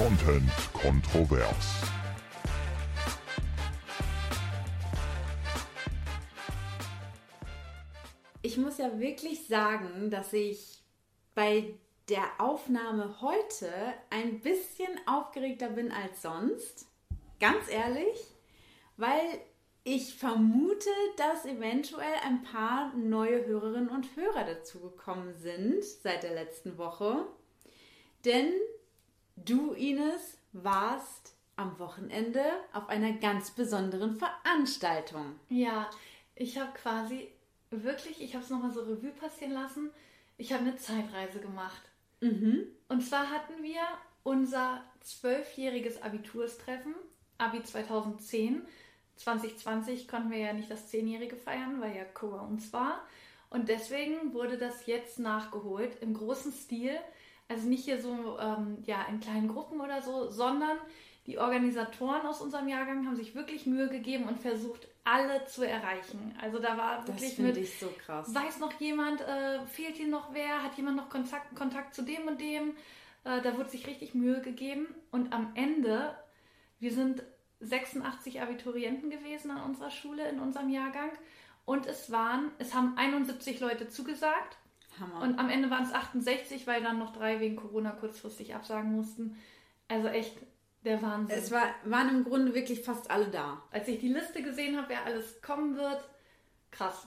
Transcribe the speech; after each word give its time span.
Content 0.00 0.50
kontrovers. 0.72 1.82
Ich 8.40 8.56
muss 8.56 8.78
ja 8.78 8.98
wirklich 8.98 9.46
sagen, 9.46 10.08
dass 10.10 10.32
ich 10.32 10.82
bei 11.34 11.74
der 12.08 12.24
Aufnahme 12.38 13.20
heute 13.20 13.70
ein 14.08 14.40
bisschen 14.40 14.88
aufgeregter 15.04 15.68
bin 15.68 15.92
als 15.92 16.22
sonst. 16.22 16.86
Ganz 17.38 17.68
ehrlich, 17.70 18.16
weil 18.96 19.20
ich 19.84 20.14
vermute, 20.14 20.88
dass 21.18 21.44
eventuell 21.44 22.14
ein 22.24 22.42
paar 22.42 22.94
neue 22.94 23.44
Hörerinnen 23.44 23.90
und 23.90 24.16
Hörer 24.16 24.44
dazugekommen 24.44 25.34
sind 25.34 25.84
seit 25.84 26.22
der 26.22 26.32
letzten 26.32 26.78
Woche. 26.78 27.26
Denn 28.24 28.50
du, 29.44 29.72
Ines, 29.72 30.38
warst 30.52 31.34
am 31.56 31.78
Wochenende 31.78 32.42
auf 32.72 32.88
einer 32.88 33.12
ganz 33.12 33.50
besonderen 33.50 34.16
Veranstaltung. 34.16 35.34
Ja, 35.48 35.90
ich 36.34 36.58
habe 36.58 36.72
quasi 36.72 37.28
wirklich, 37.70 38.20
ich 38.20 38.34
habe 38.34 38.44
es 38.44 38.50
nochmal 38.50 38.72
so 38.72 38.80
Revue 38.80 39.10
passieren 39.10 39.52
lassen, 39.52 39.90
ich 40.38 40.52
habe 40.52 40.62
eine 40.62 40.76
Zeitreise 40.76 41.38
gemacht. 41.38 41.82
Mhm. 42.20 42.66
Und 42.88 43.02
zwar 43.02 43.30
hatten 43.30 43.62
wir 43.62 43.82
unser 44.22 44.82
zwölfjähriges 45.00 46.02
Abiturstreffen, 46.02 46.94
Abi 47.38 47.62
2010. 47.62 48.62
2020 49.16 50.08
konnten 50.08 50.30
wir 50.30 50.38
ja 50.38 50.52
nicht 50.52 50.70
das 50.70 50.88
Zehnjährige 50.88 51.36
feiern, 51.36 51.80
weil 51.80 51.94
ja 51.94 52.04
Corona 52.04 52.42
uns 52.42 52.72
war. 52.72 53.06
Und 53.50 53.68
deswegen 53.68 54.32
wurde 54.32 54.56
das 54.56 54.86
jetzt 54.86 55.18
nachgeholt 55.18 56.00
im 56.00 56.14
großen 56.14 56.52
Stil. 56.52 56.98
Also 57.50 57.68
nicht 57.68 57.84
hier 57.84 58.00
so 58.00 58.38
ähm, 58.40 58.78
ja, 58.86 59.04
in 59.10 59.18
kleinen 59.20 59.48
Gruppen 59.48 59.80
oder 59.80 60.00
so, 60.00 60.30
sondern 60.30 60.78
die 61.26 61.38
Organisatoren 61.38 62.24
aus 62.26 62.40
unserem 62.40 62.68
Jahrgang 62.68 63.04
haben 63.06 63.16
sich 63.16 63.34
wirklich 63.34 63.66
Mühe 63.66 63.88
gegeben 63.88 64.24
und 64.28 64.38
versucht, 64.40 64.88
alle 65.04 65.44
zu 65.46 65.66
erreichen. 65.66 66.34
Also 66.40 66.60
da 66.60 66.78
war 66.78 67.06
wirklich 67.06 67.36
Das 67.36 67.38
mit, 67.38 67.56
ich 67.56 67.78
so 67.78 67.88
krass. 68.04 68.32
weiß 68.32 68.60
noch 68.60 68.72
jemand, 68.80 69.20
äh, 69.20 69.60
fehlt 69.66 69.96
hier 69.96 70.08
noch 70.08 70.32
wer, 70.32 70.62
hat 70.62 70.76
jemand 70.76 70.96
noch 70.96 71.08
Kontakt, 71.08 71.54
Kontakt 71.56 71.94
zu 71.94 72.02
dem 72.02 72.28
und 72.28 72.40
dem. 72.40 72.70
Äh, 73.24 73.42
da 73.42 73.56
wurde 73.56 73.68
sich 73.68 73.86
richtig 73.86 74.14
Mühe 74.14 74.40
gegeben. 74.40 74.86
Und 75.10 75.32
am 75.32 75.52
Ende, 75.54 76.14
wir 76.78 76.92
sind 76.92 77.22
86 77.60 78.40
Abiturienten 78.40 79.10
gewesen 79.10 79.50
an 79.50 79.62
unserer 79.62 79.90
Schule, 79.90 80.28
in 80.28 80.38
unserem 80.38 80.68
Jahrgang. 80.68 81.10
Und 81.64 81.86
es 81.86 82.10
waren, 82.10 82.50
es 82.58 82.74
haben 82.74 82.96
71 82.96 83.60
Leute 83.60 83.88
zugesagt. 83.88 84.56
Hammer. 84.98 85.22
Und 85.22 85.38
am 85.38 85.48
Ende 85.50 85.70
waren 85.70 85.84
es 85.84 85.92
68, 85.92 86.66
weil 86.66 86.82
dann 86.82 86.98
noch 86.98 87.12
drei 87.12 87.38
wegen 87.40 87.56
Corona 87.56 87.90
kurzfristig 87.90 88.54
absagen 88.54 88.92
mussten. 88.96 89.36
Also 89.88 90.08
echt 90.08 90.36
der 90.84 91.02
Wahnsinn. 91.02 91.36
es 91.38 91.50
war, 91.50 91.64
waren 91.84 92.08
im 92.08 92.24
Grunde 92.24 92.54
wirklich 92.54 92.82
fast 92.82 93.10
alle 93.10 93.28
da. 93.28 93.62
Als 93.70 93.86
ich 93.88 93.98
die 94.00 94.08
Liste 94.08 94.42
gesehen 94.42 94.76
habe, 94.76 94.88
wer 94.88 95.04
alles 95.04 95.42
kommen 95.42 95.76
wird, 95.76 96.08
krass. 96.70 97.06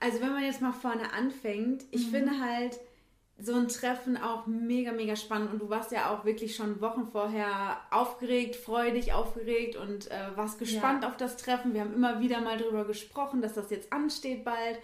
Also 0.00 0.20
wenn 0.20 0.32
man 0.32 0.42
jetzt 0.44 0.60
mal 0.60 0.72
vorne 0.72 1.12
anfängt, 1.12 1.84
ich 1.90 2.08
finde 2.10 2.40
halt 2.40 2.78
so 3.38 3.54
ein 3.54 3.68
Treffen 3.68 4.16
auch 4.16 4.46
mega, 4.46 4.92
mega 4.92 5.16
spannend. 5.16 5.52
Und 5.52 5.60
du 5.60 5.70
warst 5.70 5.90
ja 5.90 6.10
auch 6.10 6.24
wirklich 6.24 6.54
schon 6.54 6.80
Wochen 6.80 7.06
vorher 7.06 7.80
aufgeregt, 7.90 8.56
freudig 8.56 9.12
aufgeregt 9.14 9.76
und 9.76 10.10
äh, 10.10 10.36
warst 10.36 10.58
gespannt 10.58 11.02
Ja. 11.04 11.08
auf 11.08 11.16
das 11.16 11.36
Treffen. 11.36 11.72
Wir 11.74 11.80
haben 11.80 11.94
immer 11.94 12.20
wieder 12.20 12.40
mal 12.40 12.58
drüber 12.58 12.84
gesprochen, 12.84 13.40
dass 13.42 13.54
das 13.54 13.70
jetzt 13.70 13.92
ansteht 13.92 14.44
bald. 14.44 14.78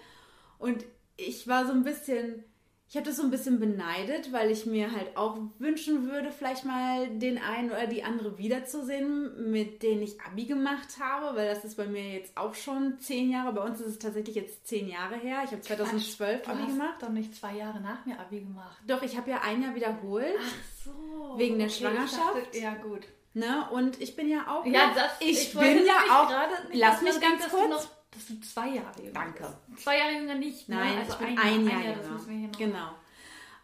Und 0.58 0.84
ich 1.18 1.46
war 1.46 1.66
so 1.66 1.72
ein 1.72 1.82
bisschen, 1.82 2.42
ich 2.88 2.96
habe 2.96 3.04
das 3.04 3.16
so 3.16 3.22
ein 3.22 3.30
bisschen 3.30 3.60
beneidet, 3.60 4.32
weil 4.32 4.50
ich 4.50 4.64
mir 4.64 4.90
halt 4.92 5.14
auch 5.16 5.36
wünschen 5.58 6.08
würde, 6.10 6.30
vielleicht 6.30 6.64
mal 6.64 7.06
den 7.18 7.36
einen 7.36 7.70
oder 7.70 7.86
die 7.86 8.02
andere 8.04 8.38
wiederzusehen, 8.38 9.50
mit 9.50 9.82
denen 9.82 10.00
ich 10.02 10.20
Abi 10.22 10.46
gemacht 10.46 10.98
habe, 11.00 11.36
weil 11.36 11.46
das 11.52 11.64
ist 11.64 11.76
bei 11.76 11.86
mir 11.86 12.12
jetzt 12.14 12.34
auch 12.36 12.54
schon 12.54 12.98
zehn 13.00 13.30
Jahre. 13.30 13.52
Bei 13.52 13.62
uns 13.62 13.80
ist 13.80 13.86
es 13.88 13.98
tatsächlich 13.98 14.36
jetzt 14.36 14.66
zehn 14.66 14.88
Jahre 14.88 15.16
her. 15.16 15.42
Ich 15.44 15.50
habe 15.50 15.60
2012 15.60 16.42
Du 16.42 16.50
Abi 16.50 16.60
hast 16.62 16.68
gemacht. 16.72 17.02
doch 17.02 17.10
nicht 17.10 17.34
zwei 17.34 17.56
Jahre 17.56 17.80
nach 17.80 18.06
mir 18.06 18.18
Abi 18.18 18.40
gemacht. 18.40 18.78
Doch, 18.86 19.02
ich 19.02 19.16
habe 19.16 19.30
ja 19.30 19.40
ein 19.42 19.62
Jahr 19.62 19.74
wiederholt. 19.74 20.34
Ach 20.40 20.84
so. 20.84 21.34
Wegen 21.36 21.58
der 21.58 21.66
ich 21.66 21.76
Schwangerschaft? 21.76 22.36
dachte- 22.36 22.58
ja, 22.58 22.74
gut. 22.76 23.02
Ne? 23.34 23.68
Und 23.70 24.00
ich 24.00 24.16
bin 24.16 24.28
ja 24.28 24.46
auch. 24.48 24.64
Ja, 24.64 24.88
noch- 24.88 24.94
das, 24.94 25.10
ich, 25.20 25.54
wollte 25.54 25.74
bin 25.74 25.86
ja 25.86 25.94
auch. 26.10 26.28
nicht, 26.70 26.80
lass 26.80 27.02
mich 27.02 27.20
ganz 27.20 27.48
kurz. 27.50 27.88
Dass 28.10 28.26
du, 28.26 28.34
noch, 28.34 28.40
dass 28.40 28.48
du 28.48 28.54
zwei 28.54 28.68
Jahre 28.68 28.98
jünger 29.02 29.12
Danke. 29.12 29.56
bist. 29.70 29.84
Zwei 29.84 29.98
Jahre 29.98 30.12
jünger 30.12 30.34
nicht. 30.34 30.68
Ne? 30.68 30.76
Nein, 30.76 30.98
also 30.98 31.12
ich 31.12 31.18
bin 31.18 31.28
ein, 31.28 31.38
ein 31.38 31.66
Jahr, 31.66 31.72
Jahr, 31.72 31.78
ein 31.80 31.84
Jahr, 31.84 31.94
das 31.94 32.04
jünger. 32.04 32.12
müssen 32.14 32.30
wir 32.30 32.36
hier 32.38 32.48
noch. 32.48 32.58
Genau. 32.58 32.90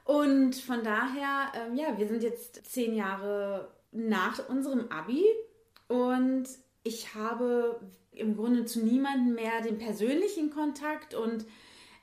Und 0.05 0.57
von 0.57 0.85
daher, 0.85 1.53
ähm, 1.55 1.75
ja, 1.77 1.97
wir 1.97 2.07
sind 2.07 2.23
jetzt 2.23 2.65
zehn 2.67 2.95
Jahre 2.95 3.73
nach 3.93 4.49
unserem 4.49 4.91
Abi 4.91 5.25
und 5.89 6.45
ich 6.83 7.15
habe 7.15 7.81
im 8.11 8.37
Grunde 8.37 8.65
zu 8.67 8.81
niemandem 8.85 9.35
mehr 9.35 9.63
den 9.63 9.79
persönlichen 9.79 10.51
Kontakt 10.51 11.15
und 11.15 11.47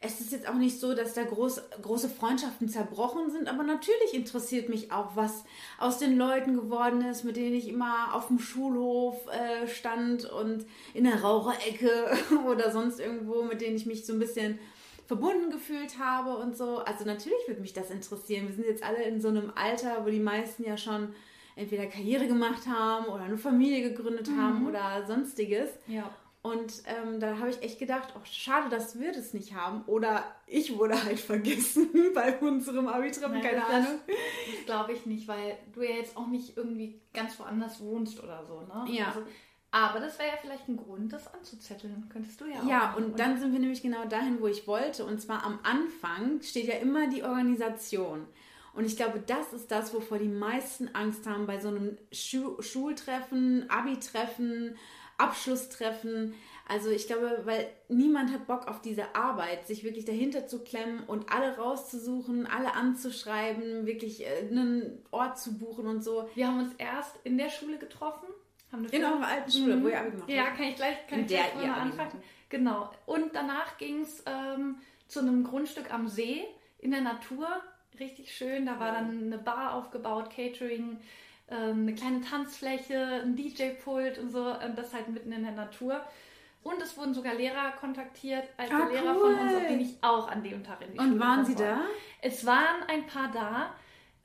es 0.04 0.20
ist 0.20 0.32
jetzt 0.32 0.50
auch 0.50 0.56
nicht 0.56 0.80
so, 0.80 0.96
dass 0.96 1.14
da 1.14 1.24
groß, 1.24 1.62
große 1.84 2.10
Freundschaften 2.10 2.68
zerbrochen 2.68 3.30
sind, 3.30 3.48
aber 3.48 3.62
natürlich 3.62 4.14
interessiert 4.14 4.68
mich 4.68 4.92
auch, 4.92 5.16
was 5.16 5.44
aus 5.78 6.00
den 6.00 6.18
Leuten 6.18 6.56
geworden 6.56 7.06
ist, 7.06 7.24
mit 7.24 7.36
denen 7.36 7.56
ich 7.56 7.70
immer 7.70 8.16
auf 8.16 8.28
dem 8.28 8.40
Schulhof 8.40 9.28
äh, 9.28 9.68
stand 9.68 10.26
und 10.26 10.66
in 10.96 11.04
der 11.04 11.22
Raucherecke 11.22 12.18
oder 12.50 12.72
sonst 12.72 13.00
irgendwo, 13.00 13.44
mit 13.44 13.62
denen 13.62 13.76
ich 13.76 13.86
mich 13.86 14.04
so 14.04 14.14
ein 14.14 14.20
bisschen 14.20 14.58
verbunden 15.06 15.52
gefühlt 15.52 16.00
habe 16.00 16.36
und 16.38 16.58
so. 16.58 16.80
Also 16.80 17.06
natürlich 17.06 17.48
würde 17.48 17.62
mich 17.62 17.74
das 17.74 17.92
interessieren. 17.92 18.48
Wir 18.48 18.56
sind 18.56 18.66
jetzt 18.66 18.84
alle 18.84 19.04
in 19.04 19.22
so 19.22 19.28
einem 19.28 19.52
Alter, 19.54 20.04
wo 20.04 20.10
die 20.10 20.20
meisten 20.20 20.64
ja 20.64 20.78
schon 20.78 21.14
entweder 21.56 21.86
Karriere 21.86 22.26
gemacht 22.26 22.66
haben 22.66 23.06
oder 23.06 23.26
eine 23.26 23.38
Familie 23.38 23.88
gegründet 23.90 24.30
haben 24.36 24.68
oder 24.68 25.06
sonstiges. 25.06 25.70
Ja. 25.88 26.10
Und 26.44 26.74
ähm, 26.88 27.20
da 27.20 27.38
habe 27.38 27.52
ich 27.52 27.62
echt 27.62 27.78
gedacht, 27.78 28.14
oh, 28.16 28.22
schade, 28.24 28.70
dass 28.70 29.00
wir 29.00 29.12
das 29.12 29.34
nicht 29.34 29.54
haben. 29.54 29.84
Oder 29.86 30.24
ich 30.48 30.76
wurde 30.78 31.02
halt 31.04 31.20
vergessen 31.32 31.90
bei 32.16 32.38
unserem 32.40 32.88
Abi-Treffen, 32.88 33.42
keine 33.42 33.58
das- 33.60 33.70
Ahnung. 33.70 34.00
Das 34.08 34.66
glaube 34.66 34.94
ich 34.94 35.06
nicht, 35.06 35.28
weil 35.28 35.58
du 35.74 35.84
ja 35.84 35.92
jetzt 35.92 36.18
auch 36.18 36.28
nicht 36.28 36.58
irgendwie 36.58 37.00
ganz 37.14 37.38
woanders 37.40 37.80
wohnst 37.82 38.22
oder 38.24 38.44
so, 38.48 38.62
ne? 38.62 38.86
Ja. 38.92 39.08
Also, 39.08 39.22
aber 39.74 40.00
das 40.02 40.18
wäre 40.20 40.30
ja 40.30 40.36
vielleicht 40.42 40.68
ein 40.68 40.78
Grund, 40.78 41.14
das 41.14 41.34
anzuzetteln. 41.34 42.10
Könntest 42.12 42.42
du 42.42 42.46
ja 42.46 42.60
auch. 42.62 42.68
Ja, 42.68 42.78
machen. 42.88 43.04
und 43.06 43.20
dann 43.20 43.40
sind 43.40 43.54
wir 43.54 43.60
nämlich 43.60 43.82
genau 43.84 44.04
dahin, 44.06 44.42
wo 44.42 44.48
ich 44.48 44.68
wollte. 44.68 45.06
Und 45.06 45.22
zwar 45.22 45.46
am 45.46 45.60
Anfang 45.64 46.42
steht 46.42 46.68
ja 46.68 46.76
immer 46.76 47.08
die 47.08 47.24
Organisation. 47.24 48.26
Und 48.74 48.86
ich 48.86 48.98
glaube, 48.98 49.22
das 49.26 49.54
ist 49.54 49.70
das, 49.72 49.94
wovor 49.94 50.18
die 50.18 50.28
meisten 50.28 50.90
Angst 50.96 51.28
haben 51.28 51.46
bei 51.46 51.60
so 51.60 51.68
einem 51.68 51.98
Schu 52.12 52.62
Schultreffen, 52.62 53.70
Abi-Treffen, 53.70 54.76
Abschlusstreffen. 55.22 56.34
Also 56.68 56.90
ich 56.90 57.08
glaube, 57.08 57.42
weil 57.44 57.68
niemand 57.90 58.32
hat 58.32 58.48
Bock 58.48 58.68
auf 58.68 58.82
diese 58.82 59.14
Arbeit, 59.16 59.68
sich 59.68 59.84
wirklich 59.84 60.06
dahinter 60.06 60.48
zu 60.48 60.64
klemmen 60.64 61.04
und 61.06 61.32
alle 61.32 61.58
rauszusuchen, 61.58 62.48
alle 62.48 62.74
anzuschreiben, 62.76 63.86
wirklich 63.86 64.26
äh, 64.26 64.48
einen 64.50 65.04
Ort 65.12 65.38
zu 65.40 65.58
buchen 65.58 65.88
und 65.88 66.02
so. 66.04 66.30
Wir 66.36 66.48
haben 66.48 66.60
uns 66.60 66.74
erst 66.78 67.16
in 67.24 67.38
der 67.38 67.50
Schule 67.50 67.78
getroffen. 67.78 68.28
Haben 68.72 68.86
In 68.86 69.04
eurer 69.04 69.28
alten 69.28 69.52
Schule, 69.52 69.84
wo 69.84 69.90
ihr 69.90 70.00
Abi 70.00 70.12
gemacht 70.12 70.30
Ja, 70.30 70.46
habt. 70.46 70.58
kann 70.58 70.66
ich 70.68 70.76
gleich, 70.78 71.08
kann 71.08 71.20
In 71.20 71.26
ich 71.26 71.32
der 71.32 71.40
gleich 71.44 71.54
ihr 71.56 71.60
vorne 71.60 71.74
Abi 71.76 71.82
anfangen. 71.92 72.24
Genau. 72.50 72.90
Und 73.06 73.36
danach 73.36 73.78
ging 73.78 74.02
es 74.02 74.24
ähm, 74.26 74.78
zu 75.08 75.20
einem 75.20 75.44
Grundstück 75.44 75.94
am 75.94 76.08
See 76.08 76.44
in 76.80 76.92
der 76.92 77.02
Natur. 77.02 77.48
Richtig 78.00 78.34
schön. 78.34 78.66
Da 78.66 78.80
war 78.80 78.94
dann 78.94 79.24
eine 79.26 79.38
Bar 79.38 79.74
aufgebaut, 79.74 80.30
Catering, 80.34 81.00
eine 81.56 81.94
kleine 81.96 82.22
Tanzfläche, 82.22 83.22
ein 83.24 83.36
DJ-Pult 83.36 84.18
und 84.20 84.30
so. 84.32 84.46
Und 84.54 84.78
das 84.78 84.94
halt 84.94 85.08
mitten 85.10 85.32
in 85.32 85.44
der 85.44 85.52
Natur. 85.54 86.02
Und 86.64 86.80
es 86.82 86.96
wurden 86.96 87.14
sogar 87.14 87.34
Lehrer 87.34 87.72
kontaktiert, 87.80 88.44
alte 88.58 88.76
Ah, 88.76 88.88
Lehrer 88.88 89.16
cool. 89.16 89.36
von 89.36 89.40
uns, 89.48 89.56
auf 89.56 89.68
die 89.68 89.82
ich 89.82 89.98
auch 90.04 90.28
an 90.30 90.44
dem 90.44 90.64
Tag 90.64 90.82
in 90.82 90.94
die 90.94 91.00
Und 91.00 91.08
Schule 91.08 91.20
waren 91.20 91.34
kommen 91.44 91.46
sie 91.46 91.58
wollte. 91.58 91.72
da? 91.72 91.82
Es 92.22 92.46
waren 92.46 92.84
ein 92.88 93.08
paar 93.08 93.32
da. 93.34 93.74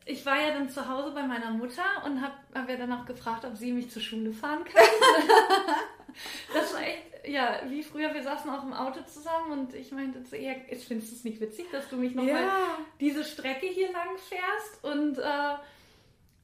Ich 0.05 0.25
war 0.27 0.39
ja 0.41 0.53
dann 0.53 0.69
zu 0.69 0.87
Hause 0.89 1.13
bei 1.13 1.23
meiner 1.23 1.51
Mutter 1.51 1.83
und 2.05 2.21
habe 2.23 2.35
hab 2.55 2.69
ja 2.69 2.77
dann 2.77 2.93
auch 2.93 3.07
gefragt, 3.07 3.45
ob 3.45 3.57
sie 3.57 3.73
mich 3.73 3.91
zur 3.91 4.03
Schule 4.03 4.33
fahren 4.33 4.63
kann. 4.65 4.85
das 6.55 6.75
war 6.75 6.83
echt, 6.83 7.03
ja, 7.27 7.61
wie 7.69 7.83
früher, 7.83 8.13
wir 8.15 8.23
saßen 8.23 8.49
auch 8.51 8.63
im 8.63 8.73
Auto 8.73 9.01
zusammen 9.03 9.51
und 9.53 9.75
ich 9.75 9.91
meinte 9.93 10.23
zu 10.25 10.37
ihr, 10.37 10.55
ich 10.71 10.87
findest 10.87 11.11
du 11.11 11.17
es 11.17 11.25
nicht 11.25 11.41
witzig, 11.41 11.67
dass 11.73 11.89
du 11.89 11.97
mich 11.97 12.15
nochmal 12.15 12.43
Ja. 12.43 12.79
diese 13.01 13.25
Strecke 13.25 13.67
hier 13.67 13.91
lang 13.93 14.17
fährst? 14.29 14.85
Und, 14.85 15.19
äh, 15.19 15.55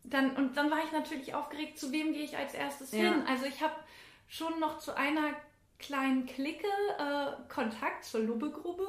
dann, 0.04 0.37
und 0.37 0.56
dann 0.56 0.70
war 0.70 0.78
ich 0.84 0.93
natürlich 0.93 1.34
aufgeregt, 1.34 1.78
zu 1.78 1.93
wem 1.93 2.12
gehe 2.12 2.25
ich 2.25 2.37
als 2.37 2.54
erstes 2.54 2.93
Ja. 2.93 2.99
hin? 2.99 3.25
Also 3.28 3.46
ich 3.46 3.60
habe 3.62 3.75
schon 4.28 4.58
noch 4.60 4.78
zu 4.78 4.96
einer 4.96 5.34
kleinen 5.78 6.26
Clique 6.26 6.66
äh, 6.99 7.52
Kontakt 7.52 8.04
zur 8.04 8.20
Lubbegrube. 8.20 8.87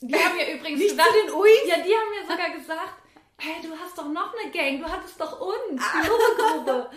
Die 0.00 0.14
haben 0.14 0.36
mir 0.36 0.50
übrigens 0.54 0.80
Nicht 0.80 0.90
gesagt, 0.90 1.10
den 1.26 1.34
Uis? 1.34 1.50
ja, 1.66 1.76
die 1.76 1.94
haben 1.94 2.10
mir 2.10 2.30
sogar 2.30 2.50
gesagt, 2.50 2.94
hey, 3.38 3.54
du 3.62 3.70
hast 3.76 3.96
doch 3.98 4.08
noch 4.08 4.34
eine 4.38 4.50
Gang, 4.50 4.78
du 4.80 4.84
hattest 4.90 5.20
doch 5.20 5.40
uns, 5.40 5.82
die 5.82 6.08
Lubbegrube. 6.08 6.90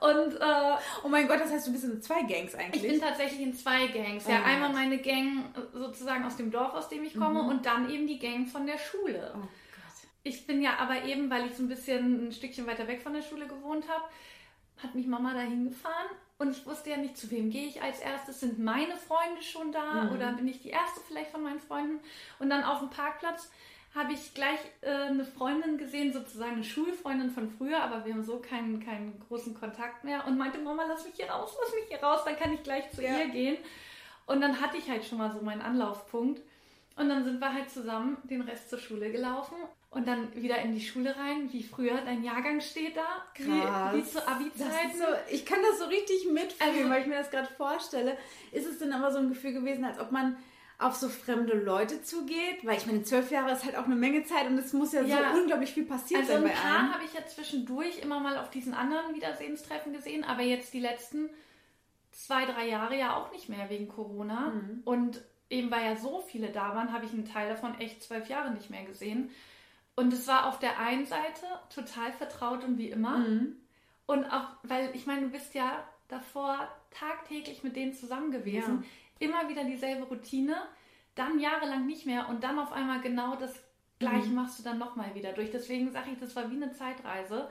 Und 0.00 0.34
äh, 0.40 0.76
Oh 1.04 1.08
mein 1.08 1.28
Gott, 1.28 1.40
das 1.40 1.50
heißt, 1.52 1.66
du 1.66 1.72
bist 1.72 1.84
in 1.84 2.00
zwei 2.00 2.22
Gangs 2.22 2.54
ich 2.54 2.58
eigentlich. 2.58 2.82
bin 2.82 3.00
tatsächlich 3.00 3.40
in 3.40 3.54
zwei 3.54 3.86
Gangs. 3.88 4.26
Ja, 4.26 4.40
Oh. 4.42 4.46
einmal 4.48 4.72
meine 4.72 4.96
Gang 4.98 5.44
äh, 5.54 5.76
sozusagen 5.78 6.24
aus 6.24 6.36
dem 6.36 6.50
Dorf, 6.50 6.72
aus 6.74 6.88
dem 6.88 7.04
ich 7.04 7.14
komme, 7.18 7.42
und 7.42 7.66
dann 7.66 7.90
eben 7.90 8.06
die 8.06 8.18
Gang 8.18 8.48
von 8.48 8.66
der 8.66 8.78
Schule. 8.78 9.34
oh. 9.36 9.46
Ich 10.22 10.46
bin 10.46 10.62
ja 10.62 10.76
aber 10.78 11.04
eben, 11.04 11.30
weil 11.30 11.46
ich 11.46 11.54
so 11.56 11.62
ein 11.62 11.68
bisschen 11.68 12.28
ein 12.28 12.32
Stückchen 12.32 12.66
weiter 12.66 12.86
weg 12.88 13.02
von 13.02 13.12
der 13.14 13.22
Schule 13.22 13.46
gewohnt 13.46 13.88
habe, 13.88 14.04
hat 14.82 14.94
mich 14.94 15.06
Mama 15.06 15.34
dahin 15.34 15.64
gefahren 15.68 16.06
und 16.38 16.50
ich 16.50 16.64
wusste 16.66 16.90
ja 16.90 16.96
nicht, 16.96 17.16
zu 17.16 17.30
wem 17.30 17.50
gehe 17.50 17.66
ich 17.66 17.82
als 17.82 18.00
erstes. 18.00 18.40
Sind 18.40 18.58
meine 18.58 18.96
Freunde 18.96 19.42
schon 19.42 19.72
da 19.72 20.04
Mhm. 20.04 20.12
oder 20.12 20.32
bin 20.32 20.48
ich 20.48 20.62
die 20.62 20.70
erste 20.70 21.00
vielleicht 21.06 21.30
von 21.30 21.42
meinen 21.42 21.60
Freunden? 21.60 22.00
Und 22.38 22.48
dann 22.50 22.64
auf 22.64 22.78
dem 22.78 22.88
Parkplatz 22.90 23.50
habe 23.94 24.12
ich 24.12 24.32
gleich 24.34 24.58
äh, 24.82 24.88
eine 24.90 25.24
Freundin 25.24 25.76
gesehen, 25.76 26.12
sozusagen 26.12 26.52
eine 26.52 26.64
Schulfreundin 26.64 27.30
von 27.30 27.50
früher, 27.50 27.82
aber 27.82 28.04
wir 28.06 28.14
haben 28.14 28.22
so 28.22 28.38
keinen, 28.38 28.78
keinen 28.84 29.20
großen 29.28 29.52
Kontakt 29.54 30.04
mehr 30.04 30.26
und 30.26 30.38
meinte, 30.38 30.58
Mama, 30.60 30.84
lass 30.86 31.04
mich 31.04 31.14
hier 31.16 31.28
raus, 31.30 31.56
lass 31.60 31.74
mich 31.74 31.84
hier 31.88 32.02
raus, 32.02 32.20
dann 32.24 32.36
kann 32.36 32.52
ich 32.54 32.62
gleich 32.62 32.90
zu 32.92 33.02
Ja. 33.02 33.18
ihr 33.18 33.28
gehen. 33.28 33.56
Und 34.26 34.40
dann 34.40 34.60
hatte 34.60 34.76
ich 34.76 34.88
halt 34.88 35.04
schon 35.04 35.18
mal 35.18 35.32
so 35.32 35.40
meinen 35.42 35.60
Anlaufpunkt. 35.60 36.40
Und 36.96 37.08
dann 37.08 37.24
sind 37.24 37.40
wir 37.40 37.52
halt 37.52 37.68
zusammen 37.68 38.16
den 38.24 38.42
Rest 38.42 38.70
zur 38.70 38.78
Schule 38.78 39.10
gelaufen 39.10 39.56
und 39.90 40.06
dann 40.06 40.34
wieder 40.36 40.58
in 40.58 40.72
die 40.72 40.80
Schule 40.80 41.16
rein, 41.16 41.52
wie 41.52 41.62
früher. 41.64 42.00
Dein 42.04 42.22
Jahrgang 42.22 42.60
steht 42.60 42.96
da, 42.96 43.02
Krass. 43.34 43.92
wie, 43.94 43.98
wie 43.98 44.04
zu 44.04 44.26
Abi-Zeiten. 44.28 44.98
so, 44.98 45.04
ich 45.30 45.44
kann 45.44 45.58
das 45.68 45.80
so 45.80 45.86
richtig 45.86 46.26
mitfühlen, 46.30 46.76
Also- 46.78 46.90
weil 46.90 47.00
ich 47.02 47.06
mir 47.08 47.16
das 47.18 47.30
gerade 47.30 47.48
vorstelle. 47.56 48.16
Ist 48.52 48.66
es 48.66 48.78
denn 48.78 48.92
aber 48.92 49.10
so 49.12 49.18
ein 49.18 49.28
Gefühl 49.30 49.52
gewesen, 49.52 49.84
als 49.84 49.98
ob 49.98 50.12
man 50.12 50.36
auf 50.78 50.94
so 50.94 51.08
fremde 51.08 51.54
Leute 51.54 52.02
zugeht? 52.02 52.64
Weil 52.64 52.78
ich 52.78 52.86
meine, 52.86 53.02
zwölf 53.02 53.30
Jahre 53.32 53.52
ist 53.52 53.64
halt 53.64 53.76
auch 53.76 53.84
eine 53.86 53.96
Menge 53.96 54.22
Zeit 54.24 54.46
und 54.46 54.56
es 54.58 54.72
muss 54.72 54.92
ja, 54.92 55.02
Ja. 55.02 55.32
so 55.34 55.40
unglaublich 55.40 55.72
viel 55.72 55.84
passiert 55.84 56.20
Also 56.20 56.34
sein 56.34 56.42
ein 56.44 56.48
bei 56.48 56.54
paar 56.54 56.92
habe 56.94 57.04
ich 57.04 57.12
ja 57.12 57.26
zwischendurch 57.26 57.98
immer 57.98 58.20
mal 58.20 58.38
auf 58.38 58.48
diesen 58.50 58.72
anderen 58.74 59.14
Wiedersehenstreffen 59.14 59.92
gesehen, 59.92 60.22
aber 60.24 60.42
jetzt 60.42 60.72
die 60.72 60.80
letzten 60.80 61.28
zwei, 62.12 62.44
drei 62.46 62.68
Jahre 62.68 62.96
ja 62.96 63.16
auch 63.16 63.32
nicht 63.32 63.48
mehr 63.48 63.68
wegen 63.70 63.88
Corona. 63.88 64.50
Mhm. 64.50 64.82
Und 64.84 65.22
eben 65.48 65.70
weil 65.70 65.84
ja 65.84 65.96
so 65.96 66.20
viele 66.20 66.48
da 66.50 66.74
waren, 66.76 66.92
habe 66.92 67.04
ich 67.06 67.12
einen 67.12 67.24
Teil 67.30 67.48
davon 67.48 67.78
echt 67.80 68.02
zwölf 68.04 68.28
Jahre 68.28 68.52
nicht 68.52 68.70
mehr 68.70 68.84
gesehen. 68.84 69.30
Und 69.96 70.12
es 70.12 70.26
war 70.28 70.46
auf 70.46 70.58
der 70.58 70.78
einen 70.78 71.06
Seite 71.06 71.46
total 71.74 72.12
vertraut 72.12 72.64
und 72.64 72.78
wie 72.78 72.90
immer. 72.90 73.18
Mhm. 73.18 73.56
Und 74.06 74.24
auch, 74.26 74.48
weil 74.62 74.90
ich 74.94 75.06
meine, 75.06 75.22
du 75.22 75.28
bist 75.28 75.54
ja 75.54 75.84
davor 76.08 76.68
tagtäglich 76.90 77.62
mit 77.62 77.76
denen 77.76 77.92
zusammen 77.92 78.30
gewesen. 78.30 78.84
Immer 79.18 79.48
wieder 79.48 79.64
dieselbe 79.64 80.04
Routine, 80.04 80.56
dann 81.14 81.38
jahrelang 81.38 81.86
nicht 81.86 82.06
mehr 82.06 82.28
und 82.28 82.42
dann 82.42 82.58
auf 82.58 82.72
einmal 82.72 83.00
genau 83.00 83.36
das 83.36 83.54
Gleiche 83.98 84.30
machst 84.30 84.58
du 84.58 84.62
dann 84.62 84.78
nochmal 84.78 85.14
wieder 85.14 85.32
durch. 85.32 85.50
Deswegen 85.50 85.92
sage 85.92 86.10
ich, 86.12 86.18
das 86.18 86.34
war 86.34 86.50
wie 86.50 86.56
eine 86.56 86.72
Zeitreise. 86.72 87.50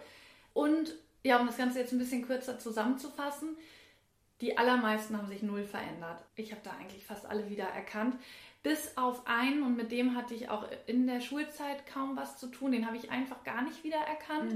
Und 0.53 0.95
ja, 1.23 1.39
um 1.39 1.45
das 1.45 1.57
Ganze 1.57 1.79
jetzt 1.79 1.93
ein 1.93 1.99
bisschen 1.99 2.25
kürzer 2.25 2.57
zusammenzufassen, 2.57 3.55
die 4.41 4.57
allermeisten 4.57 5.17
haben 5.17 5.27
sich 5.27 5.43
null 5.43 5.63
verändert. 5.63 6.23
Ich 6.35 6.51
habe 6.51 6.61
da 6.63 6.71
eigentlich 6.71 7.05
fast 7.05 7.25
alle 7.25 7.49
wieder 7.49 7.65
erkannt. 7.65 8.15
Bis 8.61 8.97
auf 8.97 9.25
einen, 9.25 9.63
und 9.63 9.77
mit 9.77 9.91
dem 9.91 10.15
hatte 10.15 10.33
ich 10.33 10.49
auch 10.49 10.65
in 10.85 11.07
der 11.07 11.21
Schulzeit 11.21 11.85
kaum 11.85 12.17
was 12.17 12.37
zu 12.37 12.47
tun, 12.47 12.71
den 12.73 12.85
habe 12.85 12.97
ich 12.97 13.09
einfach 13.09 13.43
gar 13.43 13.61
nicht 13.61 13.83
wiedererkannt. 13.85 14.53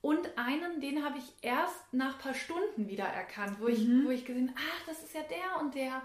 Und 0.00 0.36
einen, 0.38 0.80
den 0.80 1.04
habe 1.04 1.18
ich 1.18 1.32
erst 1.42 1.92
nach 1.92 2.14
ein 2.14 2.20
paar 2.20 2.34
Stunden 2.34 2.88
wiedererkannt, 2.88 3.58
wo 3.60 3.66
ich, 3.68 3.86
wo 4.04 4.10
ich 4.10 4.24
gesehen 4.26 4.52
ach, 4.56 4.86
das 4.86 5.02
ist 5.02 5.14
ja 5.14 5.22
der 5.22 5.60
und 5.60 5.74
der. 5.74 6.02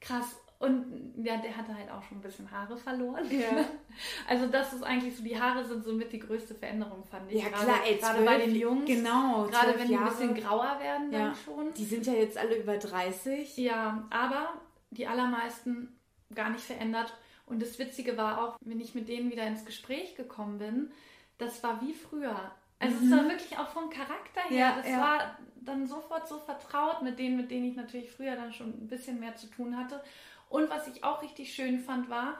Krass. 0.00 0.40
Und 0.60 1.12
ja, 1.22 1.36
der 1.38 1.54
hatte 1.56 1.74
halt 1.76 1.90
auch 1.90 2.02
schon 2.04 2.18
ein 2.18 2.22
bisschen 2.22 2.50
Haare 2.50 2.76
verloren. 2.76 3.24
Ja. 3.30 3.64
Also 4.28 4.46
das 4.46 4.72
ist 4.72 4.82
eigentlich 4.82 5.16
so, 5.16 5.22
die 5.22 5.38
Haare 5.38 5.64
sind 5.64 5.84
somit 5.84 6.10
die 6.12 6.18
größte 6.18 6.54
Veränderung, 6.54 7.04
fand 7.04 7.30
ich. 7.30 7.42
Ja, 7.42 7.48
Gerade- 7.50 7.64
klar, 7.64 7.78
ey, 7.86 7.96
Gerade 7.96 8.24
bei 8.24 8.38
den 8.38 8.54
Jungs. 8.56 8.86
Genau, 8.86 9.44
Gerade 9.44 9.78
wenn 9.78 9.88
die 9.88 9.94
ein 9.94 10.00
Jahre. 10.00 10.10
bisschen 10.10 10.34
grauer 10.34 10.78
werden 10.80 11.12
dann 11.12 11.20
Ja. 11.28 11.34
schon. 11.44 11.72
Die 11.74 11.84
sind 11.84 12.06
ja 12.06 12.14
jetzt 12.14 12.36
alle 12.38 12.56
über 12.56 12.76
30. 12.76 13.56
Ja, 13.58 14.06
aber 14.10 14.54
die 14.90 15.06
allermeisten 15.06 15.93
gar 16.34 16.50
nicht 16.50 16.64
verändert. 16.64 17.12
Und 17.46 17.60
das 17.60 17.78
Witzige 17.78 18.16
war 18.16 18.42
auch, 18.42 18.56
wenn 18.60 18.80
ich 18.80 18.94
mit 18.94 19.08
denen 19.08 19.30
wieder 19.30 19.46
ins 19.46 19.64
Gespräch 19.64 20.14
gekommen 20.14 20.58
bin, 20.58 20.90
das 21.38 21.62
war 21.62 21.80
wie 21.82 21.92
früher. 21.92 22.52
Also 22.78 22.96
es 23.04 23.10
war 23.10 23.28
wirklich 23.28 23.58
auch 23.58 23.68
vom 23.68 23.90
Charakter 23.90 24.40
her. 24.48 24.50
Mhm. 24.50 24.56
Ja, 24.56 24.76
das 24.76 24.88
ja. 24.88 25.00
war 25.00 25.38
dann 25.62 25.86
sofort 25.86 26.28
so 26.28 26.38
vertraut 26.38 27.02
mit 27.02 27.18
denen, 27.18 27.36
mit 27.36 27.50
denen 27.50 27.66
ich 27.66 27.76
natürlich 27.76 28.10
früher 28.10 28.36
dann 28.36 28.52
schon 28.52 28.68
ein 28.68 28.88
bisschen 28.88 29.20
mehr 29.20 29.36
zu 29.36 29.46
tun 29.48 29.76
hatte. 29.76 30.02
Und 30.48 30.70
was 30.70 30.86
ich 30.88 31.02
auch 31.04 31.22
richtig 31.22 31.54
schön 31.54 31.80
fand, 31.80 32.08
war, 32.10 32.38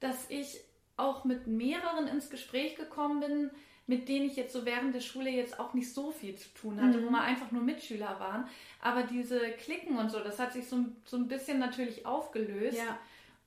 dass 0.00 0.28
ich 0.30 0.60
auch 0.96 1.24
mit 1.24 1.46
mehreren 1.46 2.06
ins 2.08 2.30
Gespräch 2.30 2.76
gekommen 2.76 3.20
bin, 3.20 3.50
mit 3.86 4.08
denen 4.08 4.26
ich 4.26 4.36
jetzt 4.36 4.52
so 4.52 4.64
während 4.64 4.94
der 4.94 5.00
Schule 5.00 5.30
jetzt 5.30 5.60
auch 5.60 5.72
nicht 5.72 5.92
so 5.92 6.10
viel 6.10 6.34
zu 6.36 6.48
tun 6.54 6.80
hatte, 6.82 6.98
Mhm. 6.98 7.06
wo 7.06 7.10
wir 7.10 7.20
einfach 7.20 7.50
nur 7.52 7.62
Mitschüler 7.62 8.18
waren. 8.18 8.48
Aber 8.80 9.04
diese 9.04 9.40
Klicken 9.52 9.96
und 9.96 10.10
so, 10.10 10.20
das 10.20 10.38
hat 10.38 10.52
sich 10.52 10.66
so, 10.68 10.76
ein- 10.76 10.96
so 11.04 11.16
ein 11.16 11.28
bisschen 11.28 11.58
natürlich 11.58 12.04
aufgelöst. 12.06 12.78
Ja. 12.78 12.98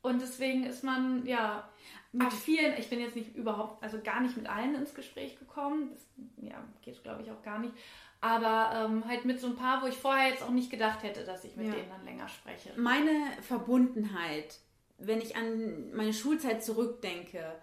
Und 0.02 0.22
deswegen 0.22 0.64
ist 0.64 0.84
man, 0.84 1.26
ja, 1.26 1.68
mit 2.12 2.32
vielen, 2.34 2.78
ich 2.78 2.90
bin 2.90 3.00
jetzt 3.00 3.16
nicht 3.16 3.36
überhaupt, 3.36 3.84
also 3.84 4.00
gar 4.02 4.22
nicht 4.22 4.36
mit 4.38 4.48
allen 4.50 4.76
ins 4.76 4.94
Gespräch 4.94 5.38
gekommen. 5.38 5.92
Das 5.94 6.08
ja, 6.50 6.64
geht, 6.82 7.04
glaube 7.04 7.22
ich, 7.22 7.32
auch 7.32 7.42
gar 7.44 7.60
nicht. 7.60 7.74
Aber 8.22 8.72
ähm, 8.76 9.06
halt 9.08 9.26
mit 9.26 9.40
so 9.40 9.48
ein 9.48 9.56
paar, 9.56 9.82
wo 9.82 9.88
ich 9.88 9.96
vorher 9.96 10.30
jetzt 10.30 10.44
auch 10.44 10.50
nicht 10.50 10.70
gedacht 10.72 11.04
hätte, 11.04 11.24
dass 11.24 11.44
ich 11.44 11.56
mit 11.56 11.68
Ja. 11.68 11.74
denen 11.74 11.90
dann 11.90 12.04
länger 12.06 12.28
spreche. 12.28 12.72
Meine 12.78 13.12
Verbundenheit, 13.42 14.60
wenn 14.98 15.22
ich 15.22 15.36
an 15.36 15.94
meine 15.94 16.14
Schulzeit 16.14 16.64
zurückdenke, 16.64 17.56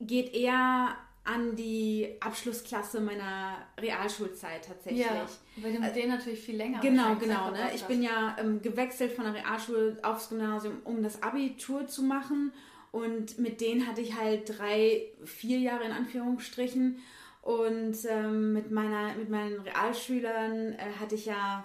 geht 0.00 0.34
eher 0.34 0.96
an 1.24 1.56
die 1.56 2.16
Abschlussklasse 2.20 3.00
meiner 3.00 3.56
Realschulzeit 3.80 4.66
tatsächlich. 4.66 5.06
Ja, 5.06 5.26
weil 5.56 5.72
du 5.72 5.80
mit 5.80 5.96
denen 5.96 6.10
natürlich 6.10 6.40
viel 6.40 6.56
länger 6.56 6.80
Genau, 6.80 7.14
genau. 7.16 7.50
Ne? 7.50 7.70
Ich 7.74 7.84
bin 7.84 8.02
ja 8.02 8.36
ähm, 8.38 8.60
gewechselt 8.60 9.12
von 9.12 9.24
der 9.24 9.34
Realschule 9.34 9.98
aufs 10.02 10.28
Gymnasium, 10.28 10.82
um 10.84 11.02
das 11.02 11.22
Abitur 11.22 11.86
zu 11.86 12.02
machen. 12.02 12.52
Und 12.92 13.38
mit 13.38 13.60
denen 13.60 13.86
hatte 13.86 14.02
ich 14.02 14.14
halt 14.14 14.58
drei, 14.58 15.06
vier 15.24 15.58
Jahre 15.58 15.84
in 15.84 15.92
Anführungsstrichen. 15.92 16.98
Und 17.40 17.96
ähm, 18.08 18.52
mit, 18.52 18.70
meiner, 18.70 19.14
mit 19.14 19.30
meinen 19.30 19.60
Realschülern 19.60 20.72
äh, 20.74 21.00
hatte 21.00 21.14
ich 21.14 21.26
ja, 21.26 21.64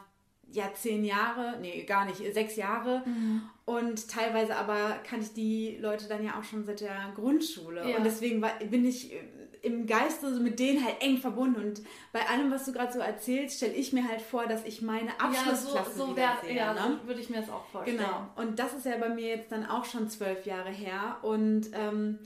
ja 0.51 0.73
zehn 0.73 1.03
Jahre, 1.03 1.57
nee, 1.61 1.83
gar 1.83 2.05
nicht, 2.05 2.17
sechs 2.33 2.55
Jahre. 2.55 3.03
Mhm. 3.05 3.43
Und 3.65 4.09
teilweise 4.09 4.55
aber 4.55 4.99
kannte 5.07 5.25
ich 5.25 5.33
die 5.33 5.77
Leute 5.79 6.07
dann 6.07 6.23
ja 6.23 6.39
auch 6.39 6.43
schon 6.43 6.65
seit 6.65 6.81
der 6.81 7.11
Grundschule. 7.13 7.89
Ja. 7.89 7.97
Und 7.97 8.05
deswegen 8.05 8.41
war, 8.41 8.57
bin 8.59 8.85
ich 8.85 9.13
äh, 9.13 9.17
im 9.61 9.87
Geiste 9.87 10.33
so 10.33 10.41
mit 10.41 10.59
denen 10.59 10.83
halt 10.83 11.01
eng 11.01 11.17
verbunden. 11.17 11.61
Und 11.61 11.81
bei 12.11 12.25
allem, 12.27 12.51
was 12.51 12.65
du 12.65 12.71
gerade 12.71 12.93
so 12.93 12.99
erzählst, 12.99 13.57
stelle 13.57 13.73
ich 13.73 13.93
mir 13.93 14.07
halt 14.07 14.21
vor, 14.21 14.47
dass 14.47 14.65
ich 14.65 14.81
meine 14.81 15.11
Abschlussklasse 15.19 15.75
ja, 15.75 15.95
so, 15.95 16.07
so, 16.07 16.15
wär, 16.15 16.37
sehe. 16.43 16.55
ja, 16.55 16.73
ne? 16.73 16.99
so 17.01 17.07
würde 17.07 17.21
ich 17.21 17.29
mir 17.29 17.41
das 17.41 17.49
auch 17.49 17.65
vorstellen. 17.65 17.97
Genau. 17.97 18.27
Und 18.35 18.59
das 18.59 18.73
ist 18.73 18.85
ja 18.85 18.97
bei 18.97 19.09
mir 19.09 19.27
jetzt 19.27 19.51
dann 19.51 19.65
auch 19.65 19.85
schon 19.85 20.09
zwölf 20.09 20.45
Jahre 20.45 20.69
her. 20.69 21.17
Und 21.21 21.71
ähm, 21.73 22.19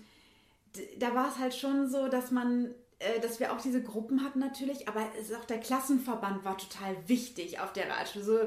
da 0.97 1.13
war 1.15 1.29
es 1.29 1.37
halt 1.37 1.55
schon 1.55 1.89
so, 1.89 2.07
dass 2.07 2.31
man, 2.31 2.73
äh, 2.99 3.19
dass 3.19 3.39
wir 3.39 3.53
auch 3.53 3.61
diese 3.61 3.81
Gruppen 3.81 4.23
hatten 4.23 4.39
natürlich, 4.39 4.87
aber 4.87 5.01
es 5.19 5.29
ist 5.29 5.35
auch 5.35 5.45
der 5.45 5.59
Klassenverband 5.59 6.45
war 6.45 6.57
total 6.57 6.95
wichtig 7.07 7.59
auf 7.59 7.73
der 7.73 7.85
Realschule. 7.85 8.25
So 8.25 8.39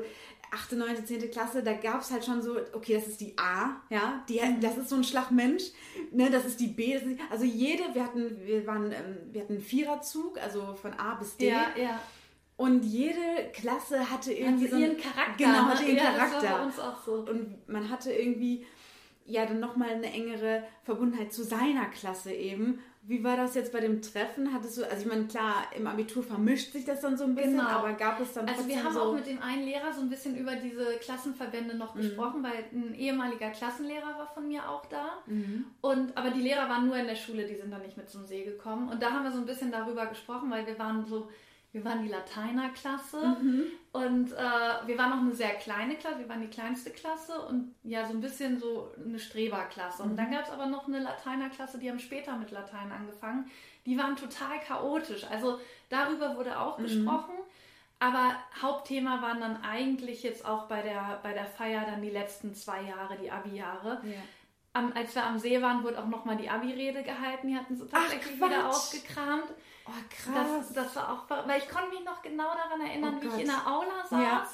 8., 0.53 0.73
9., 0.73 1.07
10. 1.07 1.31
Klasse, 1.31 1.63
da 1.63 1.73
gab 1.73 2.01
es 2.01 2.11
halt 2.11 2.25
schon 2.25 2.43
so, 2.43 2.57
okay, 2.73 2.95
das 2.95 3.07
ist 3.07 3.21
die 3.21 3.37
A, 3.39 3.83
ja, 3.91 4.25
die, 4.29 4.41
das 4.61 4.77
ist 4.77 4.89
so 4.89 4.97
ein 4.97 5.05
Schlagmensch, 5.05 5.65
ne, 6.13 6.31
das 6.31 6.45
ist 6.45 6.61
die 6.61 6.69
B, 6.69 6.95
ist 6.95 7.05
die, 7.05 7.19
also 7.31 7.45
jede, 7.45 7.83
wir 7.95 8.05
hatten, 8.05 8.41
wir 8.45 8.67
waren, 8.67 8.93
ähm, 8.93 9.19
wir 9.33 9.43
hatten 9.43 9.55
einen 9.55 9.63
Viererzug, 9.63 10.39
also 10.41 10.75
von 10.75 10.95
A 10.95 11.15
bis 11.15 11.37
D. 11.37 11.49
Ja, 11.49 11.67
ja. 11.77 12.01
Und 12.57 12.85
jede 12.85 13.51
Klasse 13.53 14.11
hatte 14.11 14.33
irgendwie 14.33 14.65
Also 14.65 14.77
so 14.77 14.83
ihren 14.83 14.97
Charakter. 14.97 15.35
Genau, 15.37 15.67
hatte 15.67 15.85
ihren 15.85 15.97
ja, 15.97 16.05
Charakter. 16.05 16.41
Das 16.41 16.51
war 16.51 16.59
bei 16.59 16.65
uns 16.65 16.79
auch 16.81 17.05
so. 17.05 17.13
Und 17.13 17.69
man 17.69 17.91
hatte 17.91 18.13
irgendwie 18.13 18.65
ja 19.27 19.45
dann 19.45 19.61
nochmal 19.61 19.91
eine 19.91 20.11
engere 20.11 20.65
Verbundenheit 20.85 21.33
zu 21.33 21.43
seiner 21.45 21.87
Klasse 21.87 22.33
eben. 22.33 22.79
Wie 23.09 23.23
war 23.23 23.37
das 23.37 23.55
jetzt 23.55 23.73
bei 23.73 23.79
dem 23.81 24.03
Treffen? 24.03 24.53
Hattest 24.53 24.79
du, 24.79 24.85
also 24.85 24.97
ich 25.03 25.07
meine, 25.07 25.27
klar, 25.27 25.67
im 25.77 25.87
Abitur 25.87 26.25
vermischt 26.25 26.73
sich 26.73 26.85
das 26.85 27.01
dann 27.01 27.17
so 27.17 27.23
ein 27.25 27.35
bisschen, 27.37 27.53
Genau. 27.59 27.69
aber 27.69 27.93
gab 27.93 28.21
es 28.21 28.33
dann 28.33 28.49
Also 28.49 28.67
wir 28.67 28.83
haben 28.83 28.93
so... 28.95 29.01
auch 29.01 29.15
mit 29.15 29.27
dem 29.27 29.41
einen 29.41 29.65
Lehrer 29.65 29.93
so 29.93 30.01
ein 30.01 30.09
bisschen 30.11 30.37
über 30.37 30.57
diese 30.57 30.97
Klassenverbände 31.01 31.77
noch 31.77 31.95
Mhm. 31.95 32.01
gesprochen, 32.01 32.43
weil 32.43 32.65
ein 32.73 32.95
ehemaliger 32.95 33.51
Klassenlehrer 33.51 34.19
war 34.19 34.27
von 34.35 34.49
mir 34.49 34.69
auch 34.69 34.85
da. 34.87 35.19
Mhm. 35.27 35.67
Und, 35.83 36.17
aber 36.17 36.31
die 36.31 36.41
Lehrer 36.41 36.69
waren 36.69 36.87
nur 36.87 36.97
in 36.97 37.07
der 37.07 37.15
Schule, 37.15 37.47
die 37.47 37.55
sind 37.55 37.71
dann 37.71 37.83
nicht 37.83 37.97
mit 37.97 38.11
zum 38.11 38.27
See 38.27 38.43
gekommen. 38.45 38.89
Und 38.89 39.01
da 39.01 39.13
haben 39.13 39.23
wir 39.25 39.31
so 39.31 39.39
ein 39.39 39.47
bisschen 39.47 39.71
darüber 39.71 40.07
gesprochen, 40.07 40.51
weil 40.51 40.67
wir 40.67 40.77
waren 40.79 41.05
so, 41.07 41.29
wir 41.77 41.85
waren 41.85 42.03
die 42.03 42.09
Lateinerklasse 42.09 43.37
Mhm. 43.43 43.65
und 43.93 44.33
äh, 44.33 44.37
wir 44.87 44.97
waren 44.99 45.11
noch 45.11 45.21
eine 45.21 45.35
sehr 45.35 45.55
kleine 45.57 45.95
Klasse, 45.97 46.19
wir 46.21 46.29
waren 46.29 46.41
die 46.41 46.49
kleinste 46.49 46.91
Klasse 46.91 47.39
und 47.43 47.75
ja, 47.83 48.07
so 48.07 48.15
ein 48.15 48.21
bisschen 48.23 48.59
so 48.59 48.91
eine 49.05 49.19
Streberklasse. 49.19 50.03
Und 50.03 50.13
Mhm. 50.13 50.17
dann 50.17 50.31
gab 50.31 50.45
es 50.45 50.51
aber 50.51 50.67
noch 50.67 50.89
eine 50.89 51.01
Lateinerklasse, 51.01 51.79
die 51.79 51.91
haben 51.91 51.99
später 51.99 52.35
mit 52.37 52.51
Latein 52.51 52.91
angefangen. 52.91 53.51
Die 53.85 53.99
waren 53.99 54.17
total 54.17 54.59
chaotisch. 54.67 55.25
Also 55.31 55.61
darüber 55.91 56.35
wurde 56.37 56.51
Mhm. 56.51 56.57
auch 56.57 56.77
gesprochen. 56.79 57.35
Aber 57.99 58.35
Hauptthema 58.61 59.21
waren 59.23 59.41
dann 59.41 59.63
eigentlich 59.63 60.23
jetzt 60.23 60.45
auch 60.45 60.67
bei 60.69 60.83
der, 60.83 61.21
bei 61.23 61.33
der 61.33 61.47
Feier 61.47 61.85
dann 61.87 62.03
die 62.03 62.11
letzten 62.11 62.55
zwei 62.55 62.83
Jahre, 62.83 63.17
die 63.17 63.31
Abi-Jahre. 63.31 64.01
Ja. 64.05 64.19
Am, 64.75 64.93
als 64.95 65.15
wir 65.15 65.25
am 65.25 65.39
See 65.39 65.63
waren, 65.63 65.83
wurde 65.85 65.99
auch 65.99 66.07
nochmal 66.07 66.37
die 66.37 66.51
Abi-Rede 66.51 67.03
gehalten. 67.03 67.49
Die 67.49 67.57
hatten 67.57 67.77
sie 67.77 67.87
tatsächlich 67.87 68.39
Quatsch. 68.39 68.51
wieder 68.51 68.69
ausgekramt. 68.69 69.49
Oh, 69.89 69.93
Das, 70.11 70.25
krass. 70.35 70.73
das 70.75 70.97
war 70.97 71.13
auch, 71.13 71.47
weil 71.47 71.59
ich 71.61 71.69
konnte 71.69 71.91
mich 71.91 72.05
noch 72.05 72.21
genau 72.23 72.49
daran 72.55 72.81
erinnern, 72.81 73.15
Oh 73.19 73.23
wie 73.23 73.27
ich 73.27 73.33
Gott. 73.33 73.41
in 73.41 73.47
der 73.47 73.67
Aula 73.67 74.03
saß. 74.09 74.21
Ja. 74.23 74.47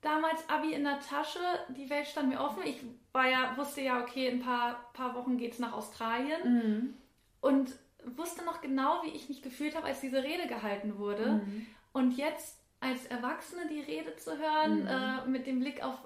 Damals 0.00 0.48
Abi 0.50 0.72
in 0.74 0.84
der 0.84 1.00
Tasche, 1.00 1.38
die 1.68 1.88
Welt 1.88 2.06
stand 2.06 2.28
mir 2.28 2.40
offen. 2.40 2.62
Ich 2.64 2.80
war 3.12 3.26
ja, 3.28 3.56
wusste 3.56 3.80
ja, 3.80 4.00
okay, 4.02 4.28
in 4.28 4.40
ein 4.40 4.44
paar, 4.44 4.90
paar 4.92 5.14
Wochen 5.14 5.38
geht 5.38 5.52
es 5.54 5.58
nach 5.58 5.72
Australien. 5.72 6.42
Mhm. 6.44 6.94
Und 7.40 7.72
wusste 8.16 8.44
noch 8.44 8.60
genau, 8.60 9.02
wie 9.02 9.08
ich 9.10 9.28
mich 9.30 9.40
gefühlt 9.40 9.74
habe, 9.74 9.86
als 9.86 10.00
diese 10.00 10.22
Rede 10.22 10.46
gehalten 10.46 10.98
wurde. 10.98 11.42
Mhm. 11.46 11.66
Und 11.92 12.16
jetzt 12.18 12.58
als 12.80 13.06
Erwachsene 13.06 13.66
die 13.68 13.80
Rede 13.80 14.14
zu 14.16 14.36
hören, 14.36 14.82
Mhm. 14.82 14.88
äh, 14.88 15.26
mit 15.26 15.46
dem 15.46 15.60
Blick 15.60 15.82
auf, 15.82 15.96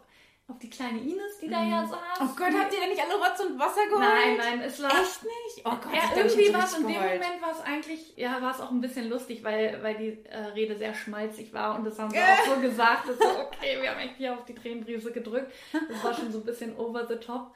auf 0.49 0.59
die 0.59 0.71
kleine 0.71 0.99
Ines, 0.99 1.38
die 1.43 1.49
da 1.49 1.62
ja 1.62 1.87
saß. 1.87 2.21
Oh 2.21 2.35
Gott, 2.35 2.52
habt 2.59 2.73
ihr 2.73 2.81
denn 2.81 2.88
nicht 2.88 3.02
alle 3.02 3.17
Rotz 3.17 3.38
und 3.40 3.59
Wasser 3.59 3.85
geholt? 3.87 4.00
Nein, 4.00 4.37
nein, 4.38 4.61
es 4.62 4.83
war. 4.83 4.90
Echt 4.90 5.23
nicht? 5.23 5.64
Oh 5.64 5.71
Gott, 5.71 5.95
Ja, 5.95 6.17
irgendwie 6.17 6.52
war 6.55 6.64
es 6.64 6.78
in 6.78 6.87
dem. 6.87 6.97
Moment 6.97 7.43
war 7.43 7.50
es 7.52 7.61
eigentlich, 7.61 8.17
ja, 8.17 8.40
war 8.40 8.52
es 8.52 8.61
auch 8.61 8.71
ein 8.71 8.81
bisschen 8.81 9.11
lustig, 9.11 9.45
weil, 9.45 9.83
weil 9.83 9.97
die 9.97 10.25
äh, 10.25 10.38
Rede 10.55 10.75
sehr 10.76 10.95
schmalzig 10.95 11.52
war 11.52 11.76
und 11.76 11.85
das 11.85 11.99
haben 11.99 12.11
sie 12.11 12.19
auch 12.19 12.55
so 12.55 12.61
gesagt, 12.62 13.09
dass 13.09 13.19
so, 13.19 13.25
okay, 13.40 13.78
wir 13.81 13.90
haben 13.90 14.00
echt 14.00 14.17
hier 14.17 14.33
auf 14.33 14.47
die 14.47 14.55
Tränendrüse 14.55 15.12
gedrückt. 15.12 15.52
Das 15.88 16.02
war 16.02 16.14
schon 16.14 16.33
so 16.33 16.38
ein 16.38 16.45
bisschen 16.45 16.75
over 16.78 17.07
the 17.07 17.17
top. 17.17 17.55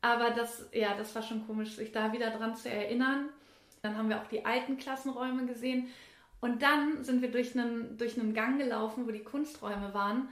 Aber 0.00 0.30
das, 0.30 0.64
ja, 0.72 0.94
das 0.96 1.12
war 1.16 1.22
schon 1.22 1.44
komisch, 1.44 1.74
sich 1.74 1.90
da 1.90 2.12
wieder 2.12 2.30
dran 2.30 2.54
zu 2.54 2.70
erinnern. 2.70 3.30
Dann 3.82 3.96
haben 3.96 4.08
wir 4.08 4.20
auch 4.20 4.28
die 4.28 4.44
alten 4.44 4.78
Klassenräume 4.78 5.46
gesehen. 5.46 5.88
Und 6.40 6.62
dann 6.62 7.02
sind 7.02 7.20
wir 7.20 7.32
durch 7.32 7.58
einen, 7.58 7.98
durch 7.98 8.16
einen 8.16 8.32
Gang 8.32 8.58
gelaufen, 8.58 9.08
wo 9.08 9.10
die 9.10 9.24
Kunsträume 9.24 9.92
waren. 9.92 10.28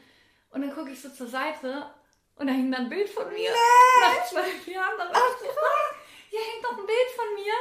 Und 0.50 0.62
dann 0.62 0.72
gucke 0.72 0.90
ich 0.90 1.02
so 1.02 1.08
zur 1.08 1.26
Seite 1.26 1.86
und 2.36 2.46
da 2.46 2.52
hing 2.52 2.70
dann 2.70 2.82
ein 2.84 2.88
Bild 2.88 3.08
von 3.08 3.28
mir. 3.32 3.50
Nach 4.00 4.24
zwölf 4.26 4.66
Jahren. 4.66 4.92
Da 4.98 5.04
war 5.04 5.12
ich 5.12 5.40
so, 5.42 5.48
"Ah, 5.48 5.94
hier 6.30 6.40
hängt 6.40 6.64
doch 6.64 6.72
ein 6.78 6.86
Bild 6.86 7.10
von 7.14 7.34
mir. 7.34 7.52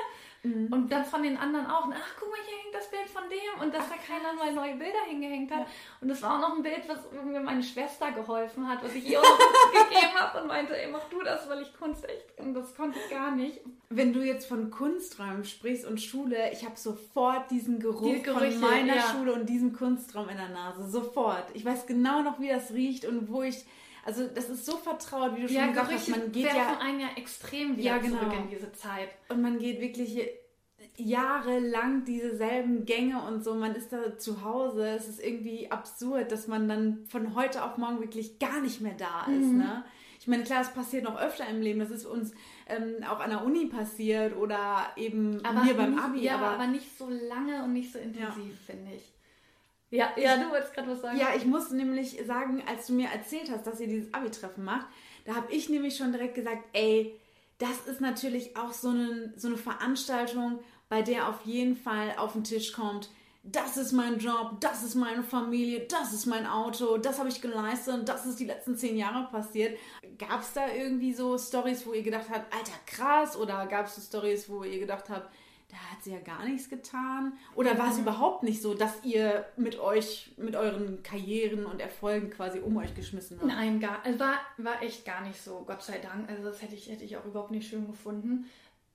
Und 0.46 0.92
dann 0.92 1.04
von 1.04 1.24
den 1.24 1.38
anderen 1.38 1.66
auch. 1.66 1.88
Ach, 1.92 2.16
guck 2.20 2.30
mal, 2.30 2.38
hier 2.48 2.56
hängt 2.60 2.76
das 2.76 2.88
Bild 2.92 3.10
von 3.10 3.24
dem. 3.28 3.64
Und 3.64 3.74
dass 3.74 3.90
da 3.90 3.96
keiner 3.96 4.32
mal 4.34 4.54
neue 4.54 4.76
Bilder 4.76 5.00
hingehängt 5.08 5.50
hat. 5.52 5.66
Und 6.02 6.08
das 6.08 6.22
war 6.22 6.36
auch 6.36 6.40
noch 6.50 6.56
ein 6.58 6.62
Bild, 6.62 6.88
was 6.88 7.00
mir 7.12 7.40
meine 7.40 7.64
Schwester 7.64 8.12
geholfen 8.12 8.70
hat, 8.70 8.84
was 8.84 8.94
ich 8.94 9.10
ihr 9.10 9.20
auch 9.20 9.24
gegeben 9.90 10.14
habe 10.14 10.42
und 10.42 10.48
meinte, 10.48 10.80
ey, 10.80 10.92
mach 10.92 11.04
du 11.10 11.24
das, 11.24 11.50
weil 11.50 11.64
ich 11.64 11.76
Kunst 11.76 12.08
echt. 12.08 12.38
Und 12.38 12.54
das 12.54 12.76
konnte 12.76 13.00
ich 13.00 13.10
gar 13.10 13.32
nicht. 13.32 13.60
Wenn 13.90 14.14
du 14.14 14.22
jetzt 14.22 14.48
von 14.48 14.70
Kunsträumen 14.70 15.46
sprichst 15.46 15.84
und 15.88 16.00
Schule, 16.00 16.52
ich 16.52 16.64
habe 16.64 16.78
sofort 16.78 17.50
diesen 17.50 17.80
Geruch 17.80 18.04
Die 18.14 18.22
Gerüche, 18.22 18.60
von 18.60 18.70
meiner 18.70 18.98
ja. 18.98 19.02
Schule 19.02 19.34
und 19.34 19.48
diesem 19.48 19.74
Kunstraum 19.74 20.30
in 20.30 20.38
der 20.38 20.50
Nase. 20.50 20.88
Sofort. 20.88 21.46
Ich 21.56 21.66
weiß 21.66 21.88
genau 21.88 22.22
noch, 22.22 22.40
wie 22.40 22.50
das 22.50 22.70
riecht 22.72 23.06
und 23.06 23.32
wo 23.32 23.42
ich. 23.42 23.66
Also, 24.06 24.28
das 24.28 24.50
ist 24.50 24.66
so 24.66 24.78
vertraut, 24.78 25.36
wie 25.36 25.42
du 25.42 25.48
schon 25.48 25.58
Ja, 25.58 25.68
gesagt 25.68 25.92
hast. 25.92 26.06
Gerüche 26.06 26.22
Man 26.22 26.32
geht 26.32 26.46
ja. 26.46 26.78
einen 26.80 27.00
ja 27.00 27.08
extrem 27.18 27.76
wieder 27.76 27.84
Ja, 27.84 27.98
genau. 27.98 28.20
zurück 28.20 28.34
in 28.44 28.50
diese 28.50 28.72
Zeit. 28.72 29.10
Und 29.30 29.42
man 29.42 29.58
geht 29.60 29.82
wirklich 29.82 30.18
jahrelang 30.98 32.06
dieselben 32.06 32.86
Gänge 32.86 33.22
und 33.28 33.44
so. 33.44 33.56
Man 33.56 33.76
ist 33.76 33.92
da 33.92 34.18
zu 34.18 34.44
Hause. 34.44 34.88
Es 34.90 35.10
ist 35.10 35.22
irgendwie 35.22 35.72
absurd, 35.72 36.32
dass 36.32 36.48
man 36.48 36.70
dann 36.70 37.06
von 37.08 37.36
heute 37.36 37.64
auf 37.64 37.78
morgen 37.78 38.00
wirklich 38.00 38.40
gar 38.40 38.62
nicht 38.62 38.82
mehr 38.82 38.96
da 38.98 39.26
ist. 39.26 39.48
Mhm. 39.48 39.58
Ne? 39.58 39.84
Ich 40.20 40.28
meine, 40.28 40.44
klar, 40.44 40.62
es 40.62 40.70
passiert 40.70 41.04
noch 41.04 41.20
öfter 41.20 41.48
im 41.48 41.62
Leben. 41.62 41.80
Das 41.80 41.92
ist 41.92 42.06
uns 42.06 42.32
ähm, 42.68 43.04
auch 43.10 43.20
an 43.20 43.30
der 43.30 43.44
Uni 43.44 43.66
passiert 43.66 44.36
oder 44.38 44.88
eben 44.96 45.38
mir 45.38 45.74
beim 45.76 45.92
nicht, 45.92 46.04
Abi. 46.04 46.22
Ja, 46.22 46.38
aber, 46.38 46.48
aber, 46.52 46.68
nicht 46.68 46.98
so 46.98 47.10
lange 47.10 47.64
und 47.64 47.74
nicht 47.74 47.92
so 47.92 48.00
intensiv, 48.00 48.60
finde 48.66 48.94
ich. 48.96 49.15
Ja, 49.96 50.12
ja, 50.18 50.38
du 50.38 50.50
wolltest 50.50 50.74
gerade 50.74 50.90
was 50.90 51.02
sagen. 51.02 51.18
ja, 51.18 51.30
ich 51.36 51.46
muss 51.46 51.72
nämlich 51.72 52.20
sagen, 52.26 52.64
als 52.68 52.88
du 52.88 52.94
mir 52.94 53.10
erzählt 53.10 53.50
hast, 53.52 53.66
dass 53.66 53.80
ihr 53.80 53.88
dieses 53.88 54.14
Abi-Treffen 54.14 54.64
macht, 54.64 54.88
da 55.26 55.36
habe 55.36 55.52
ich 55.52 55.70
nämlich 55.70 55.98
schon 55.98 56.12
direkt 56.12 56.36
gesagt, 56.36 56.64
ey, 56.74 57.20
das 57.58 57.88
ist 57.88 58.02
natürlich 58.02 58.58
auch 58.58 58.74
so 58.74 58.90
eine, 58.90 59.34
so 59.38 59.48
eine 59.48 59.58
Veranstaltung, 59.58 60.60
bei 60.90 61.02
der 61.02 61.30
auf 61.30 61.46
jeden 61.46 61.76
Fall 61.76 62.16
auf 62.18 62.34
den 62.34 62.44
Tisch 62.44 62.74
kommt, 62.74 63.10
das 63.48 63.78
ist 63.78 63.92
mein 63.92 64.18
Job, 64.18 64.58
das 64.60 64.84
ist 64.84 64.96
meine 64.96 65.22
Familie, 65.22 65.86
das 65.88 66.14
ist 66.14 66.26
mein 66.26 66.48
Auto, 66.48 66.98
das 66.98 67.20
habe 67.20 67.30
ich 67.30 67.42
geleistet 67.42 67.94
und 67.94 68.10
das 68.10 68.26
ist 68.26 68.40
die 68.40 68.46
letzten 68.46 68.76
zehn 68.76 68.98
Jahre 68.98 69.30
passiert. 69.30 69.78
Gab 70.18 70.42
es 70.42 70.54
da 70.54 70.68
irgendwie 70.68 71.14
so 71.14 71.38
Stories, 71.38 71.86
wo 71.86 71.94
ihr 71.94 72.02
gedacht 72.02 72.26
habt, 72.32 72.52
alter 72.54 72.80
krass, 72.88 73.38
oder 73.38 73.68
gab 73.68 73.86
es 73.86 73.96
so 73.96 74.02
Stories, 74.02 74.50
wo 74.50 74.64
ihr 74.64 74.80
gedacht 74.80 75.10
habt, 75.10 75.30
da 75.70 75.78
hat 75.78 76.04
sie 76.04 76.12
ja 76.12 76.20
gar 76.20 76.46
nichts 76.46 76.70
getan? 76.70 77.34
Oder 77.56 77.78
war 77.78 77.92
es 77.92 77.98
überhaupt 77.98 78.44
nicht 78.44 78.62
so, 78.62 78.74
dass 78.74 79.04
ihr 79.04 79.46
mit 79.58 79.80
euch, 79.80 80.32
mit 80.38 80.56
euren 80.56 81.02
Karrieren 81.04 81.66
und 81.66 81.82
Erfolgen 81.82 82.30
quasi 82.30 82.60
um 82.60 82.78
euch 82.78 82.94
geschmissen 82.96 83.40
habt? 83.40 83.48
Nein, 83.48 83.80
gar, 83.80 84.06
es 84.06 84.20
war, 84.20 84.40
war 84.58 84.82
echt 84.82 85.06
gar 85.06 85.22
nicht 85.22 85.42
so, 85.42 85.64
Gott 85.66 85.82
sei 85.82 85.98
Dank. 85.98 86.30
Also 86.30 86.44
das 86.44 86.62
hätte 86.62 86.76
ich, 86.76 86.90
hätte 86.90 87.04
ich 87.04 87.18
auch 87.18 87.26
überhaupt 87.26 87.52
nicht 87.52 87.68
schön 87.68 87.88
gefunden. 87.88 88.46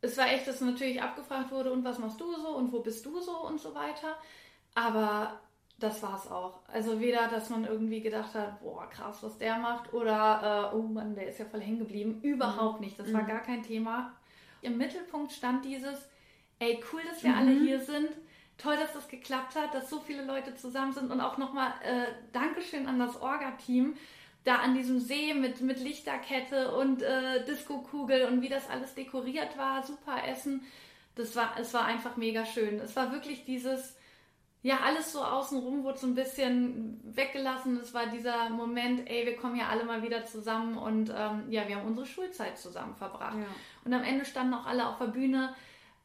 Es 0.00 0.16
war 0.16 0.28
echt, 0.28 0.46
dass 0.46 0.60
natürlich 0.60 1.02
abgefragt 1.02 1.50
wurde, 1.50 1.72
und 1.72 1.84
was 1.84 1.98
machst 1.98 2.20
du 2.20 2.34
so 2.34 2.56
und 2.56 2.72
wo 2.72 2.80
bist 2.80 3.04
du 3.04 3.20
so 3.20 3.46
und 3.46 3.60
so 3.60 3.74
weiter. 3.74 4.16
Aber 4.74 5.40
das 5.78 6.02
war 6.02 6.16
es 6.16 6.30
auch. 6.30 6.60
Also 6.68 7.00
weder, 7.00 7.28
dass 7.28 7.50
man 7.50 7.64
irgendwie 7.64 8.00
gedacht 8.00 8.34
hat, 8.34 8.60
boah, 8.60 8.88
krass, 8.88 9.22
was 9.22 9.38
der 9.38 9.58
macht, 9.58 9.92
oder, 9.92 10.70
äh, 10.72 10.76
oh 10.76 10.82
Mann, 10.82 11.14
der 11.14 11.28
ist 11.28 11.38
ja 11.38 11.46
voll 11.46 11.60
hängen 11.60 11.80
geblieben. 11.80 12.20
Überhaupt 12.22 12.80
nicht. 12.80 12.98
Das 12.98 13.12
war 13.12 13.22
gar 13.22 13.40
kein 13.40 13.62
Thema. 13.62 14.14
Im 14.62 14.76
Mittelpunkt 14.76 15.32
stand 15.32 15.64
dieses, 15.64 16.09
ey, 16.60 16.82
cool, 16.92 17.00
dass 17.10 17.24
wir 17.24 17.34
alle 17.34 17.50
hier 17.50 17.80
sind. 17.80 18.08
Toll, 18.56 18.76
dass 18.76 18.92
das 18.92 19.08
geklappt 19.08 19.56
hat, 19.56 19.74
dass 19.74 19.90
so 19.90 20.00
viele 20.00 20.24
Leute 20.24 20.54
zusammen 20.54 20.92
sind 20.92 21.10
und 21.10 21.20
auch 21.20 21.38
nochmal 21.38 21.72
äh, 21.82 22.04
Dankeschön 22.32 22.86
an 22.86 22.98
das 22.98 23.20
Orga-Team, 23.20 23.94
da 24.44 24.56
an 24.56 24.74
diesem 24.74 25.00
See 25.00 25.34
mit, 25.34 25.62
mit 25.62 25.80
Lichterkette 25.80 26.74
und 26.74 27.02
äh, 27.02 27.44
Disco-Kugel 27.46 28.26
und 28.26 28.42
wie 28.42 28.48
das 28.48 28.68
alles 28.68 28.94
dekoriert 28.94 29.56
war, 29.56 29.82
super 29.82 30.26
Essen. 30.26 30.62
Das 31.14 31.34
war, 31.36 31.54
es 31.58 31.72
war 31.72 31.86
einfach 31.86 32.16
mega 32.16 32.44
schön. 32.44 32.78
Es 32.80 32.94
war 32.96 33.12
wirklich 33.12 33.44
dieses, 33.44 33.96
ja, 34.62 34.80
alles 34.84 35.12
so 35.12 35.22
außenrum 35.22 35.82
wurde 35.82 35.98
so 35.98 36.06
ein 36.06 36.14
bisschen 36.14 37.00
weggelassen. 37.04 37.78
Es 37.78 37.94
war 37.94 38.06
dieser 38.06 38.50
Moment, 38.50 39.08
ey, 39.08 39.24
wir 39.24 39.36
kommen 39.36 39.56
ja 39.56 39.68
alle 39.68 39.84
mal 39.84 40.02
wieder 40.02 40.26
zusammen 40.26 40.76
und 40.76 41.10
ähm, 41.16 41.44
ja, 41.48 41.66
wir 41.66 41.76
haben 41.76 41.86
unsere 41.86 42.06
Schulzeit 42.06 42.58
zusammen 42.58 42.94
verbracht. 42.94 43.38
Ja. 43.38 43.46
Und 43.86 43.94
am 43.94 44.02
Ende 44.02 44.26
standen 44.26 44.52
auch 44.52 44.66
alle 44.66 44.86
auf 44.86 44.98
der 44.98 45.06
Bühne 45.06 45.54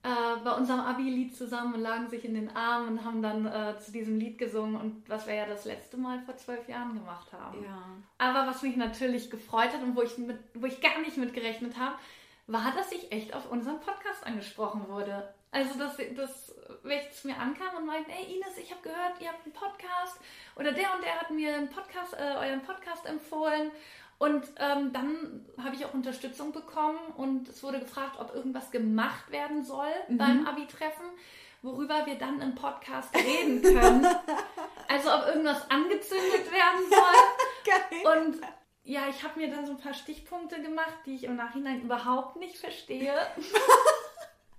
äh, 0.05 0.43
bei 0.43 0.51
unserem 0.51 0.81
Abi-Lied 0.81 1.35
zusammen 1.35 1.74
und 1.74 1.81
lagen 1.81 2.07
sich 2.07 2.24
in 2.25 2.35
den 2.35 2.55
Armen 2.55 2.89
und 2.89 3.05
haben 3.05 3.24
dann 3.24 3.47
äh, 3.47 3.79
zu 3.79 3.91
diesem 3.91 4.19
Lied 4.19 4.38
gesungen 4.38 4.79
und 4.79 5.09
was 5.09 5.25
wir 5.25 5.33
ja 5.33 5.47
das 5.47 5.65
letzte 5.65 5.97
Mal 5.97 6.21
vor 6.21 6.38
zwölf 6.38 6.69
Jahren 6.69 6.93
gemacht 6.93 7.33
haben. 7.33 7.63
Ja. 7.63 7.81
Aber 8.19 8.47
was 8.47 8.62
mich 8.62 8.75
natürlich 8.75 9.31
gefreut 9.31 9.74
hat 9.74 9.81
und 9.81 9.95
wo 9.95 10.03
ich, 10.03 10.15
mit, 10.19 10.38
wo 10.53 10.67
ich 10.67 10.79
gar 10.79 11.00
nicht 11.00 11.17
mit 11.17 11.33
gerechnet 11.33 11.79
habe, 11.79 11.95
war, 12.45 12.71
dass 12.75 12.91
ich 12.91 13.12
echt 13.12 13.33
auf 13.33 13.50
unseren 13.50 13.79
Podcast 13.79 14.24
angesprochen 14.27 14.88
wurde. 14.88 15.33
Also, 15.50 15.79
dass, 15.79 15.97
dass 16.15 16.53
welches 16.83 17.24
mir 17.24 17.38
ankam 17.38 17.77
und 17.77 17.88
meinte, 17.88 18.12
ey 18.12 18.35
Ines, 18.35 18.57
ich 18.62 18.69
habe 18.69 18.83
gehört, 18.83 19.19
ihr 19.19 19.29
habt 19.29 19.43
einen 19.43 19.53
Podcast 19.53 20.19
oder 20.55 20.71
der 20.71 20.93
und 20.93 21.03
der 21.03 21.19
hat 21.19 21.31
mir 21.31 21.55
einen 21.55 21.69
Podcast, 21.69 22.13
äh, 22.13 22.47
euren 22.47 22.62
Podcast 22.62 23.07
empfohlen. 23.07 23.71
Und 24.17 24.45
ähm, 24.60 24.93
dann 24.93 25.45
habe 25.62 25.75
ich 25.75 25.86
auch 25.86 25.93
Unterstützung 25.93 26.53
bekommen 26.53 27.00
und 27.17 27.50
es 27.50 27.62
wurde 27.63 27.79
gefragt, 27.79 28.17
ob 28.19 28.34
irgendwas 28.34 28.72
gemacht 28.72 29.29
werden 29.29 29.63
soll 29.63 29.91
beim 30.07 30.48
Abi-Treffen, 30.48 31.05
worüber 31.62 32.05
wir 32.05 32.15
dann 32.15 32.41
im 32.41 32.55
Podcast 32.55 33.13
reden 33.13 33.62
können. 33.62 34.05
also 34.88 35.13
ob 35.13 35.27
irgendwas 35.27 35.69
angezündet 35.69 36.50
werden 36.51 36.89
soll. 36.89 37.25
Geil. 37.65 38.24
Und 38.24 38.41
ja, 38.84 39.01
ich 39.10 39.24
habe 39.24 39.39
mir 39.39 39.50
dann 39.50 39.65
so 39.65 39.74
ein 39.74 39.79
paar 39.79 39.93
Stichpunkte 39.93 40.62
gemacht, 40.62 40.93
die 41.05 41.15
ich 41.15 41.24
im 41.24 41.36
Nachhinein 41.36 41.81
überhaupt 41.81 42.38
nicht 42.38 42.57
verstehe. 42.57 43.13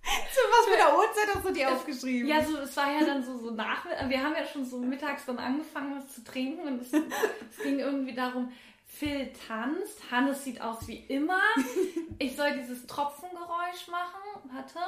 Zu 0.07 0.41
was 0.51 0.67
für 0.67 0.77
der 0.77 0.97
Uhrzeit 0.97 1.35
hast 1.35 1.47
du 1.47 1.53
die 1.53 1.65
aufgeschrieben? 1.65 2.29
Ja, 2.29 2.45
so, 2.45 2.59
es 2.59 2.77
war 2.77 2.93
ja 2.93 3.05
dann 3.05 3.25
so, 3.25 3.39
so 3.39 3.51
nach, 3.53 3.87
wir 4.09 4.23
haben 4.23 4.35
ja 4.35 4.45
schon 4.45 4.65
so 4.65 4.79
mittags 4.79 5.25
dann 5.25 5.39
angefangen, 5.39 5.97
was 5.97 6.15
zu 6.15 6.23
trinken 6.23 6.67
und 6.67 6.83
es, 6.83 6.93
es 6.93 7.63
ging 7.63 7.79
irgendwie 7.79 8.15
darum, 8.15 8.53
Phil 8.99 9.31
tanzt, 9.47 10.11
Hannes 10.11 10.43
sieht 10.45 10.61
aus 10.63 10.87
wie 10.89 10.97
immer, 11.07 11.39
ich 12.19 12.35
soll 12.35 12.53
dieses 12.59 12.87
Tropfengeräusch 12.87 13.89
machen, 13.91 14.51
warte, 14.55 14.79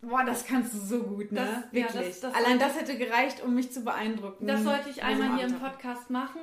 Boah, 0.00 0.24
das 0.24 0.46
kannst 0.46 0.74
du 0.74 0.78
so 0.78 1.02
gut, 1.02 1.32
ne? 1.32 1.40
Das- 1.40 1.48
ja, 1.72 1.72
Wirklich. 1.94 2.10
das- 2.10 2.20
das 2.20 2.34
Allein 2.34 2.58
das 2.58 2.76
hätte 2.78 2.96
gereicht, 2.96 3.42
um 3.42 3.54
mich 3.54 3.72
zu 3.72 3.82
beeindrucken. 3.82 4.46
das 4.46 4.62
sollte 4.62 4.90
ich 4.90 4.96
bei 5.00 5.02
so 5.16 5.22
einem 5.22 5.22
einmal 5.22 5.38
hier 5.38 5.48
im. 5.48 5.58
Podcast 5.60 6.08
machen 6.10 6.40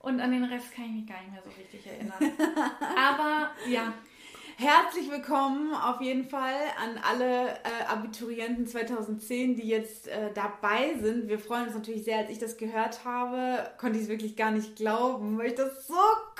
und 0.00 0.20
an 0.20 0.32
den 0.32 0.44
Rest 0.44 0.72
kann 0.74 0.86
ich 0.86 0.90
mich 0.92 1.06
gar 1.06 1.20
nicht 1.20 1.32
mehr 1.32 1.42
so 1.42 1.50
richtig 1.50 1.86
erinnern. 1.86 2.18
Aber 2.96 3.50
ja, 3.68 3.92
Herzlich 4.60 5.08
willkommen 5.08 5.72
auf 5.72 6.00
jeden 6.00 6.24
Fall 6.24 6.56
an 6.82 6.98
alle 7.08 7.50
äh, 7.50 7.84
Abiturienten 7.86 8.66
2010, 8.66 9.54
die 9.54 9.68
jetzt 9.68 10.08
äh, 10.08 10.32
dabei 10.34 10.96
sind. 11.00 11.28
Wir 11.28 11.38
freuen 11.38 11.66
uns 11.66 11.76
natürlich 11.76 12.02
sehr, 12.02 12.18
als 12.18 12.30
ich 12.30 12.40
das 12.40 12.56
gehört 12.56 13.04
habe, 13.04 13.70
konnte 13.78 13.98
ich 13.98 14.06
es 14.06 14.10
wirklich 14.10 14.34
gar 14.34 14.50
nicht 14.50 14.74
glauben, 14.74 15.38
weil 15.38 15.50
ich 15.50 15.54
das 15.54 15.86
so 15.86 15.94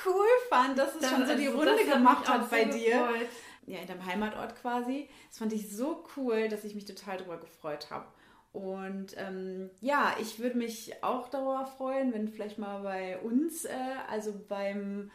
cool 0.05 0.27
fand, 0.49 0.77
dass 0.77 0.95
es 0.95 1.09
schon 1.09 1.25
so 1.25 1.33
die 1.33 1.47
Runde 1.47 1.77
das 1.77 1.87
hat 1.87 1.93
gemacht 1.93 2.29
auch 2.29 2.33
hat 2.33 2.49
bei 2.49 2.65
so 2.65 2.77
dir. 2.77 2.91
gefreut. 2.91 3.29
Ja, 3.67 3.79
in 3.79 3.87
deinem 3.87 4.05
Heimatort 4.05 4.53
quasi. 4.61 5.07
Das 5.29 5.37
fand 5.37 5.53
ich 5.53 5.73
so 5.73 6.03
cool, 6.17 6.49
dass 6.49 6.65
ich 6.65 6.75
mich 6.75 6.83
total 6.83 7.19
darüber 7.19 7.37
gefreut 7.37 7.89
habe. 7.89 8.07
Und 8.51 9.15
ähm, 9.15 9.69
ja, 9.79 10.13
ich 10.19 10.39
würde 10.39 10.57
mich 10.57 10.91
auch 11.05 11.29
darüber 11.29 11.65
freuen, 11.65 12.11
wenn 12.13 12.27
vielleicht 12.27 12.57
mal 12.57 12.81
bei 12.81 13.17
uns, 13.19 13.63
äh, 13.63 13.71
also 14.09 14.33
beim 14.49 15.09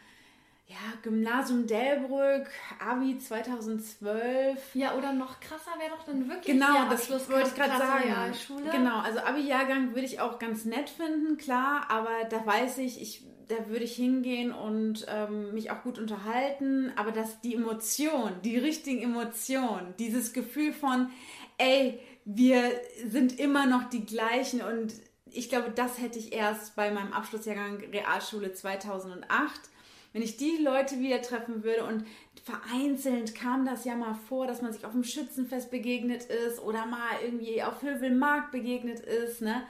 ja, 0.67 0.75
Gymnasium 1.03 1.67
Delbrück, 1.67 2.49
Abi 2.79 3.19
2012. 3.19 4.57
Ja, 4.73 4.95
oder 4.95 5.13
noch 5.13 5.39
krasser 5.39 5.71
wäre 5.77 5.91
doch 5.91 6.03
dann 6.03 6.27
wirklich 6.27 6.53
Genau, 6.53 6.73
der 6.73 6.89
das 6.89 7.09
wollte 7.29 7.49
ich 7.49 7.55
gerade 7.55 7.77
sagen. 7.77 8.03
Realschule. 8.03 8.71
Genau, 8.71 8.99
also 8.99 9.19
Abi-Jahrgang 9.19 9.89
würde 9.89 10.05
ich 10.05 10.19
auch 10.19 10.39
ganz 10.39 10.65
nett 10.65 10.89
finden, 10.89 11.37
klar, 11.37 11.85
aber 11.89 12.09
da 12.29 12.45
weiß 12.45 12.79
ich, 12.79 12.99
ich 12.99 13.23
da 13.47 13.67
würde 13.67 13.85
ich 13.85 13.95
hingehen 13.95 14.51
und 14.51 15.05
ähm, 15.07 15.53
mich 15.53 15.69
auch 15.69 15.83
gut 15.83 15.99
unterhalten, 15.99 16.91
aber 16.95 17.11
dass 17.11 17.41
die 17.41 17.53
Emotion, 17.53 18.31
die 18.43 18.57
richtigen 18.57 19.03
Emotionen, 19.03 19.93
dieses 19.99 20.33
Gefühl 20.33 20.73
von, 20.73 21.11
ey, 21.59 21.99
wir 22.25 22.71
sind 23.07 23.39
immer 23.39 23.67
noch 23.67 23.87
die 23.89 24.03
gleichen 24.03 24.61
und 24.61 24.93
ich 25.29 25.49
glaube, 25.49 25.69
das 25.69 25.99
hätte 25.99 26.17
ich 26.17 26.33
erst 26.33 26.75
bei 26.75 26.89
meinem 26.91 27.13
Abschlussjahrgang 27.13 27.83
Realschule 27.91 28.53
2008. 28.53 29.69
Wenn 30.15 30.21
ich 30.23 30.37
die 30.37 30.59
Leute 30.63 30.99
wieder 30.99 31.21
treffen 31.21 31.65
würde 31.65 31.83
und 31.83 32.05
vereinzelt 32.41 33.35
kam 33.35 33.65
das 33.65 33.83
ja 33.83 33.95
mal 33.95 34.13
vor, 34.29 34.47
dass 34.47 34.61
man 34.61 34.71
sich 34.71 34.85
auf 34.85 34.93
dem 34.93 35.03
Schützenfest 35.03 35.69
begegnet 35.71 36.23
ist 36.23 36.61
oder 36.61 36.85
mal 36.85 37.09
irgendwie 37.21 37.61
auf 37.61 37.81
Hövelmarkt 37.81 38.53
begegnet 38.53 39.01
ist, 39.01 39.41
ne? 39.41 39.63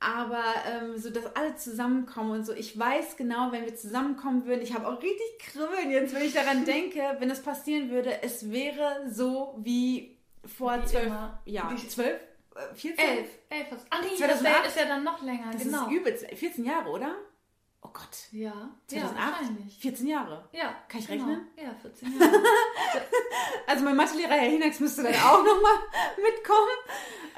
aber 0.00 0.42
ähm, 0.66 0.98
so, 0.98 1.10
dass 1.10 1.36
alle 1.36 1.54
zusammenkommen 1.54 2.32
und 2.32 2.44
so. 2.46 2.52
Ich 2.52 2.76
weiß 2.76 3.16
genau, 3.16 3.52
wenn 3.52 3.64
wir 3.64 3.76
zusammenkommen 3.76 4.44
würden, 4.46 4.62
ich 4.62 4.74
habe 4.74 4.88
auch 4.88 5.00
richtig 5.00 5.38
Kribbeln 5.38 5.90
jetzt, 5.92 6.14
wenn 6.14 6.22
ich 6.24 6.32
daran 6.34 6.64
denke, 6.76 7.00
wenn 7.20 7.30
es 7.30 7.40
passieren 7.40 7.90
würde, 7.90 8.22
es 8.22 8.50
wäre 8.50 9.08
so 9.08 9.54
wie 9.62 10.16
vor 10.44 10.82
Wie 10.82 10.86
zwölf, 10.86 11.06
immer. 11.06 11.38
ja, 11.44 11.70
Wie- 11.70 11.86
zwölf, 11.86 12.18
äh, 12.56 12.74
14? 12.74 13.04
Elf. 13.08 13.28
Elf. 13.50 13.66
was- 13.70 13.86
Ah, 13.90 13.98
nee, 14.02 14.16
2008? 14.16 14.64
das 14.64 14.68
ist 14.74 14.80
ja 14.80 14.86
dann 14.88 15.04
noch 15.04 15.22
länger, 15.22 15.50
Das 15.52 15.62
genau. 15.62 15.86
ist 15.86 15.92
übelst, 15.92 16.26
14 16.34 16.64
Jahre, 16.64 16.88
oder? 16.90 17.14
Oh 17.92 17.98
Gott, 17.98 18.18
Ja. 18.32 18.52
2008? 18.86 19.16
Ja, 19.18 19.32
wahrscheinlich. 19.40 19.78
14 19.78 20.06
Jahre. 20.06 20.48
Ja. 20.52 20.74
Kann 20.88 21.00
ich 21.00 21.06
genau. 21.08 21.24
rechnen? 21.24 21.46
Ja, 21.56 21.74
14 21.82 22.18
Jahre. 22.20 22.32
Also 23.66 23.84
mein 23.84 23.96
Mathelehrer 23.96 24.32
Herr 24.32 24.50
Hinex 24.50 24.80
müsste 24.80 25.02
dann 25.04 25.14
auch 25.14 25.38
nochmal 25.44 25.74
mitkommen. 26.16 26.68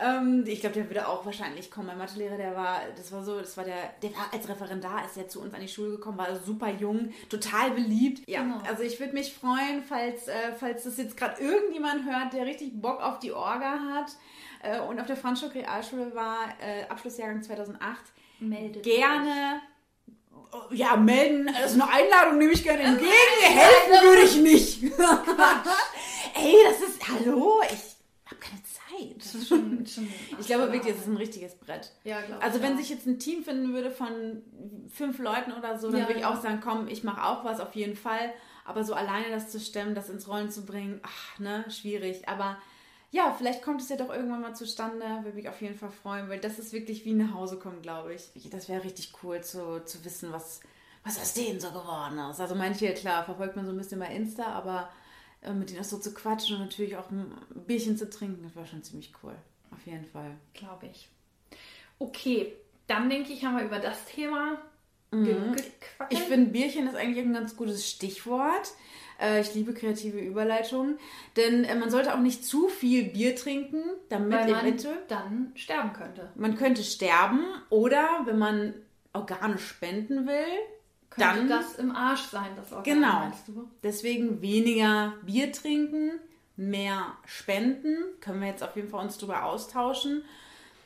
Ähm, 0.03 0.45
ich 0.47 0.61
glaube, 0.61 0.75
der 0.75 0.89
würde 0.89 1.07
auch 1.07 1.25
wahrscheinlich 1.27 1.71
kommen. 1.71 1.89
Mein 1.89 1.99
Mathelehrer, 1.99 2.37
der 2.39 2.57
war, 2.57 2.81
das 2.97 3.13
war 3.13 3.23
so, 3.23 3.39
das 3.39 3.55
war 3.59 3.65
der, 3.65 3.93
der 4.03 4.15
war 4.17 4.33
als 4.33 4.49
Referendar, 4.49 5.05
ist 5.05 5.17
er 5.19 5.29
zu 5.29 5.41
uns 5.43 5.53
an 5.53 5.61
die 5.61 5.69
Schule 5.69 5.91
gekommen, 5.91 6.17
war 6.17 6.35
super 6.37 6.71
jung, 6.71 7.13
total 7.29 7.73
beliebt. 7.73 8.27
Ja, 8.29 8.41
Genau. 8.43 8.61
also 8.67 8.83
ich 8.83 8.99
würde 8.99 9.13
mich 9.13 9.35
freuen, 9.35 9.83
falls, 9.87 10.27
äh, 10.29 10.53
falls 10.59 10.85
das 10.85 10.97
jetzt 10.97 11.17
gerade 11.19 11.41
irgendjemand 11.43 12.07
hört, 12.07 12.33
der 12.33 12.47
richtig 12.47 12.81
Bock 12.81 13.01
auf 13.03 13.19
die 13.19 13.33
Orga 13.33 13.79
hat 13.93 14.13
äh, 14.63 14.81
und 14.81 14.99
auf 15.01 15.07
der 15.07 15.17
Franzschock 15.17 15.55
Realschule 15.55 16.15
war, 16.15 16.49
äh, 16.61 16.85
Abschlussjahrgang 16.89 17.43
2008, 17.43 18.01
Meldet 18.41 18.83
gerne 18.83 19.61
ja, 20.71 20.97
melden. 20.97 21.47
Das 21.47 21.73
ist 21.75 21.81
eine 21.81 21.91
Einladung, 21.91 22.39
nehme 22.39 22.53
ich 22.53 22.63
gerne 22.63 22.83
entgegen. 22.83 23.11
Helfen 23.43 24.07
würde 24.07 24.23
ich 24.23 24.37
nicht. 24.37 24.83
Ey, 26.35 26.55
das 26.69 26.89
ist. 26.89 27.09
Hallo? 27.09 27.61
Ich 27.65 27.97
habe 28.27 28.41
keine 28.41 28.63
Zeit. 28.63 29.17
Das 29.19 29.35
ist 29.35 29.49
schon, 29.49 29.87
schon 29.87 30.09
Ich 30.41 30.47
glaube 30.47 30.73
wirklich, 30.73 30.95
es 30.95 31.01
ist 31.03 31.09
ein 31.09 31.17
richtiges 31.17 31.55
Brett. 31.57 31.91
Ja, 32.05 32.21
glaube 32.23 32.43
Also 32.43 32.61
wenn 32.63 32.75
auch. 32.75 32.79
sich 32.79 32.91
jetzt 32.91 33.07
ein 33.07 33.19
Team 33.19 33.45
finden 33.45 33.73
würde 33.73 33.91
von 33.91 34.43
fünf 34.95 35.19
Leuten 35.19 35.53
oder 35.53 35.79
so, 35.79 35.91
dann 35.91 36.01
Ja, 36.01 36.07
würde 36.09 36.19
ich 36.21 36.23
ja. 36.23 36.33
auch 36.33 36.41
sagen, 36.43 36.61
komm, 36.63 36.89
ich 36.89 37.05
mache 37.05 37.25
auch 37.25 37.45
was 37.45 37.61
auf 37.61 37.75
jeden 37.75 37.97
Fall. 37.97 38.33
Aber 38.65 38.85
so 38.85 38.95
alleine 38.95 39.31
das 39.31 39.51
zu 39.51 39.59
stemmen, 39.59 39.95
das 39.95 40.09
ins 40.09 40.29
Rollen 40.29 40.51
zu 40.51 40.65
bringen, 40.65 41.01
ach, 41.03 41.39
ne, 41.41 41.65
schwierig. 41.69 42.29
Aber 42.29 42.57
ja, 43.13 43.33
vielleicht 43.37 43.63
kommt 43.63 43.83
es 43.83 43.91
ja 43.91 43.97
doch 43.97 44.09
irgendwann 44.09 44.41
mal 44.41 44.57
zustande. 44.57 45.05
Würde 45.23 45.37
mich 45.37 45.49
auf 45.49 45.61
jeden 45.61 45.79
Fall 45.79 45.91
freuen, 45.91 46.29
weil 46.29 46.41
das 46.41 46.59
ist 46.59 46.73
wirklich 46.73 47.05
wie 47.05 47.13
nach 47.13 47.35
Hause 47.35 47.59
kommen, 47.59 47.83
glaube 47.83 48.15
ich. 48.15 48.31
Das 48.51 48.69
wäre 48.69 48.83
richtig 48.83 49.13
cool 49.23 49.43
zu, 49.43 49.85
zu 49.85 50.05
wissen, 50.05 50.33
was, 50.33 50.61
was 51.05 51.21
aus 51.21 51.35
denen 51.35 51.61
so 51.61 51.69
geworden 51.69 52.19
ist. 52.31 52.41
Also 52.41 52.55
manche, 52.55 52.93
klar, 52.95 53.25
verfolgt 53.25 53.55
man 53.55 53.67
so 53.67 53.73
ein 53.73 53.77
bisschen 53.77 54.01
bei 54.01 54.07
Insta, 54.07 54.47
aber 54.47 54.89
äh, 55.43 55.53
mit 55.53 55.69
denen 55.69 55.81
auch 55.81 55.85
so 55.85 55.99
zu 55.99 56.15
quatschen 56.15 56.57
und 56.57 56.63
natürlich 56.63 56.97
auch 56.97 57.11
ein 57.11 57.31
Bierchen 57.67 57.99
zu 57.99 58.09
trinken, 58.09 58.43
das 58.43 58.57
war 58.57 58.67
schon 58.67 58.83
ziemlich 58.83 59.13
cool. 59.23 59.35
Auf 59.71 59.87
jeden 59.87 60.07
Fall. 60.07 60.33
Glaube 60.55 60.87
ich. 60.87 61.09
Okay, 61.99 62.55
dann 62.87 63.11
denke 63.11 63.33
ich, 63.33 63.45
haben 63.45 63.59
wir 63.59 63.65
über 63.65 63.79
das 63.79 64.07
Thema 64.07 64.59
Mhm. 65.13 65.55
Ich 66.09 66.21
finde, 66.21 66.51
Bierchen 66.51 66.89
ist 66.89 66.97
eigentlich 66.97 67.25
ein 67.25 67.35
ganz 67.35 67.55
gutes 67.55 67.89
Stichwort. 67.89 68.73
Äh, 69.23 69.41
Ich 69.41 69.55
liebe 69.55 69.73
kreative 69.73 70.19
Überleitungen, 70.19 70.99
denn 71.37 71.65
äh, 71.65 71.75
man 71.77 71.91
sollte 71.91 72.13
auch 72.15 72.19
nicht 72.21 72.45
zu 72.45 72.69
viel 72.69 73.05
Bier 73.05 73.37
trinken, 73.37 73.83
damit 74.09 74.33
weil 74.33 74.51
man 74.51 74.61
eventuell 74.67 74.99
dann 75.09 75.53
sterben 75.55 75.93
könnte. 75.93 76.31
man 76.35 76.57
könnte 76.57 76.83
sterben 76.83 77.41
oder 77.71 78.07
wenn 78.25 78.39
man 78.39 78.75
Organe 79.15 79.59
spenden 79.59 80.27
will, 80.27 80.45
Könnte 81.11 81.35
dann 81.41 81.49
das 81.49 81.75
im 81.77 81.95
Arsch 81.95 82.23
sein, 82.23 82.51
das 82.57 82.73
Organ, 82.73 82.85
Genau. 82.95 83.13
meinst 83.21 83.47
du? 83.49 83.69
deswegen 83.83 84.41
weniger 84.43 85.13
Bier 85.27 85.53
trinken, 85.53 86.13
mehr 86.57 87.13
spenden. 87.27 87.97
Können 88.21 88.41
wir 88.41 88.49
jetzt 88.49 88.63
auf 88.63 88.75
jeden 88.77 88.89
Fall 88.89 89.05
uns 89.05 89.19
drüber 89.19 89.45
austauschen. 89.45 90.25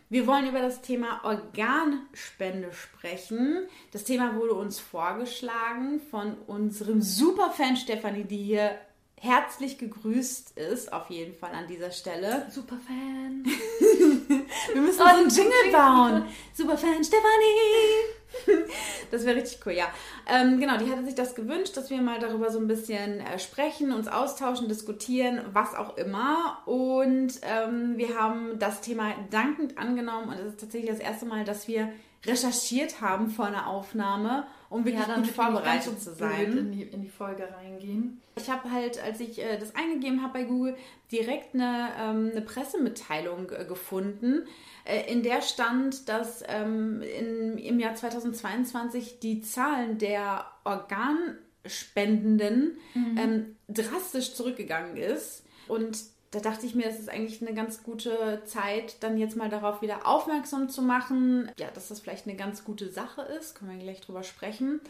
Wir 0.09 0.27
wollen 0.29 0.49
über 0.49 0.61
das 0.61 0.83
Thema 0.83 1.21
Organspende 1.25 2.73
sprechen. 2.73 3.67
Das 3.93 4.05
Thema 4.05 4.37
wurde 4.37 4.55
uns 4.55 4.79
vorgeschlagen 4.79 6.01
von 6.11 6.35
unserem 6.47 7.03
Superfan 7.03 7.77
Stefanie, 7.77 8.23
die 8.25 8.37
hier 8.37 8.79
herzlich 9.21 9.79
gegrüßt 9.79 10.57
ist, 10.59 10.93
auf 10.93 11.11
jeden 11.11 11.35
Fall 11.35 11.53
an 11.53 11.67
dieser 11.67 11.91
Stelle. 11.91 12.47
Super 12.51 12.77
Fan. 12.87 13.45
Wir 14.73 14.81
müssen 14.81 15.01
Oh, 15.01 15.05
so 15.09 15.11
einen 15.17 15.29
Jingle 15.29 15.53
klingt 15.63 15.73
bauen. 15.73 16.25
Superfan 16.55 17.03
Stefanie. 17.03 18.15
Das 19.11 19.25
wäre 19.25 19.37
richtig 19.37 19.61
cool, 19.65 19.73
ja. 19.73 19.87
Ähm, 20.29 20.59
genau, 20.59 20.79
die 20.79 20.91
hatte 20.91 21.05
sich 21.05 21.15
das 21.15 21.35
gewünscht, 21.35 21.77
dass 21.77 21.91
wir 21.91 22.03
mal 22.03 22.19
darüber 22.19 22.51
so 22.51 22.59
ein 22.59 22.67
bisschen 22.67 23.21
äh, 23.21 23.39
sprechen, 23.39 23.93
uns 23.93 24.09
austauschen, 24.09 24.69
diskutieren, 24.69 25.41
was 25.53 25.75
auch 25.75 25.97
immer. 25.97 26.59
Und 26.67 27.35
ähm, 27.43 27.95
wir 27.97 28.19
haben 28.19 28.59
das 28.59 28.81
Thema 28.81 29.13
dankend 29.31 29.79
angenommen 29.79 30.29
und 30.29 30.35
es 30.35 30.55
ist 30.55 30.61
tatsächlich 30.61 30.91
das 30.91 31.01
erste 31.01 31.27
Mal, 31.27 31.45
dass 31.45 31.69
wir 31.69 31.93
recherchiert 32.25 33.01
haben 33.01 33.31
vor 33.31 33.47
einer 33.47 33.69
Aufnahme, 33.69 34.47
um 34.69 34.85
wirklich 34.85 35.07
gut 35.07 35.19
nicht 35.19 35.37
ganz 35.37 35.53
vorbereitet 35.53 36.01
so 36.01 36.11
zu 36.11 36.17
sein. 36.17 36.57
In 36.57 36.73
die, 36.73 36.83
in 36.83 37.03
die 37.03 37.09
Folge 37.09 37.49
reingehen. 37.53 38.21
Ich 38.37 38.51
habe 38.51 38.71
halt, 38.71 39.03
als 39.03 39.19
ich 39.21 39.43
äh, 39.43 39.59
das 39.59 39.75
eingegeben 39.75 40.23
habe 40.23 40.41
bei 40.41 40.45
Google, 40.45 40.77
direkt 41.11 41.55
eine, 41.55 41.89
ähm, 41.99 42.31
eine 42.33 42.43
Pressemitteilung 42.43 43.51
äh, 43.51 43.65
gefunden, 43.65 44.43
äh, 44.85 45.11
in 45.11 45.23
der 45.23 45.41
stand, 45.43 46.09
dass 46.09 46.45
ähm, 46.47 47.03
in, 47.03 47.59
im 47.59 47.81
Jahr 47.81 47.95
2022 47.95 49.21
die 49.21 49.41
Zahlen 49.41 49.99
der 49.99 50.47
Organspendenden 50.65 52.77
ähm, 53.17 53.57
drastisch 53.69 54.35
zurückgegangen 54.35 54.97
ist. 54.97 55.45
Und 55.69 55.99
da 56.31 56.41
dachte 56.41 56.67
ich 56.67 56.75
mir, 56.75 56.87
das 56.87 56.99
ist 56.99 57.09
eigentlich 57.09 57.41
eine 57.41 57.55
ganz 57.55 57.83
gute 57.83 58.43
Zeit, 58.45 59.03
dann 59.03 59.17
jetzt 59.17 59.37
mal 59.37 59.49
darauf 59.49 59.83
wieder 59.83 60.07
aufmerksam 60.07 60.69
zu 60.69 60.83
machen. 60.83 61.51
Ja, 61.59 61.71
dass 61.71 61.89
das 61.89 62.01
vielleicht 62.01 62.27
eine 62.27 62.37
ganz 62.37 62.65
gute 62.65 62.91
Sache 62.91 63.23
ist. 63.23 63.55
Können 63.55 63.73
wir 63.73 63.85
gleich 63.85 64.01
drüber 64.01 64.23
sprechen. 64.23 64.81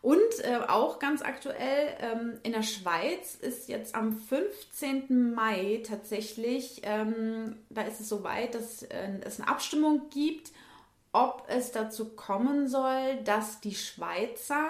Und 0.00 0.44
äh, 0.44 0.58
auch 0.68 1.00
ganz 1.00 1.22
aktuell, 1.22 1.96
ähm, 2.00 2.38
in 2.44 2.52
der 2.52 2.62
Schweiz 2.62 3.34
ist 3.34 3.68
jetzt 3.68 3.94
am 3.94 4.16
15. 4.16 5.34
Mai 5.34 5.82
tatsächlich, 5.84 6.82
ähm, 6.84 7.56
da 7.68 7.82
ist 7.82 8.00
es 8.00 8.08
soweit, 8.08 8.54
dass 8.54 8.84
äh, 8.84 9.18
es 9.24 9.40
eine 9.40 9.48
Abstimmung 9.48 10.08
gibt, 10.10 10.52
ob 11.12 11.44
es 11.48 11.72
dazu 11.72 12.10
kommen 12.10 12.68
soll, 12.68 13.16
dass 13.24 13.60
die 13.60 13.74
Schweizer 13.74 14.68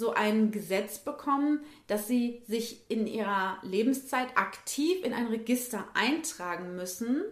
so 0.00 0.12
ein 0.14 0.50
Gesetz 0.50 0.98
bekommen, 0.98 1.60
dass 1.86 2.08
sie 2.08 2.42
sich 2.48 2.90
in 2.90 3.06
ihrer 3.06 3.58
Lebenszeit 3.62 4.36
aktiv 4.36 5.04
in 5.04 5.12
ein 5.12 5.28
Register 5.28 5.84
eintragen 5.94 6.74
müssen, 6.74 7.22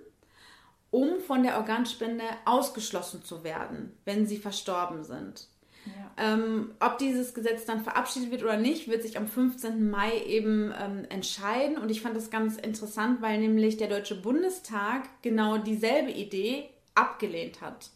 um 0.90 1.18
von 1.18 1.42
der 1.42 1.56
Organspende 1.56 2.24
ausgeschlossen 2.44 3.24
zu 3.24 3.42
werden, 3.42 3.92
wenn 4.04 4.26
sie 4.26 4.36
verstorben 4.36 5.02
sind. 5.02 5.48
Ja. 5.86 6.34
Ähm, 6.34 6.72
ob 6.80 6.98
dieses 6.98 7.34
Gesetz 7.34 7.64
dann 7.64 7.82
verabschiedet 7.82 8.30
wird 8.30 8.42
oder 8.42 8.58
nicht, 8.58 8.88
wird 8.88 9.02
sich 9.02 9.16
am 9.16 9.26
15. 9.26 9.90
Mai 9.90 10.22
eben 10.26 10.72
ähm, 10.78 11.06
entscheiden. 11.08 11.78
Und 11.78 11.90
ich 11.90 12.02
fand 12.02 12.16
das 12.16 12.30
ganz 12.30 12.56
interessant, 12.56 13.22
weil 13.22 13.38
nämlich 13.38 13.78
der 13.78 13.88
Deutsche 13.88 14.20
Bundestag 14.20 15.08
genau 15.22 15.56
dieselbe 15.58 16.10
Idee 16.10 16.68
abgelehnt 16.94 17.60
hat. 17.60 17.90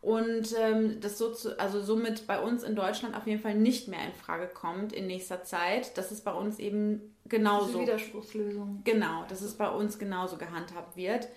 Und 0.00 0.54
ähm, 0.56 1.00
das 1.00 1.18
so 1.18 1.32
zu, 1.32 1.58
also 1.58 1.82
somit 1.82 2.26
bei 2.26 2.40
uns 2.40 2.62
in 2.62 2.76
Deutschland 2.76 3.16
auf 3.16 3.26
jeden 3.26 3.40
Fall 3.40 3.56
nicht 3.56 3.88
mehr 3.88 4.04
in 4.06 4.12
Frage 4.12 4.46
kommt 4.46 4.92
in 4.92 5.06
nächster 5.06 5.42
Zeit. 5.42 5.96
Das 5.98 6.12
ist 6.12 6.24
bei 6.24 6.32
uns 6.32 6.58
eben 6.58 7.16
Diese 7.24 7.36
genauso. 7.36 7.80
Widerspruchslösung. 7.80 8.82
Genau, 8.84 9.24
dass 9.28 9.42
es 9.42 9.54
bei 9.54 9.68
uns 9.68 9.98
genauso 9.98 10.36
gehandhabt 10.36 10.96
wird. 10.96 11.28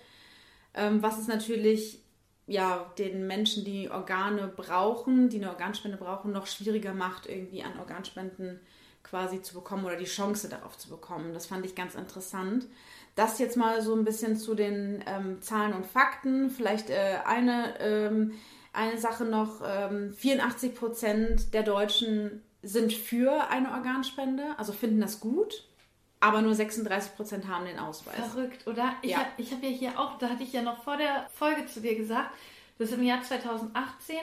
Ähm, 0.76 1.02
was 1.02 1.20
es 1.20 1.28
natürlich 1.28 2.02
ja, 2.48 2.92
den 2.98 3.28
Menschen, 3.28 3.64
die 3.64 3.90
Organe 3.90 4.48
brauchen, 4.48 5.30
die 5.30 5.38
eine 5.38 5.50
Organspende 5.50 5.98
brauchen, 5.98 6.32
noch 6.32 6.48
schwieriger 6.48 6.94
macht, 6.94 7.28
irgendwie 7.28 7.64
an 7.64 7.80
Organspenden 7.80 8.60
quasi 9.04 9.42
zu 9.42 9.54
bekommen 9.54 9.86
oder 9.86 9.96
die 9.96 10.06
Chance 10.06 10.50
darauf 10.50 10.78
zu 10.78 10.90
bekommen. 10.90 11.34
Das 11.34 11.46
fand 11.46 11.66
ich 11.66 11.76
ganz 11.76 11.96
interessant. 11.96 12.68
Das 13.16 13.40
jetzt 13.40 13.58
mal 13.58 13.82
so 13.82 13.94
ein 13.96 14.06
bisschen 14.06 14.38
zu 14.38 14.56
den 14.56 15.04
ähm, 15.06 15.42
Zahlen 15.42 15.74
und 15.74 15.86
Fakten. 15.86 16.50
Vielleicht 16.50 16.90
äh, 16.90 17.18
eine, 17.26 17.80
ähm, 17.80 18.34
eine 18.74 18.98
Sache 18.98 19.26
noch. 19.26 19.62
Ähm, 19.66 20.14
84 20.14 20.76
Prozent 20.76 21.54
der 21.54 21.64
Deutschen 21.64 22.42
sind 22.64 22.94
für 22.94 23.50
eine 23.50 23.72
Organspende, 23.72 24.44
also 24.58 24.72
finden 24.72 25.02
das 25.02 25.20
gut. 25.20 25.68
Aber 26.20 26.44
nur 26.44 26.54
36 26.54 27.16
Prozent 27.16 27.48
haben 27.48 27.66
den 27.66 27.80
Ausweis. 27.80 28.16
Verrückt, 28.16 28.68
oder? 28.68 28.94
Ich 29.02 29.12
Ja. 29.12 29.18
habe 29.18 29.44
hab 29.44 29.64
ja 29.64 29.70
hier 29.70 30.00
auch, 30.00 30.20
da 30.20 30.30
hatte 30.30 30.44
ich 30.44 30.54
ja 30.54 30.62
noch 30.62 30.84
vor 30.84 30.96
der 30.96 31.28
Folge 31.34 31.66
zu 31.66 31.82
dir 31.82 31.96
gesagt, 31.96 32.30
dass 32.78 32.92
im 32.92 33.02
Jahr 33.02 33.24
2018 33.24 34.16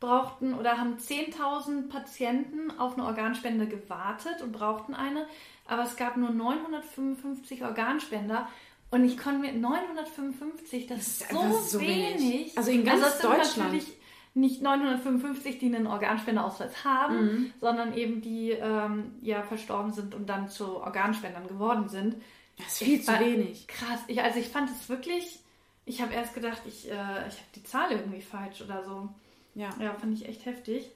brauchten 0.00 0.54
oder 0.54 0.78
haben 0.78 0.96
10.000 0.98 1.88
Patienten 1.88 2.70
auf 2.78 2.94
eine 2.94 3.04
Organspende 3.06 3.66
gewartet 3.66 4.42
und 4.42 4.52
brauchten 4.52 4.94
eine, 4.94 5.26
aber 5.66 5.84
es 5.84 5.96
gab 5.96 6.16
nur 6.16 6.30
955 6.30 7.64
Organspender. 7.64 8.48
Und 8.90 9.04
ich 9.04 9.16
konnte 9.16 9.38
mir 9.38 9.52
955, 9.52 10.88
das, 10.88 10.98
ist 10.98 11.30
so, 11.30 11.52
so 11.52 11.80
wenig. 11.80 12.20
wenig. 12.20 12.58
Also 12.58 12.70
in 12.72 12.84
ganz 12.84 13.04
also 13.04 13.28
Deutschland. 13.28 13.58
natürlich 13.58 13.96
nicht 14.34 14.62
955, 14.62 15.58
die 15.58 15.74
einen 15.74 15.86
Organspendeausweis 15.86 16.84
haben, 16.84 17.22
mhm. 17.22 17.52
sondern 17.60 17.94
eben 17.96 18.20
die 18.20 18.50
ähm, 18.50 19.14
ja 19.22 19.42
verstorben 19.42 19.92
sind 19.92 20.14
und 20.14 20.28
dann 20.28 20.48
zu 20.48 20.76
Organspendern 20.78 21.48
geworden 21.48 21.88
sind. 21.88 22.16
Das 22.56 22.66
ist 22.68 22.78
viel 22.78 23.00
ich 23.00 23.06
zu 23.06 23.18
wenig. 23.18 23.66
Krass. 23.68 24.00
Ich, 24.06 24.22
also 24.22 24.38
ich 24.38 24.48
fand 24.48 24.70
es 24.70 24.88
wirklich. 24.88 25.40
Ich 25.86 26.00
habe 26.02 26.14
erst 26.14 26.34
gedacht, 26.34 26.62
ich, 26.66 26.88
äh, 26.88 26.92
ich 26.92 27.34
habe 27.34 27.50
die 27.54 27.64
Zahl 27.64 27.90
irgendwie 27.90 28.20
falsch 28.20 28.60
oder 28.62 28.84
so. 28.84 29.08
Ja. 29.54 29.70
Ja, 29.80 29.94
fand 29.94 30.14
ich 30.14 30.28
echt 30.28 30.46
heftig. 30.46 30.90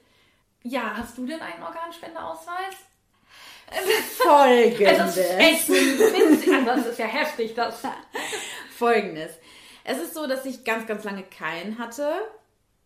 Ja, 0.63 0.95
hast 0.95 1.17
du 1.17 1.25
denn 1.25 1.41
einen 1.41 1.63
Organspendeausweis? 1.63 2.75
Folgendes. 4.17 4.99
Also, 4.99 5.21
echt, 5.21 5.69
also 5.69 6.65
das 6.65 6.85
ist 6.87 6.99
ja 6.99 7.05
heftig, 7.05 7.53
das. 7.55 7.79
Folgendes. 8.77 9.31
Es 9.83 9.99
ist 9.99 10.13
so, 10.13 10.27
dass 10.27 10.45
ich 10.45 10.63
ganz, 10.63 10.87
ganz 10.87 11.03
lange 11.03 11.23
keinen 11.23 11.77
hatte 11.77 12.11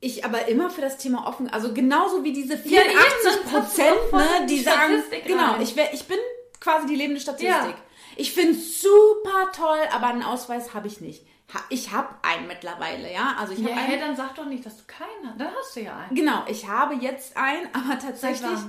ich 0.02 0.24
aber 0.24 0.48
immer 0.48 0.70
für 0.70 0.82
das 0.82 0.98
Thema 0.98 1.28
offen, 1.28 1.50
also 1.50 1.74
genauso 1.74 2.24
wie 2.24 2.32
diese 2.32 2.58
84 2.58 2.74
ja, 2.74 3.52
Prozent, 3.52 4.14
ne, 4.14 4.46
die 4.48 4.60
sagen, 4.60 5.04
genau, 5.26 5.60
ich, 5.60 5.76
wär, 5.76 5.94
ich 5.94 6.06
bin 6.06 6.18
quasi 6.60 6.88
die 6.88 6.96
lebende 6.96 7.20
Statistik. 7.20 7.50
Ja. 7.50 7.76
Ich 8.16 8.34
finde 8.34 8.54
es 8.54 8.82
super 8.82 9.52
toll, 9.54 9.80
aber 9.92 10.08
einen 10.08 10.24
Ausweis 10.24 10.74
habe 10.74 10.88
ich 10.88 11.02
nicht. 11.02 11.26
Ich 11.70 11.92
habe 11.92 12.10
einen 12.22 12.48
mittlerweile, 12.48 13.12
ja. 13.12 13.36
Also 13.40 13.54
ich 13.54 13.60
ja, 13.60 13.70
einen. 13.70 13.80
Hey, 13.80 14.00
dann 14.00 14.16
sag 14.16 14.36
doch 14.36 14.46
nicht, 14.46 14.66
dass 14.66 14.78
du 14.78 14.84
keinen 14.86 15.30
hast. 15.30 15.40
Dann 15.40 15.52
hast 15.58 15.76
du 15.76 15.82
ja 15.82 15.98
einen. 15.98 16.16
Genau, 16.16 16.44
ich 16.48 16.68
habe 16.68 16.94
jetzt 16.96 17.36
einen, 17.36 17.68
aber 17.74 17.98
tatsächlich 17.98 18.60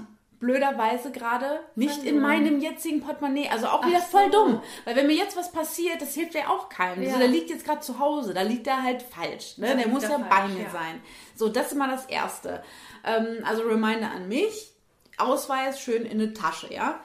blöderweise 0.41 1.13
gerade 1.13 1.61
nicht 1.77 2.03
in 2.03 2.21
meinem 2.21 2.61
jetzigen 2.61 3.01
Portemonnaie. 3.01 3.49
Also 3.51 3.67
auch 3.67 3.87
wieder 3.87 4.01
so. 4.01 4.07
voll 4.07 4.31
dumm. 4.31 4.63
Weil 4.85 4.97
wenn 4.97 5.07
mir 5.07 5.15
jetzt 5.15 5.37
was 5.37 5.53
passiert, 5.53 6.01
das 6.01 6.15
hilft 6.15 6.35
ja 6.35 6.49
auch 6.49 6.71
keinem. 6.71 7.03
Ja. 7.03 7.13
So, 7.13 7.19
der 7.19 7.29
liegt 7.29 7.51
jetzt 7.51 7.65
gerade 7.65 7.81
zu 7.81 7.99
Hause, 7.99 8.35
da 8.35 8.43
liegt 8.43 8.67
er 8.67 8.83
halt 8.83 9.03
falsch. 9.03 9.59
Ne? 9.59 9.77
der 9.77 9.89
muss 9.89 10.03
ja 10.03 10.17
bei 10.19 10.49
mir 10.49 10.65
ja. 10.65 10.71
sein. 10.71 11.01
So, 11.37 11.49
das 11.49 11.73
ist 11.73 11.79
mal 11.79 11.91
das 11.91 12.07
Erste. 12.07 12.63
Ähm, 13.05 13.45
also 13.45 13.63
Reminder 13.63 14.11
an 14.11 14.29
mich. 14.29 14.73
Ausweis 15.19 15.81
schön 15.81 16.07
in 16.07 16.13
eine 16.13 16.33
Tasche, 16.33 16.73
ja. 16.73 17.01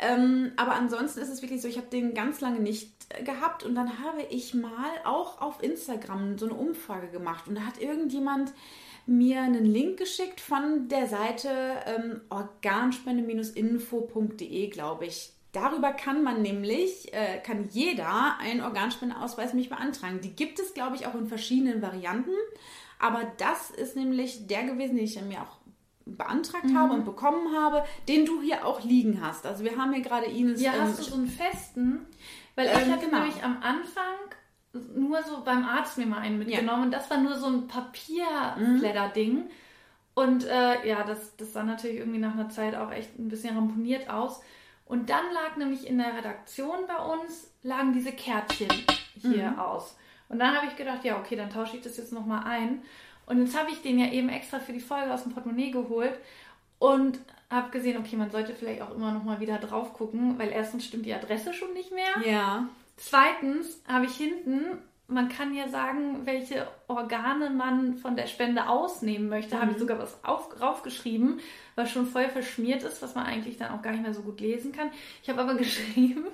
Ähm, 0.00 0.52
aber 0.56 0.72
ansonsten 0.72 1.20
ist 1.20 1.28
es 1.28 1.42
wirklich 1.42 1.62
so, 1.62 1.68
ich 1.68 1.76
habe 1.76 1.86
den 1.86 2.14
ganz 2.14 2.40
lange 2.40 2.58
nicht 2.58 2.90
gehabt 3.24 3.64
und 3.64 3.74
dann 3.74 4.02
habe 4.02 4.22
ich 4.30 4.54
mal 4.54 4.90
auch 5.04 5.40
auf 5.40 5.62
Instagram 5.62 6.38
so 6.38 6.46
eine 6.46 6.54
Umfrage 6.54 7.08
gemacht 7.08 7.48
und 7.48 7.56
da 7.56 7.62
hat 7.62 7.80
irgendjemand 7.80 8.52
mir 9.06 9.42
einen 9.42 9.64
Link 9.64 9.98
geschickt 9.98 10.40
von 10.40 10.88
der 10.88 11.06
Seite 11.06 11.48
ähm, 11.86 12.22
organspende-info.de, 12.28 14.68
glaube 14.68 15.06
ich. 15.06 15.32
Darüber 15.52 15.92
kann 15.92 16.22
man 16.22 16.42
nämlich, 16.42 17.12
äh, 17.12 17.38
kann 17.38 17.68
jeder 17.70 18.38
einen 18.38 18.60
Organspendeausweis 18.60 19.52
mich 19.52 19.68
beantragen. 19.68 20.20
Die 20.20 20.36
gibt 20.36 20.60
es, 20.60 20.74
glaube 20.74 20.94
ich, 20.94 21.06
auch 21.06 21.14
in 21.14 21.26
verschiedenen 21.26 21.82
Varianten. 21.82 22.30
Aber 23.00 23.32
das 23.38 23.70
ist 23.70 23.96
nämlich 23.96 24.46
der 24.46 24.64
gewesen, 24.64 24.96
den 24.96 25.06
ich 25.06 25.20
mir 25.22 25.42
auch 25.42 25.58
beantragt 26.04 26.66
mhm. 26.66 26.78
habe 26.78 26.94
und 26.94 27.04
bekommen 27.04 27.56
habe, 27.56 27.84
den 28.08 28.26
du 28.26 28.42
hier 28.42 28.64
auch 28.64 28.84
liegen 28.84 29.20
hast. 29.20 29.46
Also 29.46 29.64
wir 29.64 29.76
haben 29.76 29.92
hier 29.92 30.02
gerade 30.02 30.26
Ines. 30.26 30.60
Ja, 30.60 30.74
ähm, 30.74 30.82
hast 30.82 31.00
du 31.00 31.04
so 31.04 31.14
einen 31.14 31.28
festen? 31.28 32.06
Weil 32.54 32.66
ich 32.66 32.72
ähm, 32.72 32.92
hatte 32.92 33.06
genau. 33.06 33.20
nämlich 33.20 33.42
am 33.42 33.62
Anfang 33.62 34.18
nur 34.72 35.22
so 35.22 35.42
beim 35.44 35.64
Arzt 35.64 35.98
mir 35.98 36.06
mal 36.06 36.18
einen 36.18 36.38
mitgenommen. 36.38 36.68
Ja. 36.68 36.84
Und 36.84 36.90
das 36.92 37.10
war 37.10 37.18
nur 37.18 37.36
so 37.36 37.46
ein 37.46 37.66
Papierblätter-Ding. 37.66 39.34
Mhm. 39.34 39.50
Und 40.14 40.44
äh, 40.46 40.86
ja, 40.86 41.02
das, 41.02 41.36
das 41.36 41.52
sah 41.52 41.62
natürlich 41.62 41.98
irgendwie 41.98 42.18
nach 42.18 42.34
einer 42.34 42.50
Zeit 42.50 42.74
auch 42.74 42.90
echt 42.90 43.18
ein 43.18 43.28
bisschen 43.28 43.56
ramponiert 43.56 44.10
aus. 44.10 44.42
Und 44.86 45.08
dann 45.08 45.24
lag 45.32 45.56
nämlich 45.56 45.86
in 45.86 45.98
der 45.98 46.16
Redaktion 46.16 46.86
bei 46.86 46.96
uns, 46.96 47.52
lagen 47.62 47.92
diese 47.92 48.12
Kärtchen 48.12 48.68
hier 49.20 49.52
mhm. 49.52 49.58
aus. 49.58 49.96
Und 50.28 50.38
dann 50.38 50.56
habe 50.56 50.66
ich 50.66 50.76
gedacht, 50.76 51.04
ja, 51.04 51.18
okay, 51.18 51.36
dann 51.36 51.50
tausche 51.50 51.76
ich 51.76 51.82
das 51.82 51.96
jetzt 51.96 52.12
nochmal 52.12 52.44
ein. 52.44 52.82
Und 53.26 53.40
jetzt 53.40 53.58
habe 53.58 53.70
ich 53.70 53.82
den 53.82 53.98
ja 53.98 54.10
eben 54.10 54.28
extra 54.28 54.58
für 54.58 54.72
die 54.72 54.80
Folge 54.80 55.12
aus 55.12 55.22
dem 55.22 55.32
Portemonnaie 55.32 55.70
geholt 55.70 56.18
und 56.80 57.18
habe 57.48 57.70
gesehen, 57.70 57.98
okay, 57.98 58.16
man 58.16 58.30
sollte 58.30 58.54
vielleicht 58.54 58.82
auch 58.82 58.94
immer 58.94 59.12
nochmal 59.12 59.40
wieder 59.40 59.58
drauf 59.58 59.92
gucken, 59.92 60.38
weil 60.38 60.50
erstens 60.50 60.84
stimmt 60.84 61.06
die 61.06 61.14
Adresse 61.14 61.52
schon 61.52 61.72
nicht 61.72 61.92
mehr. 61.92 62.26
Ja. 62.26 62.68
Zweitens 63.00 63.80
habe 63.88 64.04
ich 64.04 64.14
hinten, 64.14 64.78
man 65.08 65.30
kann 65.30 65.54
ja 65.54 65.68
sagen, 65.68 66.26
welche 66.26 66.68
Organe 66.86 67.48
man 67.48 67.94
von 67.94 68.14
der 68.14 68.26
Spende 68.26 68.68
ausnehmen 68.68 69.30
möchte. 69.30 69.56
Mhm. 69.56 69.60
Habe 69.62 69.72
ich 69.72 69.78
sogar 69.78 69.98
was 69.98 70.22
auf, 70.22 70.50
draufgeschrieben, 70.50 71.40
was 71.76 71.90
schon 71.90 72.06
voll 72.06 72.28
verschmiert 72.28 72.82
ist, 72.82 73.00
was 73.00 73.14
man 73.14 73.24
eigentlich 73.24 73.56
dann 73.56 73.72
auch 73.72 73.80
gar 73.80 73.92
nicht 73.92 74.02
mehr 74.02 74.12
so 74.12 74.20
gut 74.20 74.40
lesen 74.40 74.72
kann. 74.72 74.90
Ich 75.22 75.30
habe 75.30 75.40
aber 75.40 75.54
geschrieben, 75.56 76.26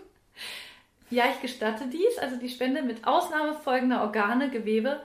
ja, 1.08 1.26
ich 1.32 1.40
gestatte 1.40 1.86
dies, 1.86 2.18
also 2.20 2.36
die 2.36 2.48
Spende 2.48 2.82
mit 2.82 3.06
Ausnahme 3.06 3.54
folgender 3.54 4.02
Organe, 4.02 4.50
Gewebe. 4.50 5.00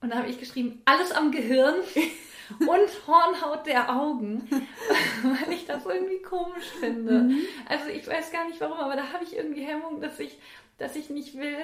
Und 0.00 0.10
da 0.10 0.18
habe 0.18 0.28
ich 0.28 0.38
geschrieben, 0.38 0.80
alles 0.84 1.10
am 1.10 1.32
Gehirn 1.32 1.74
und 2.60 3.06
Hornhaut 3.08 3.66
der 3.66 3.94
Augen, 3.96 4.48
weil 5.24 5.52
ich 5.52 5.66
das 5.66 5.84
irgendwie 5.84 6.22
komisch 6.22 6.70
finde. 6.78 7.22
Mhm. 7.22 7.40
Also 7.68 7.88
ich 7.88 8.06
weiß 8.06 8.30
gar 8.30 8.46
nicht 8.46 8.60
warum, 8.60 8.78
aber 8.78 8.94
da 8.94 9.12
habe 9.12 9.24
ich 9.24 9.36
irgendwie 9.36 9.64
Hemmung, 9.64 10.00
dass 10.00 10.20
ich 10.20 10.38
dass 10.80 10.96
ich 10.96 11.10
nicht 11.10 11.36
will, 11.36 11.58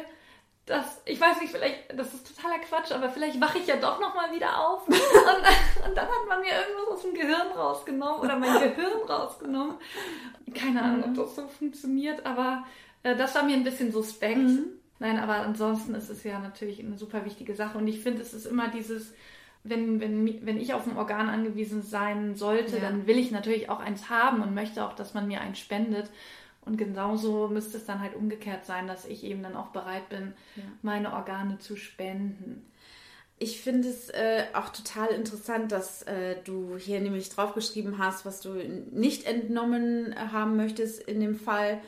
dass, 0.66 1.00
ich 1.04 1.20
weiß 1.20 1.40
nicht, 1.40 1.52
vielleicht, 1.52 1.96
das 1.96 2.12
ist 2.12 2.34
totaler 2.34 2.58
Quatsch, 2.58 2.90
aber 2.90 3.08
vielleicht 3.08 3.40
wache 3.40 3.58
ich 3.58 3.68
ja 3.68 3.76
doch 3.76 4.00
nochmal 4.00 4.34
wieder 4.34 4.66
auf. 4.66 4.86
Und, 4.88 4.94
und, 4.96 5.96
dann 5.96 6.06
hat 6.06 6.28
man 6.28 6.40
mir 6.40 6.50
irgendwas 6.50 6.96
aus 6.96 7.02
dem 7.02 7.14
Gehirn 7.14 7.52
rausgenommen 7.56 8.20
oder 8.20 8.36
mein 8.36 8.60
Gehirn 8.60 9.02
rausgenommen. 9.08 9.76
Keine 10.54 10.82
Ahnung, 10.82 11.04
ob 11.04 11.10
mhm. 11.10 11.14
das 11.14 11.36
so 11.36 11.46
funktioniert, 11.46 12.26
aber 12.26 12.64
äh, 13.02 13.14
das 13.14 13.34
war 13.34 13.44
mir 13.44 13.54
ein 13.54 13.64
bisschen 13.64 13.92
suspekt. 13.92 14.38
Mhm. 14.38 14.66
Nein, 14.98 15.18
aber 15.18 15.34
ansonsten 15.34 15.94
ist 15.94 16.10
es 16.10 16.24
ja 16.24 16.38
natürlich 16.38 16.80
eine 16.80 16.96
super 16.96 17.24
wichtige 17.24 17.54
Sache 17.54 17.78
und 17.78 17.86
ich 17.86 18.00
finde, 18.00 18.22
es 18.22 18.32
ist 18.32 18.46
immer 18.46 18.68
dieses, 18.68 19.14
wenn, 19.62 20.00
wenn, 20.00 20.46
wenn 20.46 20.58
ich 20.58 20.74
auf 20.74 20.86
ein 20.86 20.96
Organ 20.96 21.28
angewiesen 21.28 21.82
sein 21.82 22.34
sollte, 22.34 22.76
ja. 22.76 22.82
dann 22.82 23.06
will 23.06 23.18
ich 23.18 23.30
natürlich 23.30 23.68
auch 23.68 23.80
eins 23.80 24.10
haben 24.10 24.42
und 24.42 24.54
möchte 24.54 24.84
auch, 24.84 24.94
dass 24.94 25.14
man 25.14 25.28
mir 25.28 25.40
eins 25.40 25.58
spendet. 25.58 26.10
Und 26.66 26.76
genauso 26.76 27.48
müsste 27.48 27.78
es 27.78 27.86
dann 27.86 28.00
halt 28.00 28.14
umgekehrt 28.14 28.66
sein, 28.66 28.88
dass 28.88 29.06
ich 29.06 29.24
eben 29.24 29.42
dann 29.42 29.56
auch 29.56 29.68
bereit 29.68 30.08
bin, 30.08 30.34
ja. 30.56 30.64
meine 30.82 31.12
Organe 31.12 31.58
zu 31.58 31.76
spenden. 31.76 32.66
Ich 33.38 33.60
finde 33.60 33.88
es 33.88 34.08
äh, 34.10 34.44
auch 34.52 34.70
total 34.70 35.08
interessant, 35.08 35.70
dass 35.70 36.02
äh, 36.02 36.36
du 36.44 36.76
hier 36.76 37.00
nämlich 37.00 37.28
draufgeschrieben 37.28 37.98
hast, 37.98 38.26
was 38.26 38.40
du 38.40 38.54
nicht 38.90 39.26
entnommen 39.26 40.14
haben 40.32 40.56
möchtest 40.56 41.02
in 41.02 41.20
dem 41.20 41.36
Fall. 41.36 41.80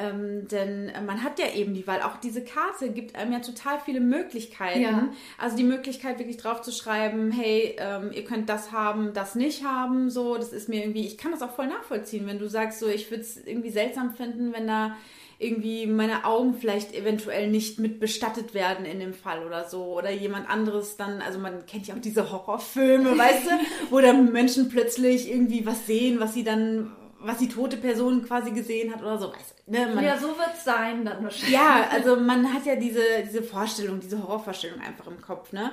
Ähm, 0.00 0.48
denn 0.48 0.90
man 1.06 1.22
hat 1.22 1.38
ja 1.38 1.52
eben 1.54 1.74
die 1.74 1.86
Wahl. 1.86 2.02
Auch 2.02 2.16
diese 2.16 2.42
Karte 2.42 2.90
gibt 2.90 3.16
einem 3.16 3.32
ja 3.32 3.40
total 3.40 3.78
viele 3.84 4.00
Möglichkeiten. 4.00 4.80
Ja. 4.80 5.08
Also 5.38 5.56
die 5.56 5.64
Möglichkeit 5.64 6.18
wirklich 6.18 6.38
drauf 6.38 6.62
zu 6.62 6.72
schreiben, 6.72 7.30
hey, 7.30 7.76
ähm, 7.78 8.10
ihr 8.12 8.24
könnt 8.24 8.48
das 8.48 8.72
haben, 8.72 9.12
das 9.12 9.34
nicht 9.34 9.64
haben. 9.64 10.10
So, 10.10 10.36
das 10.36 10.52
ist 10.52 10.68
mir 10.68 10.82
irgendwie, 10.82 11.06
ich 11.06 11.18
kann 11.18 11.32
das 11.32 11.42
auch 11.42 11.50
voll 11.50 11.66
nachvollziehen, 11.66 12.26
wenn 12.26 12.38
du 12.38 12.48
sagst, 12.48 12.78
so, 12.78 12.86
ich 12.88 13.10
würde 13.10 13.22
es 13.22 13.36
irgendwie 13.36 13.70
seltsam 13.70 14.14
finden, 14.14 14.52
wenn 14.52 14.66
da 14.66 14.96
irgendwie 15.38 15.86
meine 15.86 16.26
Augen 16.26 16.54
vielleicht 16.54 16.94
eventuell 16.94 17.48
nicht 17.48 17.78
mit 17.78 17.98
bestattet 17.98 18.52
werden 18.52 18.84
in 18.84 19.00
dem 19.00 19.14
Fall 19.14 19.44
oder 19.46 19.68
so. 19.68 19.84
Oder 19.96 20.10
jemand 20.10 20.48
anderes 20.48 20.96
dann, 20.96 21.22
also 21.22 21.38
man 21.38 21.64
kennt 21.66 21.86
ja 21.86 21.94
auch 21.94 22.00
diese 22.00 22.30
Horrorfilme, 22.30 23.16
weißt 23.16 23.46
du, 23.46 23.50
wo 23.90 24.00
dann 24.00 24.32
Menschen 24.32 24.68
plötzlich 24.68 25.30
irgendwie 25.30 25.64
was 25.64 25.86
sehen, 25.86 26.20
was 26.20 26.34
sie 26.34 26.44
dann 26.44 26.92
was 27.22 27.38
die 27.38 27.48
tote 27.48 27.76
Person 27.76 28.24
quasi 28.24 28.50
gesehen 28.50 28.92
hat 28.92 29.02
oder 29.02 29.18
so. 29.18 29.28
Weiß, 29.28 29.54
ne? 29.66 29.94
man, 29.94 30.04
ja, 30.04 30.16
so 30.16 30.28
wird 30.28 30.54
es 30.54 30.64
sein 30.64 31.04
dann 31.04 31.22
wahrscheinlich. 31.22 31.50
Ja, 31.50 31.86
also 31.90 32.16
man 32.16 32.52
hat 32.52 32.66
ja 32.66 32.76
diese, 32.76 33.02
diese 33.24 33.42
Vorstellung, 33.42 34.00
diese 34.00 34.22
Horrorvorstellung 34.22 34.80
einfach 34.80 35.06
im 35.06 35.20
Kopf, 35.20 35.52
ne? 35.52 35.72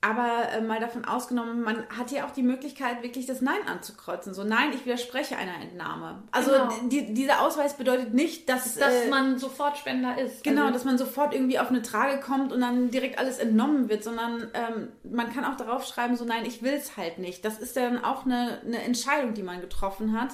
Aber 0.00 0.48
äh, 0.52 0.60
mal 0.60 0.78
davon 0.78 1.04
ausgenommen, 1.04 1.62
man 1.62 1.84
hat 1.88 2.12
ja 2.12 2.24
auch 2.24 2.30
die 2.30 2.44
Möglichkeit, 2.44 3.02
wirklich 3.02 3.26
das 3.26 3.40
Nein 3.40 3.58
anzukreuzen. 3.66 4.32
So, 4.32 4.44
nein, 4.44 4.70
ich 4.72 4.84
widerspreche 4.84 5.36
einer 5.36 5.60
Entnahme. 5.60 6.22
Also 6.30 6.52
genau. 6.52 6.70
die, 6.84 7.14
dieser 7.14 7.40
Ausweis 7.42 7.76
bedeutet 7.76 8.14
nicht, 8.14 8.48
dass... 8.48 8.76
Dass 8.76 8.94
äh, 8.94 9.08
man 9.08 9.38
sofort 9.38 9.76
Spender 9.76 10.16
ist. 10.16 10.44
Genau, 10.44 10.62
also, 10.62 10.74
dass 10.74 10.84
man 10.84 10.98
sofort 10.98 11.34
irgendwie 11.34 11.58
auf 11.58 11.70
eine 11.70 11.82
Trage 11.82 12.20
kommt 12.20 12.52
und 12.52 12.60
dann 12.60 12.92
direkt 12.92 13.18
alles 13.18 13.38
entnommen 13.38 13.88
wird, 13.88 14.04
sondern 14.04 14.46
ähm, 14.54 14.88
man 15.02 15.32
kann 15.34 15.44
auch 15.44 15.56
darauf 15.56 15.84
schreiben, 15.84 16.14
so 16.14 16.24
nein, 16.24 16.46
ich 16.46 16.62
will 16.62 16.74
es 16.74 16.96
halt 16.96 17.18
nicht. 17.18 17.44
Das 17.44 17.58
ist 17.58 17.76
dann 17.76 18.04
auch 18.04 18.24
eine, 18.24 18.60
eine 18.64 18.80
Entscheidung, 18.80 19.34
die 19.34 19.42
man 19.42 19.60
getroffen 19.60 20.12
hat. 20.12 20.30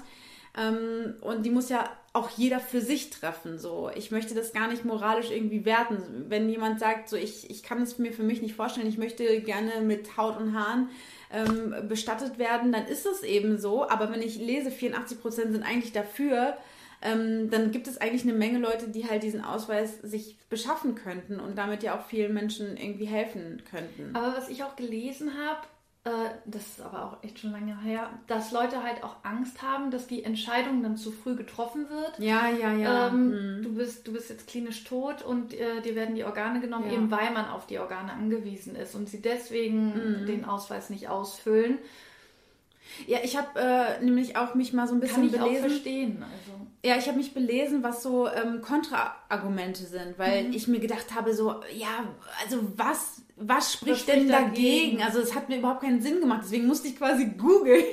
Ähm, 0.57 1.15
und 1.21 1.45
die 1.45 1.51
muss 1.51 1.69
ja 1.69 1.91
auch 2.13 2.31
jeder 2.31 2.61
für 2.61 2.81
sich 2.81 3.11
treffen. 3.11 3.59
So, 3.59 3.91
ich 3.95 4.13
möchte 4.13 4.35
das 4.35 4.53
gar 4.53 4.69
nicht 4.69 4.85
moralisch 4.85 5.31
irgendwie 5.31 5.65
werten. 5.65 6.27
Wenn 6.29 6.49
jemand 6.49 6.79
sagt, 6.79 7.09
so 7.09 7.17
ich, 7.17 7.51
ich 7.51 7.63
kann 7.65 7.83
es 7.83 7.99
mir 7.99 8.13
für 8.13 8.23
mich 8.23 8.41
nicht 8.41 8.55
vorstellen, 8.55 8.87
ich 8.87 8.99
möchte 8.99 9.41
gerne 9.41 9.81
mit 9.83 10.17
Haut 10.17 10.39
und 10.39 10.57
Haaren 10.57 10.91
ähm, 11.33 11.75
bestattet 11.89 12.39
werden, 12.39 12.71
dann 12.71 12.87
ist 12.87 13.05
es 13.05 13.25
eben 13.25 13.59
so. 13.59 13.89
Aber 13.89 14.13
wenn 14.13 14.23
ich 14.23 14.39
lese, 14.39 14.71
84 14.71 15.21
Prozent 15.21 15.53
sind 15.53 15.65
eigentlich 15.65 15.93
dafür, 15.93 16.57
ähm, 17.03 17.51
dann 17.51 17.73
gibt 17.73 17.89
es 17.89 17.99
eigentlich 17.99 18.23
eine 18.23 18.33
Menge 18.33 18.59
Leute, 18.59 18.89
die 18.89 19.09
halt 19.09 19.25
diesen 19.25 19.45
Ausweis 19.45 20.01
sich 20.03 20.39
beschaffen 20.49 20.95
könnten 20.95 21.41
und 21.41 21.59
damit 21.59 21.83
ja 21.83 21.99
auch 21.99 22.07
vielen 22.07 22.33
Menschen 22.33 22.77
irgendwie 22.77 23.07
helfen 23.07 23.63
könnten. 23.69 24.15
Aber 24.15 24.37
was 24.37 24.49
ich 24.49 24.63
auch 24.63 24.77
gelesen 24.77 25.33
habe, 25.37 25.67
das 26.45 26.63
ist 26.67 26.81
aber 26.83 27.03
auch 27.07 27.25
echt 27.25 27.39
schon 27.39 27.53
lange 27.53 27.81
her, 27.81 28.11
dass 28.27 28.53
Leute 28.53 28.83
halt 28.83 29.03
auch 29.03 29.17
Angst 29.23 29.63
haben, 29.63 29.91
dass 29.91 30.07
die 30.07 30.23
Entscheidung 30.23 30.83
dann 30.83 30.99
zu 30.99 31.11
früh 31.11 31.35
getroffen 31.35 31.89
wird. 31.89 32.19
Ja, 32.19 32.47
ja, 32.51 32.75
ja. 32.75 33.09
Ähm, 33.09 33.59
mhm. 33.59 33.63
du, 33.63 33.75
bist, 33.75 34.07
du 34.07 34.13
bist 34.13 34.29
jetzt 34.29 34.47
klinisch 34.47 34.85
tot 34.85 35.23
und 35.23 35.55
äh, 35.55 35.81
dir 35.81 35.95
werden 35.95 36.15
die 36.15 36.25
Organe 36.25 36.61
genommen, 36.61 36.89
Ja. 36.89 36.93
eben 36.93 37.11
weil 37.11 37.33
man 37.33 37.47
auf 37.49 37.67
die 37.67 37.79
Organe 37.79 38.13
angewiesen 38.13 38.77
ist 38.77 38.95
und 38.95 39.09
sie 39.09 39.23
deswegen 39.23 40.21
Mhm. 40.23 40.27
den 40.27 40.45
Ausweis 40.45 40.91
nicht 40.91 41.09
ausfüllen. 41.09 41.79
Ja, 43.07 43.19
ich 43.25 43.37
habe 43.37 43.59
äh, 43.59 44.05
nämlich 44.05 44.37
auch 44.37 44.55
mich 44.55 44.73
mal 44.75 44.87
so 44.87 44.95
ein 44.95 45.01
bisschen 45.01 45.31
Kann 45.31 45.35
ich 45.35 45.41
auch 45.41 45.47
belesen. 45.47 45.69
verstehen. 45.71 46.23
Also. 46.23 46.67
Ja, 46.85 46.97
ich 46.97 47.09
habe 47.09 47.17
mich 47.17 47.33
belesen, 47.33 47.83
was 47.83 48.03
so 48.03 48.29
ähm, 48.29 48.61
Kontraargumente 48.61 49.85
sind, 49.85 50.19
weil 50.19 50.45
Mhm. 50.49 50.53
ich 50.53 50.69
mir 50.69 50.81
gedacht 50.81 51.15
habe, 51.15 51.33
so, 51.35 51.63
ja, 51.75 52.05
also 52.43 52.59
was, 52.77 53.14
was 53.37 53.73
spricht 53.73 54.07
Was 54.07 54.15
denn 54.15 54.29
dagegen? 54.29 54.53
dagegen? 54.53 55.03
Also 55.03 55.19
es 55.21 55.35
hat 55.35 55.49
mir 55.49 55.59
überhaupt 55.59 55.83
keinen 55.83 56.01
Sinn 56.01 56.21
gemacht, 56.21 56.43
deswegen 56.45 56.67
musste 56.67 56.89
ich 56.89 56.97
quasi 56.97 57.27
googeln, 57.39 57.85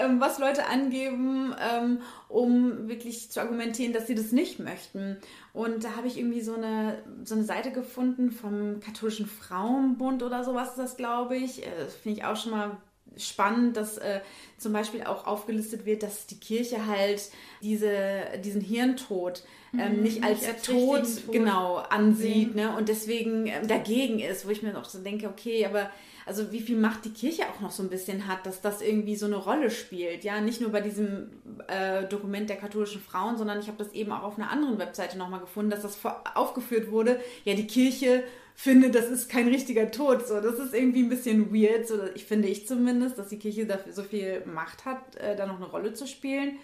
ähm, 0.00 0.20
was 0.20 0.38
Leute 0.38 0.66
angeben, 0.66 1.54
ähm, 1.58 2.00
um 2.28 2.88
wirklich 2.88 3.30
zu 3.30 3.40
argumentieren, 3.40 3.92
dass 3.92 4.06
sie 4.06 4.14
das 4.14 4.32
nicht 4.32 4.60
möchten. 4.60 5.18
Und 5.52 5.84
da 5.84 5.96
habe 5.96 6.06
ich 6.06 6.18
irgendwie 6.18 6.40
so 6.40 6.54
eine, 6.54 7.02
so 7.24 7.34
eine 7.34 7.44
Seite 7.44 7.72
gefunden 7.72 8.30
vom 8.30 8.80
katholischen 8.80 9.26
Frauenbund 9.26 10.22
oder 10.22 10.44
sowas 10.44 10.70
ist 10.70 10.78
das, 10.78 10.96
glaube 10.96 11.36
ich. 11.36 11.66
Äh, 11.66 11.88
finde 12.02 12.18
ich 12.18 12.24
auch 12.24 12.36
schon 12.36 12.52
mal 12.52 12.76
spannend, 13.16 13.76
dass 13.76 13.98
äh, 13.98 14.20
zum 14.58 14.72
Beispiel 14.72 15.02
auch 15.04 15.26
aufgelistet 15.26 15.86
wird, 15.86 16.02
dass 16.02 16.26
die 16.26 16.38
Kirche 16.38 16.86
halt 16.86 17.22
diese, 17.62 18.24
diesen 18.44 18.60
Hirntod 18.60 19.42
ähm, 19.78 20.02
nicht 20.02 20.20
nicht 20.20 20.24
als, 20.24 20.46
als 20.46 20.62
Tod, 20.62 21.02
Tod 21.02 21.32
genau 21.32 21.76
ansieht 21.76 22.52
sehen. 22.52 22.56
ne? 22.56 22.76
und 22.76 22.88
deswegen 22.88 23.46
ähm, 23.46 23.66
dagegen 23.66 24.20
ist, 24.20 24.46
wo 24.46 24.50
ich 24.50 24.62
mir 24.62 24.76
auch 24.78 24.84
so 24.84 24.98
denke, 24.98 25.28
okay, 25.28 25.66
aber 25.66 25.90
also 26.26 26.52
wie 26.52 26.60
viel 26.60 26.78
Macht 26.78 27.04
die 27.04 27.12
Kirche 27.12 27.42
auch 27.44 27.60
noch 27.60 27.70
so 27.70 27.82
ein 27.82 27.90
bisschen 27.90 28.26
hat, 28.26 28.46
dass 28.46 28.60
das 28.60 28.80
irgendwie 28.80 29.16
so 29.16 29.26
eine 29.26 29.36
Rolle 29.36 29.70
spielt, 29.70 30.24
ja, 30.24 30.40
nicht 30.40 30.60
nur 30.60 30.70
bei 30.70 30.80
diesem 30.80 31.30
äh, 31.68 32.04
Dokument 32.04 32.48
der 32.48 32.56
katholischen 32.56 33.00
Frauen, 33.00 33.36
sondern 33.36 33.60
ich 33.60 33.66
habe 33.66 33.76
das 33.76 33.92
eben 33.92 34.12
auch 34.12 34.22
auf 34.22 34.38
einer 34.38 34.50
anderen 34.50 34.78
Webseite 34.78 35.18
nochmal 35.18 35.40
gefunden, 35.40 35.70
dass 35.70 35.82
das 35.82 35.98
aufgeführt 36.34 36.90
wurde, 36.90 37.20
ja, 37.44 37.54
die 37.54 37.66
Kirche 37.66 38.24
findet, 38.54 38.94
das 38.94 39.06
ist 39.08 39.28
kein 39.28 39.48
richtiger 39.48 39.90
Tod, 39.90 40.26
so, 40.26 40.40
das 40.40 40.58
ist 40.58 40.74
irgendwie 40.74 41.02
ein 41.02 41.08
bisschen 41.08 41.52
weird, 41.52 41.86
so, 41.88 41.98
ich 42.14 42.24
finde 42.24 42.48
ich 42.48 42.66
zumindest, 42.66 43.18
dass 43.18 43.28
die 43.28 43.38
Kirche 43.38 43.66
dafür 43.66 43.92
so 43.92 44.02
viel 44.02 44.42
Macht 44.46 44.84
hat, 44.84 45.16
äh, 45.16 45.36
da 45.36 45.46
noch 45.46 45.56
eine 45.56 45.66
Rolle 45.66 45.92
zu 45.92 46.06
spielen. 46.06 46.58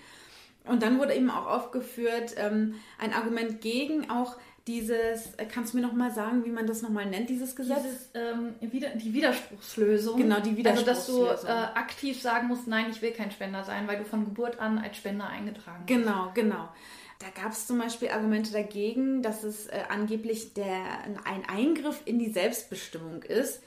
Und 0.65 0.83
dann 0.83 0.99
wurde 0.99 1.15
eben 1.15 1.31
auch 1.31 1.47
aufgeführt, 1.47 2.35
ähm, 2.37 2.75
ein 2.99 3.13
Argument 3.13 3.61
gegen 3.61 4.11
auch 4.11 4.37
dieses, 4.67 5.35
äh, 5.37 5.47
kannst 5.47 5.73
du 5.73 5.79
mir 5.79 5.83
noch 5.83 5.95
mal 5.95 6.13
sagen, 6.13 6.45
wie 6.45 6.51
man 6.51 6.67
das 6.67 6.83
noch 6.83 6.91
mal 6.91 7.07
nennt, 7.07 7.29
dieses 7.31 7.57
Gesetz? 7.57 7.83
Dieses, 7.83 8.11
ähm, 8.15 8.55
wieder, 8.61 8.91
die 8.91 9.13
Widerspruchslösung. 9.13 10.19
Genau, 10.21 10.39
die 10.41 10.65
Also, 10.67 10.85
dass 10.85 11.07
du 11.07 11.23
Widerspruchslösung. 11.23 11.49
äh, 11.49 11.79
aktiv 11.79 12.21
sagen 12.21 12.49
musst, 12.49 12.69
nein, 12.69 12.87
ich 12.91 13.03
will 13.03 13.11
kein 13.13 13.31
Spender 13.31 13.65
sein, 13.65 13.89
weil 13.89 13.99
du 13.99 14.05
von 14.05 14.25
Geburt 14.25 14.61
an 14.61 14.79
als 14.79 14.97
Spender 14.97 15.27
eingetragen 15.29 15.85
bist. 15.87 15.99
Genau, 15.99 16.31
genau. 16.35 16.69
Da 17.21 17.29
gab 17.29 17.53
es 17.53 17.67
zum 17.67 17.79
Beispiel 17.79 18.09
Argumente 18.09 18.51
dagegen, 18.51 19.23
dass 19.23 19.45
es 19.45 19.67
äh, 19.67 19.83
angeblich 19.91 20.55
der, 20.55 20.83
ein 21.25 21.45
Eingriff 21.49 22.01
in 22.07 22.19
die 22.19 22.31
Selbstbestimmung 22.31 23.23
ist, 23.23 23.61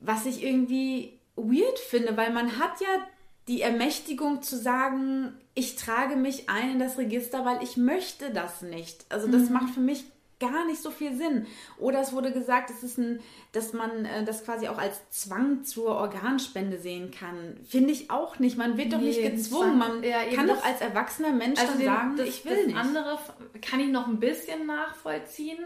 was 0.00 0.24
ich 0.24 0.42
irgendwie 0.42 1.18
weird 1.36 1.78
finde, 1.78 2.16
weil 2.16 2.32
man 2.32 2.58
hat 2.58 2.80
ja 2.80 3.06
die 3.46 3.60
Ermächtigung 3.60 4.42
zu 4.42 4.56
sagen, 4.56 5.34
ich 5.54 5.76
trage 5.76 6.16
mich 6.16 6.48
ein 6.48 6.72
in 6.72 6.78
das 6.78 6.98
Register, 6.98 7.44
weil 7.44 7.62
ich 7.62 7.76
möchte 7.76 8.30
das 8.30 8.62
nicht. 8.62 9.04
Also 9.10 9.28
das 9.28 9.50
macht 9.50 9.74
für 9.74 9.80
mich 9.80 10.04
gar 10.40 10.64
nicht 10.66 10.80
so 10.82 10.90
viel 10.90 11.16
Sinn. 11.16 11.46
Oder 11.78 12.00
es 12.00 12.12
wurde 12.12 12.32
gesagt, 12.32 12.70
es 12.70 12.82
ist 12.82 12.98
ein, 12.98 13.20
dass 13.52 13.72
man 13.72 14.04
äh, 14.04 14.24
das 14.24 14.44
quasi 14.44 14.68
auch 14.68 14.78
als 14.78 15.08
Zwang 15.10 15.64
zur 15.64 15.88
Organspende 15.96 16.78
sehen 16.78 17.10
kann. 17.10 17.58
Finde 17.68 17.92
ich 17.92 18.10
auch 18.10 18.38
nicht. 18.38 18.56
Man 18.56 18.76
wird 18.76 18.92
doch 18.92 19.00
nicht 19.00 19.20
Nee, 19.20 19.30
gezwungen. 19.30 19.78
Man 19.78 20.02
ja, 20.02 20.24
kann 20.34 20.46
doch 20.48 20.64
als 20.64 20.80
erwachsener 20.80 21.32
Mensch 21.32 21.58
Also 21.58 21.72
dann 21.72 21.78
den, 21.80 21.86
sagen, 21.86 22.16
das, 22.16 22.28
ich 22.28 22.44
will 22.44 22.56
das 22.56 22.66
nicht. 22.66 22.76
andere 22.76 23.18
kann 23.62 23.80
ich 23.80 23.88
noch 23.88 24.06
ein 24.06 24.20
bisschen 24.20 24.66
nachvollziehen, 24.66 25.58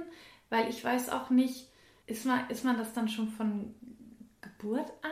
weil 0.50 0.68
ich 0.68 0.82
weiß 0.85 1.11
auch 1.11 1.30
nicht, 1.30 1.68
ist 2.06 2.26
man, 2.26 2.48
ist 2.50 2.64
man 2.64 2.76
das 2.76 2.92
dann 2.92 3.08
schon 3.08 3.28
von 3.28 3.74
Geburt 4.62 4.92
an? 5.03 5.11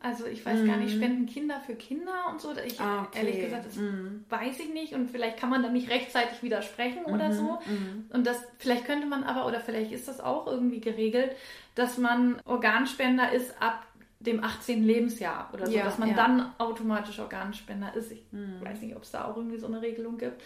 Also 0.00 0.26
ich 0.26 0.44
weiß 0.44 0.64
gar 0.66 0.76
nicht, 0.78 0.94
spenden 0.94 1.26
Kinder 1.26 1.60
für 1.60 1.74
Kinder 1.74 2.12
und 2.30 2.40
so. 2.40 2.52
Ich, 2.66 2.78
Mhm. 2.78 2.84
Ah, 2.84 3.02
okay. 3.04 3.18
Ehrlich 3.18 3.40
gesagt, 3.40 3.66
das 3.66 3.76
Mhm. 3.76 4.24
weiß 4.28 4.58
ich 4.60 4.72
nicht 4.72 4.94
und 4.94 5.10
vielleicht 5.10 5.36
kann 5.38 5.50
man 5.50 5.62
dann 5.62 5.72
nicht 5.72 5.90
rechtzeitig 5.90 6.42
widersprechen 6.42 7.04
oder 7.04 7.32
so. 7.32 7.58
Mhm. 7.66 8.06
Und 8.10 8.26
das, 8.26 8.42
vielleicht 8.58 8.84
könnte 8.84 9.06
man 9.06 9.22
aber, 9.24 9.46
oder 9.46 9.60
vielleicht 9.60 9.92
ist 9.92 10.08
das 10.08 10.20
auch 10.20 10.46
irgendwie 10.46 10.80
geregelt, 10.80 11.32
dass 11.74 11.98
man 11.98 12.40
Organspender 12.44 13.32
ist 13.32 13.60
ab 13.60 13.86
dem 14.20 14.42
18. 14.42 14.84
Lebensjahr 14.84 15.50
oder 15.52 15.66
so, 15.66 15.72
Ja, 15.72 15.84
dass 15.84 15.98
man 15.98 16.10
ja. 16.10 16.14
dann 16.14 16.52
automatisch 16.58 17.18
Organspender 17.18 17.94
ist. 17.94 18.12
Ich 18.12 18.24
Mhm. 18.30 18.64
weiß 18.64 18.80
nicht, 18.80 18.94
ob 18.96 19.02
es 19.02 19.10
da 19.10 19.24
auch 19.24 19.36
irgendwie 19.36 19.58
so 19.58 19.66
eine 19.66 19.82
Regelung 19.82 20.16
gibt. 20.18 20.40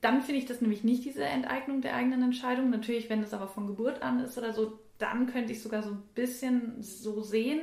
Dann 0.00 0.20
finde 0.22 0.40
ich 0.40 0.46
das 0.46 0.60
nämlich 0.60 0.84
nicht 0.84 1.04
diese 1.04 1.24
Enteignung 1.24 1.80
der 1.80 1.94
eigenen 1.94 2.22
Entscheidung. 2.22 2.70
Natürlich, 2.70 3.08
wenn 3.10 3.22
es 3.22 3.32
aber 3.34 3.48
von 3.48 3.66
Geburt 3.66 4.02
an 4.02 4.20
ist 4.20 4.36
oder 4.38 4.52
so, 4.52 4.78
dann 4.98 5.26
könnte 5.26 5.52
ich 5.52 5.62
sogar 5.62 5.82
so 5.82 5.90
ein 5.90 6.02
bisschen 6.14 6.80
so 6.82 7.22
sehen. 7.22 7.60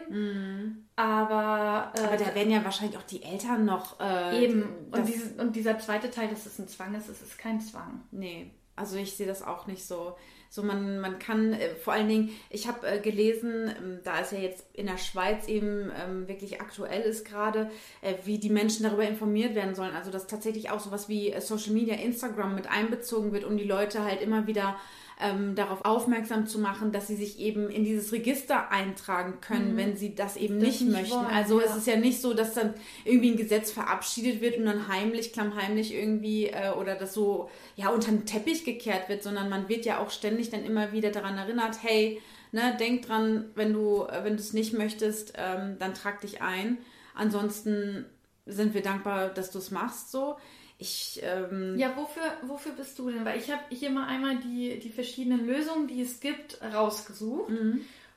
Aber, 0.95 1.91
äh, 1.95 2.01
Mhm. 2.01 2.07
Aber 2.07 2.17
da 2.17 2.35
werden 2.35 2.51
ja 2.51 2.63
wahrscheinlich 2.63 2.97
auch 2.97 3.03
die 3.03 3.23
Eltern 3.23 3.65
noch. 3.65 3.99
Äh, 3.99 4.43
eben. 4.45 4.65
Das, 4.91 4.99
Und, 4.99 5.07
dieses, 5.07 5.31
und 5.39 5.55
dieser 5.55 5.79
zweite 5.79 6.09
Teil, 6.11 6.27
dass 6.29 6.45
es 6.45 6.59
ein 6.59 6.67
Zwang 6.67 6.93
ist, 6.95 7.09
es 7.09 7.21
ist 7.21 7.37
kein 7.37 7.59
Zwang. 7.61 8.01
nee, 8.11 8.51
also 8.75 8.97
ich 8.97 9.15
sehe 9.15 9.27
das 9.27 9.43
auch 9.43 9.67
nicht 9.67 9.85
so. 9.85 10.15
So 10.53 10.61
man, 10.61 10.99
man 10.99 11.17
kann 11.17 11.53
äh, 11.53 11.73
vor 11.73 11.93
allen 11.93 12.07
Dingen, 12.07 12.29
ich 12.51 12.67
habe 12.67 12.85
äh, 12.85 12.99
gelesen, 12.99 13.73
ähm, 13.75 13.99
da 14.03 14.19
es 14.19 14.29
ja 14.29 14.37
jetzt 14.37 14.63
in 14.73 14.85
der 14.85 14.99
Schweiz 14.99 15.47
eben 15.47 15.91
ähm, 15.99 16.27
wirklich 16.27 16.61
aktuell 16.61 17.01
ist 17.01 17.25
gerade, 17.25 17.71
äh, 18.01 18.13
wie 18.25 18.37
die 18.37 18.51
Menschen 18.51 18.83
darüber 18.83 19.01
informiert 19.01 19.55
werden 19.55 19.73
sollen. 19.73 19.95
Also 19.95 20.11
dass 20.11 20.27
tatsächlich 20.27 20.69
auch 20.69 20.79
sowas 20.79 21.09
wie 21.09 21.31
äh, 21.31 21.41
Social 21.41 21.73
Media, 21.73 21.95
Instagram 21.95 22.53
mit 22.53 22.69
einbezogen 22.69 23.33
wird, 23.33 23.45
um 23.45 23.57
die 23.57 23.63
Leute 23.63 24.03
halt 24.03 24.21
immer 24.21 24.45
wieder 24.45 24.77
ähm, 25.19 25.55
darauf 25.55 25.85
aufmerksam 25.85 26.47
zu 26.47 26.59
machen, 26.59 26.91
dass 26.91 27.07
sie 27.07 27.15
sich 27.15 27.39
eben 27.39 27.69
in 27.69 27.83
dieses 27.83 28.11
Register 28.11 28.71
eintragen 28.71 29.39
können, 29.41 29.77
wenn 29.77 29.95
sie 29.95 30.15
das 30.15 30.35
eben 30.35 30.59
Das 30.59 30.67
nicht, 30.67 30.81
nicht 30.81 30.91
möchten. 30.91 31.15
wollen, 31.15 31.25
also 31.27 31.59
ja. 31.59 31.67
es 31.67 31.75
ist 31.75 31.87
ja 31.87 31.97
nicht 31.97 32.21
so, 32.21 32.33
dass 32.33 32.53
dann 32.53 32.73
irgendwie 33.05 33.31
ein 33.31 33.37
Gesetz 33.37 33.71
verabschiedet 33.71 34.41
wird 34.41 34.57
und 34.57 34.65
dann 34.65 34.87
heimlich, 34.87 35.33
klammheimlich 35.33 35.93
irgendwie 35.93 36.47
äh, 36.47 36.71
oder 36.71 36.95
das 36.95 37.13
so 37.13 37.49
ja 37.75 37.89
unter 37.89 38.11
den 38.11 38.25
Teppich 38.25 38.65
gekehrt 38.65 39.09
wird, 39.09 39.23
sondern 39.23 39.49
man 39.49 39.69
wird 39.69 39.85
ja 39.85 39.99
auch 39.99 40.09
ständig 40.09 40.49
dann 40.49 40.63
immer 40.63 40.91
wieder 40.91 41.11
daran 41.11 41.37
erinnert, 41.37 41.81
hey, 41.81 42.21
ne, 42.51 42.75
denk 42.79 43.05
dran, 43.05 43.45
wenn 43.55 43.73
du 43.73 44.03
äh, 44.03 44.23
wenn 44.23 44.35
du 44.35 44.41
es 44.41 44.53
nicht 44.53 44.73
möchtest, 44.73 45.33
ähm, 45.37 45.77
dann 45.79 45.93
trag 45.93 46.21
dich 46.21 46.41
ein. 46.41 46.77
Ansonsten 47.15 48.05
sind 48.45 48.73
wir 48.73 48.81
dankbar, 48.81 49.29
dass 49.29 49.51
du 49.51 49.59
es 49.59 49.71
machst 49.71 50.11
so. 50.11 50.35
Ich 50.77 51.21
ähm, 51.23 51.77
Ja, 51.77 51.95
wofür, 51.95 52.23
wofür 52.43 52.73
bist 52.73 52.97
du 52.99 53.09
denn? 53.09 53.25
Weil 53.25 53.39
ich 53.39 53.51
habe 53.51 53.63
hier 53.69 53.89
mal 53.89 54.07
einmal 54.07 54.37
die, 54.37 54.79
die 54.79 54.89
verschiedenen 54.89 55.45
Lösungen, 55.45 55.87
die 55.87 56.01
es 56.01 56.19
gibt, 56.19 56.61
rausgesucht. 56.61 57.51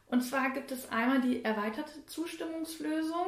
Und 0.09 0.21
zwar 0.23 0.51
gibt 0.51 0.73
es 0.73 0.90
einmal 0.90 1.21
die 1.21 1.45
erweiterte 1.45 2.05
Zustimmungslösung. 2.07 3.27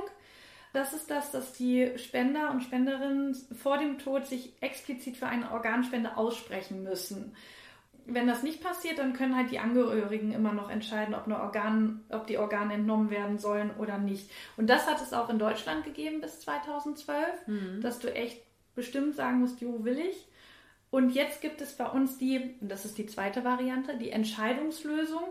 Das 0.72 0.92
ist 0.92 1.10
das, 1.10 1.30
dass 1.30 1.52
die 1.54 1.92
Spender 1.96 2.50
und 2.50 2.62
Spenderinnen 2.62 3.34
vor 3.60 3.78
dem 3.78 3.98
Tod 3.98 4.26
sich 4.26 4.52
explizit 4.60 5.16
für 5.16 5.26
eine 5.26 5.50
Organspende 5.50 6.16
aussprechen 6.16 6.82
müssen. 6.82 7.34
Wenn 8.04 8.26
das 8.26 8.42
nicht 8.42 8.62
passiert, 8.62 8.98
dann 8.98 9.12
können 9.12 9.36
halt 9.36 9.50
die 9.50 9.58
Angehörigen 9.58 10.32
immer 10.32 10.52
noch 10.52 10.70
entscheiden, 10.70 11.14
ob, 11.14 11.26
eine 11.26 11.40
Organ, 11.40 12.04
ob 12.08 12.26
die 12.26 12.38
Organe 12.38 12.74
entnommen 12.74 13.10
werden 13.10 13.38
sollen 13.38 13.70
oder 13.78 13.98
nicht. 13.98 14.30
Und 14.56 14.70
das 14.70 14.86
hat 14.86 15.02
es 15.02 15.12
auch 15.12 15.28
in 15.28 15.38
Deutschland 15.38 15.84
gegeben 15.84 16.20
bis 16.20 16.40
2012, 16.40 17.26
dass 17.82 17.98
du 17.98 18.14
echt 18.14 18.42
bestimmt 18.78 19.16
sagen 19.16 19.40
musst, 19.40 19.60
jo, 19.60 19.84
will 19.84 19.98
ich. 19.98 20.28
Und 20.90 21.10
jetzt 21.10 21.42
gibt 21.42 21.60
es 21.60 21.76
bei 21.76 21.86
uns 21.86 22.16
die, 22.16 22.54
und 22.60 22.70
das 22.70 22.86
ist 22.86 22.96
die 22.96 23.06
zweite 23.06 23.44
Variante, 23.44 23.98
die 23.98 24.10
Entscheidungslösung. 24.10 25.24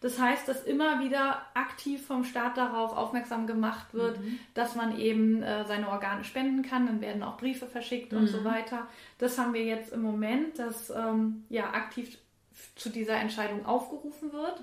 Das 0.00 0.18
heißt, 0.18 0.48
dass 0.48 0.64
immer 0.64 0.98
wieder 1.00 1.42
aktiv 1.54 2.04
vom 2.04 2.24
Staat 2.24 2.56
darauf 2.56 2.96
aufmerksam 2.96 3.46
gemacht 3.46 3.94
wird, 3.94 4.18
dass 4.54 4.74
man 4.74 4.98
eben 4.98 5.42
äh, 5.42 5.64
seine 5.66 5.88
Organe 5.88 6.24
spenden 6.24 6.62
kann. 6.62 6.86
Dann 6.86 7.00
werden 7.00 7.22
auch 7.22 7.36
Briefe 7.36 7.66
verschickt 7.66 8.12
und 8.12 8.26
so 8.26 8.44
weiter. 8.44 8.88
Das 9.18 9.38
haben 9.38 9.54
wir 9.54 9.64
jetzt 9.64 9.92
im 9.92 10.02
Moment, 10.02 10.58
dass 10.58 10.90
ähm, 10.90 11.44
ja 11.48 11.72
aktiv 11.72 12.18
zu 12.74 12.88
dieser 12.88 13.16
Entscheidung 13.16 13.64
aufgerufen 13.66 14.32
wird. 14.32 14.60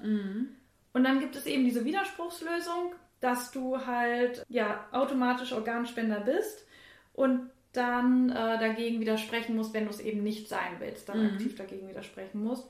Und 0.94 1.04
dann 1.04 1.20
gibt 1.20 1.36
es 1.36 1.46
eben 1.46 1.64
diese 1.64 1.86
Widerspruchslösung, 1.86 2.94
dass 3.22 3.52
du 3.52 3.86
halt 3.86 4.46
ja 4.50 4.86
automatisch 4.92 5.54
Organspender 5.54 6.20
bist 6.20 6.68
und 7.14 7.50
dann 7.74 8.30
äh, 8.30 8.34
dagegen 8.60 9.00
widersprechen 9.00 9.56
musst, 9.56 9.74
wenn 9.74 9.86
du 9.86 9.90
es 9.92 10.00
eben 10.00 10.24
nicht 10.24 10.48
sein 10.50 10.76
willst, 10.80 11.08
dann 11.10 11.26
aktiv 11.34 11.56
dagegen 11.56 11.88
widersprechen 11.88 12.44
musst. 12.44 12.68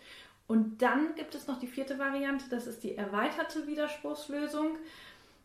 Und 0.47 0.81
dann 0.81 1.15
gibt 1.15 1.33
es 1.33 1.47
noch 1.47 1.59
die 1.59 1.67
vierte 1.67 1.97
Variante, 1.97 2.45
das 2.49 2.67
ist 2.67 2.83
die 2.83 2.95
erweiterte 2.97 3.65
Widerspruchslösung. 3.67 4.77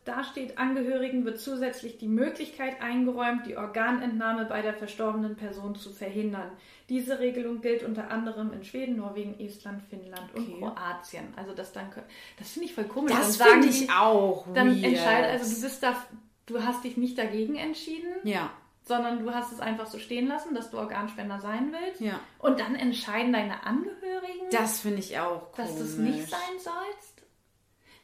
Da 0.05 0.23
steht, 0.23 0.57
Angehörigen 0.57 1.25
wird 1.25 1.37
zusätzlich 1.39 1.97
die 1.97 2.07
Möglichkeit 2.07 2.81
eingeräumt, 2.81 3.45
die 3.45 3.57
Organentnahme 3.57 4.45
bei 4.45 4.61
der 4.61 4.73
verstorbenen 4.73 5.35
Person 5.35 5.75
zu 5.75 5.91
verhindern. 5.91 6.49
Diese 6.87 7.19
Regelung 7.19 7.59
gilt 7.59 7.83
unter 7.83 8.09
anderem 8.09 8.53
in 8.53 8.63
Schweden, 8.63 8.95
Norwegen, 8.95 9.37
Estland, 9.39 9.81
Finnland 9.89 10.33
und 10.33 10.43
Okay. 10.43 10.59
Kroatien. 10.59 11.25
Also 11.35 11.53
das 11.53 11.73
dann, 11.73 11.87
das 12.39 12.51
finde 12.51 12.67
ich 12.67 12.73
voll 12.75 12.85
komisch. 12.85 13.11
das 13.13 13.35
finde 13.35 13.67
die- 13.67 13.83
ich 13.83 13.91
auch 13.91 14.47
dann 14.53 14.81
entscheidet, 14.81 15.31
also 15.31 15.55
du 15.55 15.61
bist 15.61 15.83
da, 15.83 15.95
du 16.45 16.63
hast 16.63 16.85
dich 16.85 16.95
nicht 16.95 17.17
dagegen 17.17 17.55
entschieden, 17.55 18.13
Ja, 18.23 18.49
sondern 18.87 19.23
du 19.23 19.33
hast 19.33 19.51
es 19.51 19.59
einfach 19.59 19.85
so 19.87 19.99
stehen 19.99 20.27
lassen, 20.27 20.55
dass 20.55 20.71
du 20.71 20.77
Organspender 20.77 21.39
sein 21.39 21.71
willst. 21.73 22.01
ja. 22.01 22.19
Und 22.39 22.59
dann 22.59 22.75
entscheiden 22.75 23.33
deine 23.33 23.63
Angehörigen, 23.65 24.49
Das 24.51 24.79
finde 24.81 24.99
ich 24.99 25.17
auch 25.19 25.51
komisch. 25.51 25.69
dass 25.71 25.77
du 25.77 25.83
es 25.83 25.97
nicht 25.97 26.29
sein 26.29 26.39
sollst. 26.57 27.23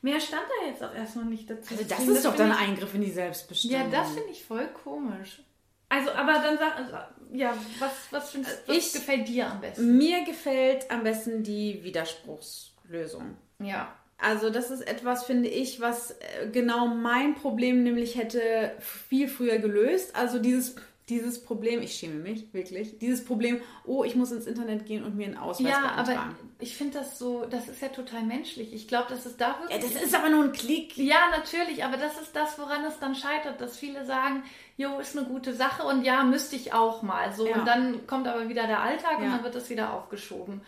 Mehr 0.02 0.19
stand 0.19 0.43
da 0.62 0.67
jetzt 0.67 0.84
auch 0.84 0.93
erstmal 0.93 1.26
nicht 1.26 1.50
dazu. 1.50 1.74
Also 1.74 1.86
das 1.88 2.00
ist 2.08 2.26
doch 2.26 2.36
finde 2.36 2.50
dann 2.50 2.58
ein 2.60 2.69
Eingriff 2.72 2.93
in 2.93 3.02
die 3.02 3.12
Selbstbestimmung. 3.12 3.78
Ja, 3.80 3.88
das 3.89 4.12
finde 4.12 4.30
ich 4.32 4.43
voll 4.43 4.67
komisch. 4.84 5.41
Also, 5.88 6.12
aber 6.12 6.34
dann 6.34 6.58
sag, 6.58 6.76
also, 6.76 6.93
ja, 7.32 7.54
was, 7.80 7.91
was, 8.12 8.32
findest, 8.32 8.67
was 8.67 8.76
Ich- 8.76 8.93
gefällt 8.93 9.28
dir 9.28 9.50
am 9.50 9.62
besten? 9.62 9.96
Mir 9.98 10.26
gefällt 10.26 10.89
am 10.91 11.04
besten 11.04 11.43
die 11.43 11.84
Widerspruchslösung. 11.84 13.38
Ja. 13.60 13.93
Also 14.23 14.49
das 14.49 14.71
ist 14.71 14.81
etwas, 14.88 15.25
finde 15.25 15.49
ich, 15.49 15.79
was 15.81 16.12
äh, 16.12 16.47
genau 16.51 16.88
mein 16.88 17.36
Problem 17.36 17.83
nämlich 17.83 18.15
hätte 18.17 18.71
viel 18.79 19.27
früher 19.27 19.57
gelöst. 19.59 20.15
Also 20.15 20.39
dieses, 20.39 20.75
dieses 21.09 21.43
Problem, 21.43 21.81
ich 21.81 21.95
schäme 21.95 22.15
mich 22.15 22.53
wirklich, 22.53 22.97
dieses 22.99 23.25
Problem, 23.25 23.59
oh, 23.86 24.03
ich 24.05 24.15
muss 24.15 24.31
ins 24.31 24.47
Internet 24.47 24.86
gehen 24.86 25.03
und 25.03 25.17
mir 25.17 25.25
einen 25.27 25.38
Ausweis 25.38 25.67
Ja, 25.67 25.91
aber 25.97 26.03
beantragen. 26.13 26.36
ich 26.59 26.77
finde 26.77 26.99
das 26.99 27.19
so, 27.19 27.45
das 27.49 27.67
ist 27.67 27.81
ja 27.81 27.89
total 27.89 28.23
menschlich. 28.23 28.73
Ich 28.73 28.88
glaube, 28.88 29.09
dass 29.09 29.25
es 29.25 29.36
da 29.36 29.59
Ja, 29.69 29.77
das 29.77 30.01
ist 30.01 30.15
aber 30.15 30.29
nur 30.29 30.45
ein 30.45 30.53
Klick. 30.53 30.97
Ja, 30.97 31.17
natürlich, 31.38 31.83
aber 31.83 31.97
das 31.97 32.19
ist 32.21 32.33
das, 32.33 32.57
woran 32.57 32.86
es 32.86 32.97
dann 32.99 33.15
scheitert, 33.15 33.59
dass 33.59 33.77
viele 33.77 34.05
sagen, 34.05 34.43
jo, 34.77 34.99
ist 34.99 35.17
eine 35.17 35.27
gute 35.27 35.53
Sache 35.53 35.83
und 35.86 36.03
ja, 36.05 36.23
müsste 36.23 36.55
ich 36.55 36.71
auch 36.73 37.01
mal. 37.01 37.33
So, 37.33 37.45
Ja. 37.47 37.57
und 37.59 37.65
dann 37.67 38.07
kommt 38.07 38.27
aber 38.27 38.47
wieder 38.47 38.67
der 38.67 38.79
Alltag 38.79 39.17
und 39.17 39.25
Ja. 39.25 39.31
dann 39.36 39.43
wird 39.43 39.55
das 39.55 39.69
wieder 39.69 39.91
aufgeschoben. 39.93 40.62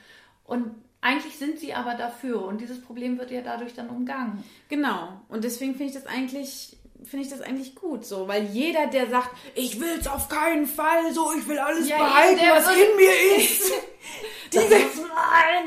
Und 0.43 0.75
eigentlich 1.01 1.37
sind 1.37 1.59
sie 1.59 1.73
aber 1.73 1.93
dafür 1.95 2.45
und 2.45 2.61
dieses 2.61 2.81
Problem 2.81 3.17
wird 3.19 3.31
ja 3.31 3.41
dadurch 3.41 3.73
dann 3.73 3.89
umgangen. 3.89 4.43
Genau. 4.69 5.21
Und 5.29 5.43
deswegen 5.43 5.73
finde 5.75 5.91
ich 5.91 5.93
das 5.93 6.07
eigentlich 6.07 6.77
finde 7.03 7.25
ich 7.25 7.31
das 7.31 7.41
eigentlich 7.41 7.75
gut 7.75 8.05
so, 8.05 8.27
weil 8.27 8.45
jeder, 8.45 8.87
der 8.87 9.07
sagt, 9.07 9.29
ich 9.53 9.79
will 9.79 9.95
es 9.99 10.07
auf 10.07 10.27
keinen 10.27 10.65
Fall, 10.65 11.13
so, 11.13 11.31
ich 11.37 11.47
will 11.47 11.59
alles 11.59 11.87
Ja, 11.87 11.97
behalten, 11.97 12.41
was 12.49 12.67
in 12.71 12.95
mir 12.95 13.37
ist. 13.37 13.71
dieser, 14.53 14.77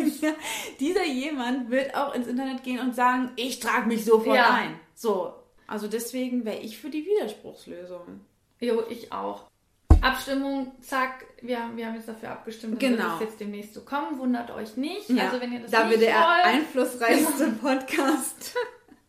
ist. 0.01 0.23
Ja, 0.23 0.33
dieser 0.81 1.05
jemand 1.05 1.71
wird 1.71 1.95
auch 1.95 2.15
ins 2.15 2.27
Internet 2.27 2.65
gehen 2.65 2.81
und 2.81 2.95
sagen, 2.95 3.31
ich 3.37 3.61
trage 3.61 3.87
mich 3.87 4.05
sofort 4.05 4.37
Ja. 4.37 4.51
ein. 4.55 4.81
So, 4.95 5.33
also 5.67 5.87
deswegen 5.87 6.45
wäre 6.45 6.59
ich 6.59 6.79
für 6.79 6.91
die 6.91 7.07
Widerspruchslösung. 7.07 8.21
Jo, 8.61 8.83
ich 8.89 9.13
auch. 9.13 9.48
Abstimmung, 10.09 10.73
zack, 10.81 11.25
wir, 11.43 11.63
haben- 11.63 11.77
wir 11.77 11.87
haben 11.87 11.95
jetzt 11.95 12.09
dafür 12.09 12.31
abgestimmt, 12.31 12.83
dann 12.83 12.91
Genau. 12.97 13.05
wird 13.05 13.15
es 13.15 13.21
jetzt 13.21 13.41
demnächst 13.41 13.75
so 13.75 13.83
kommen. 13.83 14.19
Wundert 14.19 14.51
euch 14.51 14.77
nicht. 14.77 15.09
Ja, 15.11 15.25
Also 15.27 15.41
wenn 15.41 15.53
ihr 15.53 15.61
das 15.61 15.71
da 15.71 15.89
wir 15.91 15.99
der 15.99 16.15
wollt, 16.15 16.45
einflussreichste 16.45 17.49
Podcast 17.63 18.55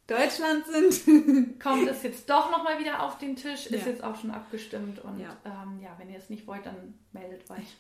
Deutschlands 0.08 0.68
sind. 0.72 1.60
kommt 1.60 1.88
es 1.88 2.02
jetzt 2.04 2.30
doch 2.30 2.50
nochmal 2.52 2.80
wieder 2.80 3.04
auf 3.04 3.18
den 3.20 3.36
Tisch. 3.36 3.68
Ist 3.68 3.86
Ja. 3.86 3.92
jetzt 3.92 4.04
auch 4.04 4.16
schon 4.20 4.32
abgestimmt. 4.32 5.00
Und 5.04 5.20
Ja. 5.20 5.36
ähm, 5.46 5.80
ja, 5.82 5.90
wenn 6.00 6.10
ihr 6.10 6.18
es 6.18 6.30
nicht 6.30 6.48
wollt, 6.48 6.66
dann 6.66 6.96
meldet 7.12 7.50
euch. 7.52 7.78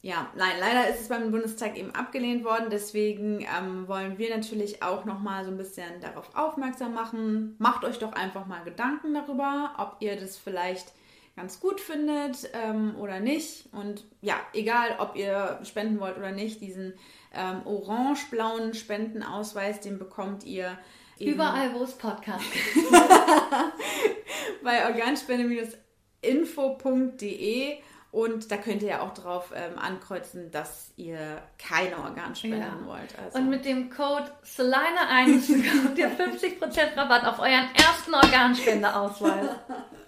Ja, 0.00 0.28
nein, 0.36 0.52
leider 0.60 0.88
ist 0.90 1.00
es 1.00 1.08
beim 1.08 1.30
Bundestag 1.30 1.76
eben 1.78 1.90
abgelehnt 1.94 2.44
worden. 2.44 2.66
Deswegen 2.70 3.40
ähm, 3.58 3.88
wollen 3.88 4.18
wir 4.18 4.36
natürlich 4.36 4.82
auch 4.82 5.04
nochmal 5.06 5.44
so 5.46 5.50
ein 5.50 5.56
bisschen 5.56 6.00
darauf 6.00 6.36
aufmerksam 6.36 6.92
machen. 6.94 7.56
Macht 7.58 7.84
euch 7.84 7.98
doch 7.98 8.12
einfach 8.12 8.46
mal 8.46 8.62
Gedanken 8.64 9.14
darüber, 9.14 9.74
ob 9.78 9.96
ihr 10.00 10.16
das 10.20 10.36
vielleicht 10.36 10.92
ganz 11.36 11.60
gut 11.60 11.80
findet 11.80 12.50
ähm, 12.52 12.96
oder 12.98 13.20
nicht. 13.20 13.68
Und 13.72 14.04
ja, 14.20 14.36
egal, 14.52 14.96
ob 14.98 15.16
ihr 15.16 15.60
spenden 15.64 16.00
wollt 16.00 16.16
oder 16.16 16.32
nicht, 16.32 16.60
diesen 16.60 16.94
ähm, 17.32 17.66
orange-blauen 17.66 18.74
Spendenausweis, 18.74 19.80
den 19.80 19.98
bekommt 19.98 20.44
ihr 20.44 20.78
Überall, 21.20 21.72
wo 21.74 21.84
es 21.84 21.92
Podcasts 21.92 22.50
gibt. 22.50 22.90
bei 24.64 24.84
organspende-info.de 24.86 27.78
und 28.14 28.50
da 28.50 28.56
könnt 28.56 28.82
ihr 28.82 28.88
ja 28.90 29.00
auch 29.00 29.12
drauf 29.12 29.52
ähm, 29.54 29.78
ankreuzen, 29.78 30.50
dass 30.52 30.92
ihr 30.96 31.18
keine 31.58 31.98
Organspenden 31.98 32.60
Ja. 32.60 32.86
wollt. 32.86 33.18
Also, 33.18 33.38
Und 33.38 33.50
mit 33.50 33.64
dem 33.64 33.90
Code 33.90 34.30
Selina1 34.44 35.62
bekommt 35.72 35.98
ihr 35.98 36.08
50% 36.10 36.96
Rabatt 36.96 37.24
auf 37.26 37.40
euren 37.40 37.68
ersten 37.74 38.14
Organspendeausweis. 38.14 39.48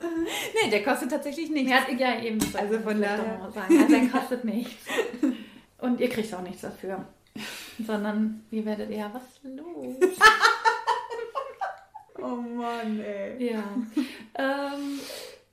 nee, 0.62 0.70
der 0.70 0.84
kostet 0.84 1.10
tatsächlich 1.10 1.50
nichts. 1.50 1.70
Ja, 1.70 1.82
ja, 1.96 2.20
eben. 2.22 2.38
Also 2.56 2.78
von 2.78 3.00
daher- 3.00 3.18
doch 3.18 3.38
mal 3.40 3.52
sagen. 3.52 3.78
Also 3.78 3.88
der 3.94 4.08
kostet 4.20 4.44
nichts. 4.44 4.84
Und 5.78 6.00
ihr 6.00 6.08
kriegt 6.08 6.32
auch 6.34 6.42
nichts 6.42 6.60
dafür. 6.62 7.04
Sondern 7.86 8.46
ihr 8.50 8.64
werdet 8.64 8.90
eher 8.90 9.10
was 9.12 9.22
los. 9.42 9.96
Oh 12.18 12.36
Mann, 12.36 13.00
ey. 13.00 13.50
Ja. 13.52 13.62
ähm, 14.38 15.00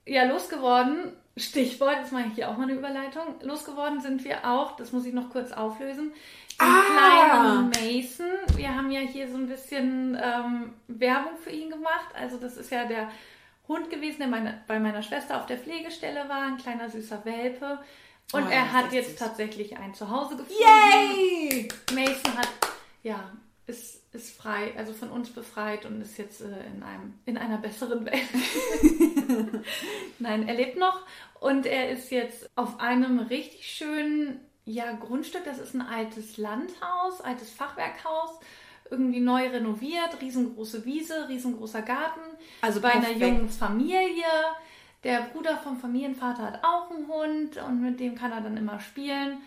ja, 0.06 0.24
losgeworden. 0.26 1.14
Stichwort, 1.36 1.98
jetzt 2.00 2.12
mache 2.12 2.26
ich 2.28 2.36
hier 2.36 2.50
auch 2.50 2.58
mal 2.58 2.64
eine 2.64 2.74
Überleitung. 2.74 3.24
Losgeworden 3.42 4.02
sind 4.02 4.24
wir 4.24 4.46
auch, 4.48 4.76
das 4.76 4.92
muss 4.92 5.06
ich 5.06 5.14
noch 5.14 5.30
kurz 5.32 5.52
auflösen, 5.52 6.12
den 6.62 6.68
Ah! 6.68 6.84
kleinen 6.84 7.70
Mason. 7.70 8.28
Wir 8.56 8.76
haben 8.76 8.92
ja 8.92 9.00
hier 9.00 9.28
so 9.28 9.38
ein 9.38 9.48
bisschen 9.48 10.16
ähm, 10.22 10.74
Werbung 10.88 11.36
für 11.44 11.50
ihn 11.50 11.72
gemacht. 11.72 12.10
Also 12.14 12.38
das 12.38 12.58
ist 12.58 12.70
ja 12.70 12.86
der 12.86 13.10
Hund 13.68 13.90
gewesen, 13.90 14.20
der 14.20 14.28
meine, 14.28 14.62
bei 14.68 14.80
meiner 14.80 15.02
Schwester 15.02 15.38
auf 15.38 15.48
der 15.48 15.58
Pflegestelle 15.58 16.30
war, 16.30 16.44
ein 16.44 16.58
kleiner 16.58 16.88
süßer 16.90 17.26
Welpe. 17.26 17.80
Und 18.32 18.44
Oh, 18.46 18.50
er 18.52 18.72
hat 18.72 18.92
jetzt 18.94 19.12
süß. 19.12 19.20
tatsächlich 19.20 19.76
ein 19.78 19.94
Zuhause 19.96 20.38
gefunden. 20.38 20.62
Yay! 20.62 21.68
Mason 21.96 22.38
hat, 22.38 22.50
ja, 23.02 23.32
ist, 23.66 24.03
ist 24.14 24.38
frei, 24.38 24.74
also 24.78 24.94
von 24.94 25.10
uns 25.10 25.30
befreit 25.32 25.86
und 25.86 26.02
ist 26.02 26.18
jetzt 26.18 26.42
äh, 26.42 26.66
in, 26.76 26.84
einem, 26.84 27.16
in 27.26 27.38
einer 27.38 27.58
besseren 27.58 28.06
Welt. 28.06 28.22
Nein, 30.20 30.48
er 30.48 30.54
lebt 30.54 30.78
noch 30.78 31.02
und 31.40 31.66
er 31.66 31.90
ist 31.90 32.12
jetzt 32.12 32.50
auf 32.56 32.80
einem 32.80 33.20
richtig 33.20 33.66
schönen 33.66 34.40
ja, 34.66 34.94
Grundstück. 34.94 35.44
Das 35.46 35.60
ist 35.60 35.74
ein 35.74 35.82
altes 35.82 36.38
Landhaus, 36.38 37.22
altes 37.22 37.50
Fachwerkhaus. 37.50 38.40
Irgendwie 38.90 39.20
neu 39.20 39.48
renoviert, 39.48 40.22
riesengroße 40.22 40.86
Wiese, 40.86 41.28
riesengroßer 41.28 41.82
Garten. 41.82 42.22
Also 42.62 42.82
bei 42.82 42.92
einer 42.92 43.02
perfekt. 43.02 43.22
jungen 43.22 43.50
Familie. 43.50 44.26
Der 45.04 45.22
Bruder 45.22 45.58
vom 45.58 45.78
Familienvater 45.78 46.44
hat 46.44 46.64
auch 46.64 46.92
einen 46.92 47.08
Hund 47.08 47.58
und 47.58 47.82
mit 47.82 48.00
dem 48.00 48.16
kann 48.16 48.32
er 48.32 48.42
dann 48.42 48.56
immer 48.56 48.80
spielen. 48.80 49.40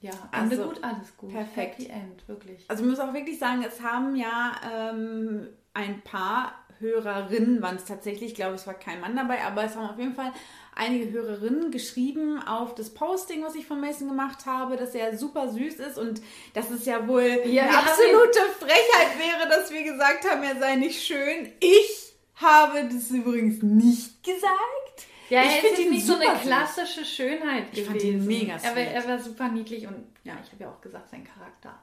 Ja, 0.00 0.12
Ende 0.32 0.56
Also, 0.56 0.68
gut, 0.68 0.82
alles 0.82 1.16
gut. 1.16 1.32
perfekt. 1.32 1.78
Happy 1.78 1.90
End, 1.90 2.26
wirklich. 2.26 2.64
Also 2.68 2.82
ich 2.82 2.88
muss 2.88 2.98
auch 2.98 3.12
wirklich 3.12 3.38
sagen, 3.38 3.64
es 3.66 3.82
haben 3.82 4.16
ja 4.16 4.52
ähm, 4.72 5.48
ein 5.74 6.00
paar 6.02 6.54
Hörerinnen, 6.78 7.60
waren 7.60 7.76
es 7.76 7.84
tatsächlich, 7.84 8.30
ich 8.30 8.34
glaube, 8.34 8.54
es 8.54 8.66
war 8.66 8.74
kein 8.74 9.00
Mann 9.00 9.14
dabei, 9.14 9.42
aber 9.42 9.64
es 9.64 9.76
haben 9.76 9.90
auf 9.90 9.98
jeden 9.98 10.14
Fall 10.14 10.32
einige 10.74 11.10
Hörerinnen 11.12 11.70
geschrieben 11.70 12.42
auf 12.42 12.74
das 12.74 12.90
Posting, 12.90 13.42
was 13.44 13.54
ich 13.54 13.66
von 13.66 13.80
Mason 13.80 14.08
gemacht 14.08 14.46
habe, 14.46 14.76
dass 14.76 14.94
er 14.94 15.16
super 15.18 15.50
süß 15.50 15.74
ist 15.74 15.98
und 15.98 16.22
dass 16.54 16.70
es 16.70 16.86
ja 16.86 17.06
wohl 17.06 17.42
Ja, 17.44 17.64
eine 17.64 17.78
absolute 17.78 18.38
Frechheit 18.58 19.18
wäre, 19.18 19.48
dass 19.50 19.70
wir 19.70 19.82
gesagt 19.82 20.28
haben, 20.28 20.42
er 20.42 20.58
sei 20.58 20.76
nicht 20.76 21.04
schön. 21.04 21.52
Ich 21.60 22.14
habe 22.36 22.88
das 22.90 23.10
übrigens 23.10 23.62
nicht 23.62 24.22
gesagt. 24.24 24.79
Ja, 25.30 25.42
Ich 25.42 25.48
er 25.50 25.56
ist 25.72 25.78
jetzt 25.78 25.90
nicht 25.90 26.06
so 26.06 26.14
eine 26.16 26.24
süß. 26.32 26.40
klassische 26.42 27.04
Schönheit 27.04 27.64
Ich 27.72 27.84
gewesen. 27.84 27.86
fand 27.90 28.02
ihn 28.02 28.26
mega 28.26 28.56
er 28.62 28.70
war, 28.76 28.82
er 28.82 29.08
war 29.08 29.18
super 29.18 29.48
niedlich 29.48 29.86
und 29.86 30.04
ja, 30.24 30.32
Ja. 30.34 30.38
ich 30.44 30.52
habe 30.52 30.64
ja 30.64 30.70
auch 30.70 30.80
gesagt, 30.80 31.08
sein 31.10 31.24
Charakter. 31.24 31.78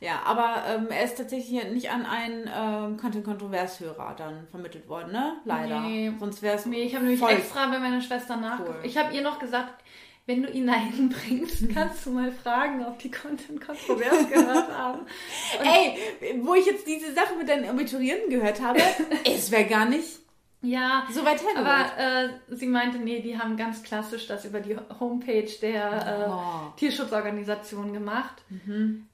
Ja, 0.00 0.22
aber 0.24 0.62
ähm, 0.66 0.86
er 0.90 1.04
ist 1.04 1.18
tatsächlich 1.18 1.62
nicht 1.70 1.90
an 1.90 2.06
einen 2.06 2.48
ähm, 2.52 2.96
Content-Kontrovers-Hörer 2.96 4.14
dann 4.16 4.46
vermittelt 4.50 4.88
worden, 4.88 5.12
ne? 5.12 5.36
Leider. 5.44 5.80
Nee. 5.80 6.10
Sonst 6.18 6.40
wäre 6.40 6.56
es 6.56 6.64
Nee, 6.64 6.84
ich 6.84 6.94
habe 6.94 7.04
nämlich 7.04 7.20
voll 7.20 7.32
extra 7.32 7.66
bei 7.66 7.78
meiner 7.78 8.00
Schwester 8.00 8.36
nachgefragt. 8.36 8.78
Cool. 8.82 8.86
Ich 8.88 8.96
habe 8.96 9.14
ihr 9.14 9.20
noch 9.20 9.38
gesagt, 9.38 9.84
wenn 10.24 10.42
du 10.42 10.50
ihn 10.50 10.66
dahin 10.66 11.10
bringst, 11.10 11.68
kannst 11.74 12.06
du 12.06 12.10
mal 12.12 12.32
fragen, 12.32 12.82
ob 12.86 12.98
die 13.00 13.10
Content 13.10 13.60
Kontrovers 13.60 14.26
gehört 14.30 14.68
haben. 14.76 15.00
Und 15.00 15.66
Ey, 15.66 15.98
wo 16.42 16.54
ich 16.54 16.64
jetzt 16.64 16.86
diese 16.86 17.12
Sache 17.12 17.34
mit 17.36 17.46
deinen 17.48 17.68
Abiturienten 17.68 18.30
gehört 18.30 18.62
habe, 18.62 18.80
es 19.26 19.50
wäre 19.50 19.64
gar 19.66 19.84
nicht 19.84 20.20
ja, 20.62 21.06
so 21.10 21.24
weit 21.24 21.40
aber 21.56 21.98
äh, 21.98 22.28
sie 22.48 22.66
meinte, 22.66 22.98
nee, 22.98 23.20
die 23.20 23.38
haben 23.38 23.56
ganz 23.56 23.82
klassisch 23.82 24.26
das 24.26 24.44
über 24.44 24.60
die 24.60 24.76
Homepage 24.98 25.50
der 25.62 26.06
äh, 26.06 26.30
Oh. 26.30 26.72
Tierschutzorganisation 26.76 27.92
gemacht, 27.92 28.42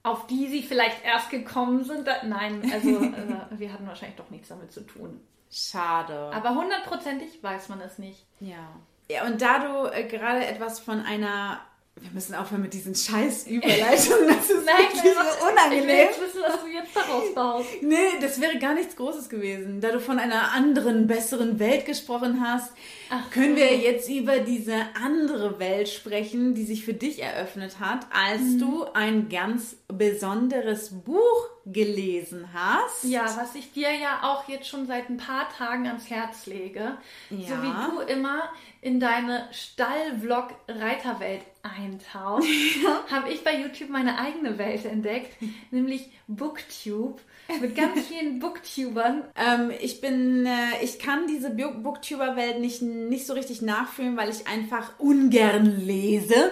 auf 0.03 0.27
die 0.27 0.47
sie 0.47 0.63
vielleicht 0.63 1.03
erst 1.05 1.29
gekommen 1.29 1.83
sind. 1.83 2.07
Nein, 2.25 2.69
also 2.73 2.89
äh, 2.89 3.45
wir 3.59 3.71
hatten 3.71 3.87
wahrscheinlich 3.87 4.17
doch 4.17 4.29
nichts 4.29 4.49
damit 4.49 4.71
zu 4.71 4.81
tun. 4.81 5.21
Schade. 5.49 6.31
Aber 6.33 6.55
hundertprozentig 6.55 7.41
weiß 7.41 7.69
man 7.69 7.81
es 7.81 7.97
nicht. 7.97 8.25
ja. 8.39 8.67
Ja, 9.09 9.25
und 9.25 9.41
da 9.41 9.59
du 9.59 9.89
äh, 9.89 10.03
gerade 10.03 10.45
etwas 10.45 10.81
von 10.81 10.99
einer. 10.99 11.61
Wir 12.01 12.11
müssen 12.13 12.35
aufhören 12.35 12.61
mit 12.61 12.73
diesen 12.73 12.93
scheiß 12.95 13.47
Überleitungen. 13.47 14.27
Das 14.27 14.49
ist 14.49 14.49
wirklich 14.49 15.01
so 15.03 15.09
ich 15.09 15.15
will 15.15 15.51
unangenehm. 15.51 16.07
wissen, 16.09 16.41
was 16.45 16.61
du 16.61 16.67
jetzt 16.67 16.95
daraus 16.95 17.33
baust. 17.33 17.69
Nee, 17.81 17.95
das 18.21 18.39
wäre 18.39 18.57
gar 18.59 18.73
nichts 18.73 18.95
Großes 18.95 19.29
gewesen. 19.29 19.81
Da 19.81 19.91
du 19.91 19.99
von 19.99 20.19
einer 20.19 20.51
anderen, 20.53 21.07
besseren 21.07 21.59
Welt 21.59 21.85
gesprochen 21.85 22.41
hast, 22.41 22.71
Ach 23.09 23.29
können 23.31 23.55
so. 23.55 23.61
wir 23.61 23.75
jetzt 23.77 24.09
über 24.09 24.39
diese 24.39 24.75
andere 25.01 25.59
Welt 25.59 25.89
sprechen, 25.89 26.53
die 26.55 26.63
sich 26.65 26.83
für 26.85 26.93
dich 26.93 27.21
eröffnet 27.21 27.79
hat, 27.79 28.05
als 28.11 28.41
Mhm. 28.41 28.59
du 28.59 28.83
ein 28.93 29.29
ganz 29.29 29.75
besonderes 29.87 30.89
Buch 31.03 31.49
gelesen 31.65 32.47
hast. 32.53 33.03
Ja, 33.03 33.23
was 33.37 33.53
ich 33.55 33.71
dir 33.73 33.89
ja 33.93 34.19
auch 34.23 34.47
jetzt 34.47 34.67
schon 34.69 34.87
seit 34.87 35.09
ein 35.09 35.17
paar 35.17 35.49
Tagen 35.57 35.85
ans 35.87 36.09
Herz 36.09 36.45
lege, 36.45 36.97
so 37.29 37.35
Ja. 37.35 37.61
wie 37.61 37.91
du 37.91 38.01
immer 38.13 38.43
in 38.81 38.99
deine 39.01 39.47
Stall-Vlog-Reiterwelt 39.51 41.41
eintauchst, 41.63 42.47
habe 43.11 43.29
ich 43.31 43.43
bei 43.43 43.57
YouTube 43.59 43.89
meine 43.89 44.17
eigene 44.19 44.57
Welt 44.57 44.85
entdeckt, 44.85 45.35
nämlich 45.71 46.09
Booktube 46.27 47.19
mit 47.61 47.75
ganz 47.75 48.01
vielen 48.07 48.39
Booktubern. 48.39 49.23
Ähm, 49.35 49.71
ich 49.81 49.99
bin, 50.01 50.45
äh, 50.45 50.83
ich 50.83 50.99
kann 50.99 51.27
diese 51.27 51.49
Booktuber-Welt 51.49 52.59
nicht, 52.59 52.81
nicht 53.09 53.25
so 53.25 53.33
richtig 53.33 53.61
nachfühlen, 53.61 54.17
weil 54.17 54.29
ich 54.29 54.47
einfach 54.47 54.99
ungern 54.99 55.85
lese. 55.85 56.51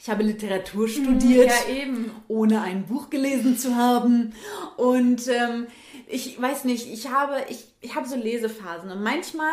Ich 0.00 0.10
habe 0.10 0.22
Literatur 0.22 0.88
studiert. 0.88 1.48
Ja, 1.48 1.86
ohne 2.28 2.62
ein 2.62 2.86
Buch 2.86 3.10
gelesen 3.10 3.56
zu 3.56 3.76
haben. 3.76 4.32
Und 4.76 5.28
ähm, 5.28 5.66
ich 6.06 6.40
weiß 6.40 6.64
nicht, 6.64 6.92
ich 6.92 7.10
habe, 7.10 7.44
ich, 7.48 7.66
ich 7.80 7.94
habe 7.94 8.08
so 8.08 8.16
Lesephasen 8.16 8.90
und 8.90 9.02
manchmal, 9.02 9.52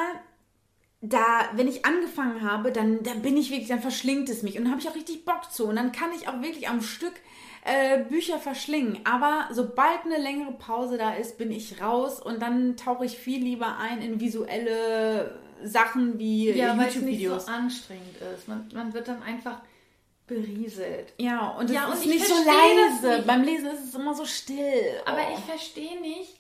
da, 1.02 1.50
wenn 1.54 1.68
ich 1.68 1.86
angefangen 1.86 2.42
habe, 2.42 2.72
dann, 2.72 3.04
dann 3.04 3.22
bin 3.22 3.38
ich 3.38 3.52
wirklich, 3.52 3.68
dann 3.68 3.82
verschlingt 3.82 4.30
es 4.30 4.42
mich 4.42 4.58
und 4.58 4.64
dann 4.64 4.72
habe 4.72 4.82
ich 4.82 4.90
auch 4.90 4.96
richtig 4.96 5.26
Bock 5.26 5.52
zu 5.52 5.68
und 5.68 5.76
dann 5.76 5.92
kann 5.92 6.10
ich 6.16 6.28
auch 6.28 6.42
wirklich 6.42 6.68
am 6.68 6.82
Stück 6.82 7.14
äh, 7.66 8.04
Bücher 8.04 8.40
verschlingen. 8.40 9.00
Aber 9.04 9.50
sobald 9.52 10.06
eine 10.06 10.18
längere 10.18 10.54
Pause 10.54 10.98
da 10.98 11.14
ist, 11.14 11.38
bin 11.38 11.52
ich 11.52 11.82
raus 11.82 12.22
und 12.22 12.42
dann 12.42 12.78
tauche 12.78 13.06
ich 13.06 13.18
viel 13.18 13.44
lieber 13.44 13.78
ein 13.78 14.02
in 14.02 14.20
visuelle 14.20 15.38
Sachen 15.68 16.18
wie 16.20 16.52
Ja, 16.52 16.78
weil 16.78 16.88
es 16.88 16.96
nicht 16.96 17.20
YouTube-Videos. 17.20 17.46
so 17.46 17.52
anstrengend 17.52 18.18
ist. 18.36 18.48
Man, 18.48 18.70
man 18.74 18.94
wird 18.94 19.08
dann 19.08 19.22
einfach 19.24 19.60
berieselt. 20.28 21.14
Ja, 21.18 21.50
und 21.50 21.66
es 21.66 21.72
Ja, 21.72 21.86
und 21.88 21.94
ist 21.94 22.02
ich 22.06 22.08
nicht 22.14 22.26
so 22.28 22.34
leise. 22.36 23.16
nicht. 23.18 23.28
Beim 23.28 23.44
Lesen 23.44 23.68
ist 23.68 23.84
es 23.86 23.96
immer 23.96 24.14
so 24.16 24.26
still. 24.26 25.02
Aber 25.06 25.20
Oh. 25.20 25.36
ich 25.38 25.44
verstehe 25.46 26.00
nicht, 26.02 26.40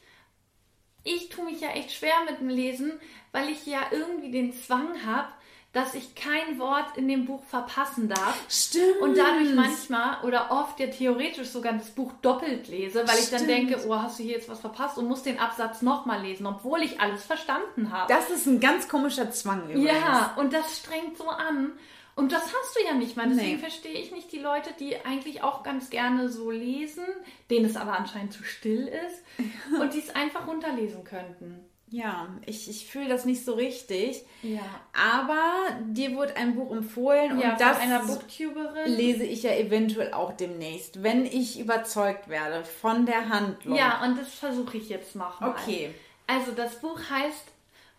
ich 1.03 1.29
tue 1.29 1.45
mich 1.45 1.61
ja 1.61 1.69
echt 1.69 1.91
schwer 1.91 2.15
mit 2.29 2.39
dem 2.39 2.49
Lesen, 2.49 2.93
weil 3.31 3.49
ich 3.49 3.65
ja 3.65 3.81
irgendwie 3.91 4.31
den 4.31 4.53
Zwang 4.53 5.05
habe, 5.05 5.27
dass 5.75 5.93
ich 5.93 6.15
kein 6.15 6.57
Wort 6.57 6.95
in 6.95 7.09
dem 7.09 7.25
Buch 7.25 7.43
verpassen 7.43 8.07
darf. 8.07 8.41
Stimmt. 8.47 9.01
Und 9.01 9.17
dadurch 9.17 9.53
manchmal 9.53 10.23
oder 10.23 10.49
oft 10.49 10.79
ja 10.79 10.87
theoretisch 10.87 11.49
sogar 11.49 11.73
das 11.73 11.89
Buch 11.89 12.13
doppelt 12.21 12.69
lese, 12.69 13.05
weil 13.05 13.19
ich 13.19 13.29
dann 13.29 13.41
Stimmt. 13.43 13.49
denke, 13.71 13.85
oh, 13.85 13.93
hast 13.95 14.17
du 14.17 14.23
hier 14.23 14.35
jetzt 14.37 14.47
was 14.47 14.61
verpasst 14.61 14.97
und 14.97 15.07
muss 15.09 15.23
den 15.23 15.37
Absatz 15.37 15.81
nochmal 15.81 16.21
lesen, 16.21 16.45
obwohl 16.47 16.81
ich 16.81 17.01
alles 17.01 17.25
verstanden 17.25 17.91
habe. 17.91 18.11
Das 18.11 18.29
ist 18.29 18.45
ein 18.45 18.61
ganz 18.61 18.87
komischer 18.87 19.31
Zwang 19.31 19.63
übrigens. 19.69 19.91
Ja, 19.91 20.33
und 20.37 20.53
das 20.53 20.77
strengt 20.79 21.17
so 21.17 21.27
an. 21.27 21.73
Und 22.15 22.31
das 22.31 22.43
hast 22.43 22.77
du 22.79 22.85
ja 22.87 22.93
nicht 22.93 23.17
mal. 23.17 23.27
Deswegen 23.27 23.55
Nee. 23.55 23.57
verstehe 23.57 23.99
ich 23.99 24.13
nicht 24.13 24.31
die 24.31 24.39
Leute, 24.39 24.69
die 24.79 24.95
eigentlich 25.05 25.43
auch 25.43 25.63
ganz 25.63 25.89
gerne 25.89 26.29
so 26.29 26.49
lesen, 26.51 27.03
denen 27.49 27.65
es 27.65 27.75
aber 27.75 27.99
anscheinend 27.99 28.31
zu 28.31 28.45
still 28.45 28.87
ist 28.87 29.23
und 29.81 29.93
die 29.93 29.99
es 29.99 30.15
einfach 30.15 30.47
runterlesen 30.47 31.03
könnten. 31.03 31.65
Ja, 31.87 32.27
ich, 32.45 32.69
ich 32.69 32.87
fühle 32.87 33.07
das 33.09 33.25
nicht 33.25 33.45
so 33.45 33.53
richtig. 33.53 34.25
Ja. 34.41 34.61
Aber 34.93 35.43
dir 35.87 36.15
wurde 36.15 36.35
ein 36.35 36.55
Buch 36.55 36.71
empfohlen 36.71 37.39
Ja, 37.39 37.51
und 37.53 37.61
das 37.61 37.79
einer 37.79 37.99
Booktuberin. 37.99 38.91
lese 38.91 39.23
ich 39.23 39.43
ja 39.43 39.51
eventuell 39.51 40.13
auch 40.13 40.33
demnächst, 40.33 41.03
wenn 41.03 41.25
ich 41.25 41.59
überzeugt 41.59 42.27
werde 42.27 42.65
von 42.65 43.05
der 43.05 43.29
Handlung. 43.29 43.77
Ja, 43.77 44.03
und 44.03 44.17
das 44.17 44.33
versuche 44.33 44.77
ich 44.77 44.89
jetzt 44.89 45.15
nochmal. 45.15 45.51
Okay. 45.51 45.93
Also 46.27 46.51
das 46.53 46.81
Buch 46.81 46.99
heißt 47.09 47.45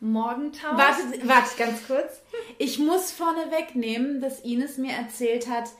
Morgentau. 0.00 0.76
Warte, 0.76 1.02
warte 1.28 1.56
ganz 1.56 1.86
kurz. 1.86 2.20
Ich 2.58 2.78
muss 2.78 3.12
vorne 3.12 3.50
wegnehmen, 3.50 4.20
dass 4.20 4.40
Ines 4.40 4.78
mir 4.78 4.92
erzählt 4.92 5.48
hat, 5.48 5.70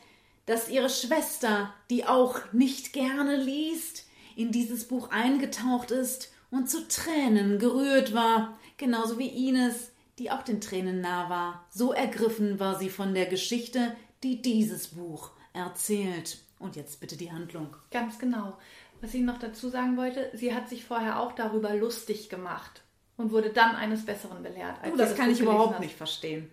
dass 0.46 0.68
ihre 0.68 0.88
Schwester, 0.88 1.74
die 1.90 2.06
auch 2.06 2.52
nicht 2.52 2.92
gerne 2.92 3.36
liest, 3.36 4.06
in 4.36 4.52
dieses 4.52 4.86
Buch 4.86 5.10
eingetaucht 5.10 5.90
ist 5.90 6.32
und 6.56 6.68
zu 6.70 6.86
Tränen 6.88 7.58
gerührt 7.58 8.14
war, 8.14 8.58
genauso 8.76 9.18
wie 9.18 9.48
Ines, 9.48 9.92
die 10.18 10.30
auch 10.30 10.42
den 10.42 10.60
Tränen 10.60 11.00
nah 11.00 11.28
war. 11.28 11.66
So 11.70 11.92
ergriffen 11.92 12.58
war 12.58 12.78
sie 12.78 12.88
von 12.90 13.14
der 13.14 13.26
Geschichte, 13.26 13.94
die 14.22 14.40
dieses 14.42 14.88
Buch 14.88 15.30
erzählt. 15.52 16.38
Und 16.58 16.74
jetzt 16.76 17.00
bitte 17.00 17.16
die 17.16 17.30
Handlung. 17.30 17.76
Ganz 17.90 18.18
genau. 18.18 18.56
Was 19.02 19.12
ich 19.12 19.20
noch 19.20 19.38
dazu 19.38 19.68
sagen 19.68 19.96
wollte, 19.98 20.30
sie 20.32 20.54
hat 20.54 20.68
sich 20.70 20.84
vorher 20.84 21.20
auch 21.20 21.32
darüber 21.32 21.74
lustig 21.74 22.30
gemacht 22.30 22.82
und 23.18 23.30
wurde 23.30 23.50
dann 23.50 23.76
eines 23.76 24.06
Besseren 24.06 24.42
belehrt. 24.42 24.76
als 24.82 24.92
Oh, 24.92 24.96
sie 24.96 25.02
das 25.02 25.14
kann 25.16 25.26
Buch 25.26 25.34
ich 25.34 25.40
überhaupt 25.40 25.74
hat. 25.74 25.80
nicht 25.80 25.96
verstehen. 25.96 26.50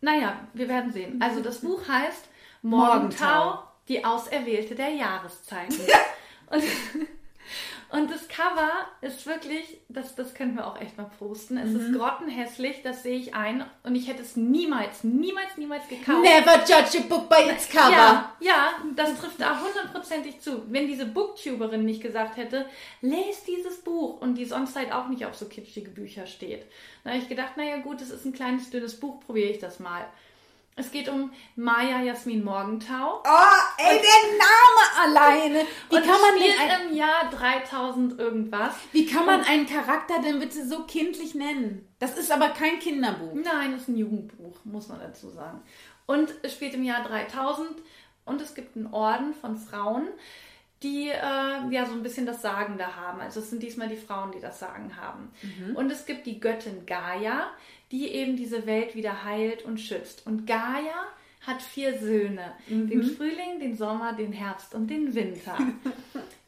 Naja, 0.00 0.46
wir 0.54 0.68
werden 0.68 0.92
sehen. 0.92 1.20
Also 1.20 1.40
das 1.42 1.58
Buch 1.58 1.86
heißt 1.88 2.28
Morgentau. 2.62 3.24
Morgentau, 3.26 3.64
die 3.88 4.04
Auserwählte 4.04 4.76
der 4.76 4.90
Jahreszeiten. 4.90 5.76
und, 6.50 6.62
und 7.92 8.10
das 8.10 8.28
Cover 8.28 8.70
ist 9.00 9.26
wirklich, 9.26 9.78
das, 9.88 10.14
das 10.14 10.32
können 10.34 10.54
wir 10.54 10.66
auch 10.66 10.80
echt 10.80 10.96
mal 10.96 11.10
posten. 11.18 11.56
Es 11.56 11.70
Mhm. 11.70 11.80
ist 11.80 11.98
grottenhässlich, 11.98 12.82
das 12.82 13.02
sehe 13.02 13.18
ich 13.18 13.34
ein. 13.34 13.64
Und 13.82 13.94
ich 13.94 14.08
hätte 14.08 14.22
es 14.22 14.36
niemals, 14.36 15.02
niemals, 15.04 15.56
niemals 15.56 15.88
gekauft. 15.88 16.22
Never 16.22 16.56
judge 16.60 16.98
a 16.98 17.02
book 17.08 17.28
by 17.28 17.50
its 17.50 17.68
cover. 17.68 17.90
Ja, 17.90 18.32
ja, 18.40 18.68
das 18.94 19.18
trifft 19.18 19.40
da 19.40 19.58
hundertprozentig 19.60 20.40
zu. 20.40 20.62
Wenn 20.72 20.86
diese 20.86 21.06
Booktuberin 21.06 21.84
nicht 21.84 22.02
gesagt 22.02 22.36
hätte, 22.36 22.66
lest 23.00 23.46
dieses 23.48 23.80
Buch 23.80 24.20
und 24.20 24.34
die 24.36 24.44
sonst 24.44 24.76
halt 24.76 24.92
auch 24.92 25.08
nicht 25.08 25.24
auf 25.26 25.34
so 25.34 25.46
kitschige 25.46 25.90
Bücher 25.90 26.26
steht. 26.26 26.64
Da 27.04 27.10
habe 27.10 27.20
ich 27.20 27.28
gedacht, 27.28 27.56
naja 27.56 27.78
gut, 27.78 28.00
es 28.00 28.10
ist 28.10 28.24
ein 28.24 28.32
kleines, 28.32 28.70
dünnes 28.70 28.98
Buch, 29.00 29.20
probiere 29.20 29.50
ich 29.50 29.58
das 29.58 29.80
mal. 29.80 30.04
Es 30.80 30.90
geht 30.90 31.10
um 31.10 31.30
Maya 31.56 32.00
Jasmin 32.00 32.42
Morgentau. 32.42 33.22
Oh, 33.22 33.76
ey, 33.76 34.00
der 34.00 34.38
Name 34.38 35.18
alleine. 35.18 35.66
Wie 35.90 35.96
und 35.96 36.02
kann 36.02 36.20
man 36.22 36.38
spielt 36.38 36.58
denn 36.58 36.70
ein, 36.70 36.88
im 36.88 36.96
Jahr 36.96 37.30
3000 37.30 38.18
irgendwas. 38.18 38.74
wie 38.92 39.04
kann 39.04 39.26
man 39.26 39.42
einen 39.42 39.66
Charakter 39.66 40.22
denn 40.22 40.40
bitte 40.40 40.66
so 40.66 40.84
kindlich 40.84 41.34
nennen? 41.34 41.86
Das 41.98 42.16
ist 42.16 42.32
aber 42.32 42.48
kein 42.48 42.78
Kinderbuch. 42.78 43.34
Nein, 43.34 43.74
es 43.74 43.82
ist 43.82 43.88
ein 43.88 43.98
Jugendbuch, 43.98 44.56
muss 44.64 44.88
man 44.88 45.00
dazu 45.00 45.28
sagen. 45.28 45.60
Und 46.06 46.32
es 46.42 46.54
spielt 46.54 46.72
im 46.72 46.82
Jahr 46.82 47.04
3000 47.04 47.68
und 48.24 48.40
es 48.40 48.54
gibt 48.54 48.74
einen 48.74 48.86
Orden 48.94 49.34
von 49.34 49.58
Frauen, 49.58 50.08
die 50.82 51.10
äh, 51.10 51.70
ja 51.70 51.84
so 51.84 51.92
ein 51.92 52.02
bisschen 52.02 52.24
das 52.24 52.40
Sagen 52.40 52.78
da 52.78 52.96
haben. 52.96 53.20
Also 53.20 53.40
es 53.40 53.50
sind 53.50 53.62
diesmal 53.62 53.88
die 53.88 53.96
Frauen, 53.96 54.32
die 54.32 54.40
das 54.40 54.58
Sagen 54.58 54.96
haben. 54.96 55.30
Und 55.74 55.92
es 55.92 56.06
gibt 56.06 56.24
die 56.24 56.40
Göttin 56.40 56.86
Gaia, 56.86 57.50
die 57.90 58.08
eben 58.08 58.36
diese 58.36 58.66
Welt 58.66 58.94
wieder 58.94 59.24
heilt 59.24 59.64
und 59.64 59.78
schützt. 59.78 60.26
Und 60.26 60.46
Gaia 60.46 61.06
hat 61.46 61.60
vier 61.62 61.98
Söhne. 61.98 62.52
Den 62.68 63.02
Frühling, 63.02 63.58
den 63.60 63.76
Sommer, 63.76 64.12
den 64.12 64.32
Herbst 64.32 64.74
und 64.74 64.88
den 64.88 65.14
Winter. 65.14 65.56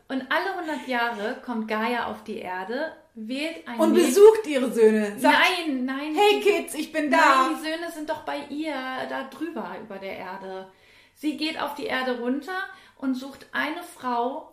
Und 0.09 0.27
alle 0.31 0.59
100 0.59 0.89
Jahre 0.89 1.41
kommt 1.43 1.69
Gaia 1.69 2.05
auf 2.11 2.23
die 2.25 2.37
Erde, 2.37 2.93
wählt 3.15 3.67
ein 3.67 3.79
Und 3.81 3.95
Mädchen- 3.95 4.09
besucht 4.09 4.47
ihre 4.47 4.71
Söhne. 4.71 5.19
Sagt, 5.19 5.35
Nein, 5.67 5.87
nein. 5.87 6.15
hey 6.15 6.39
Kids, 6.41 6.75
ich 6.75 6.93
bin 6.93 7.11
da. 7.11 7.17
Nein, 7.17 7.57
die 7.57 7.67
Söhne 7.67 7.91
sind 7.91 8.11
doch 8.11 8.21
bei 8.25 8.41
ihr 8.51 8.75
da 9.09 9.23
drüber 9.31 9.75
über 9.83 9.97
der 9.97 10.19
Erde. 10.19 10.69
Sie 11.15 11.39
geht 11.39 11.59
auf 11.59 11.77
die 11.77 11.87
Erde 11.87 12.21
runter 12.21 12.59
und 12.99 13.15
sucht 13.15 13.47
eine 13.53 13.83
Frau 13.83 14.52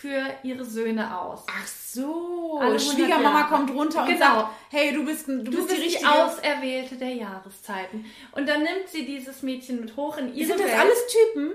für 0.00 0.22
ihre 0.44 0.64
Söhne 0.64 1.18
aus. 1.18 1.44
Ach 1.50 1.66
so. 1.66 2.58
Alle 2.60 2.74
100 2.76 2.82
Schwiegermama 2.82 3.40
Jahre. 3.40 3.48
kommt 3.54 3.70
runter 3.72 4.02
und 4.02 4.08
Genau. 4.08 4.18
sagt, 4.20 4.48
hey, 4.70 4.92
du 4.92 5.04
bist, 5.04 5.26
du, 5.26 5.38
Du 5.42 5.50
bist 5.50 5.56
bist 5.66 5.70
die 5.72 5.76
die 5.76 5.82
richtige. 5.82 6.08
Auserwählte 6.10 6.94
der 6.96 7.14
Jahreszeiten. 7.14 8.04
Und 8.32 8.48
dann 8.48 8.62
nimmt 8.62 8.88
sie 8.88 9.04
dieses 9.04 9.42
Mädchen 9.42 9.80
mit 9.80 9.96
hoch 9.96 10.16
in 10.18 10.32
ihre 10.34 10.46
sind 10.48 10.60
das 10.60 10.68
Welt. 10.68 10.78
alles 10.80 10.98
Typen? 11.08 11.52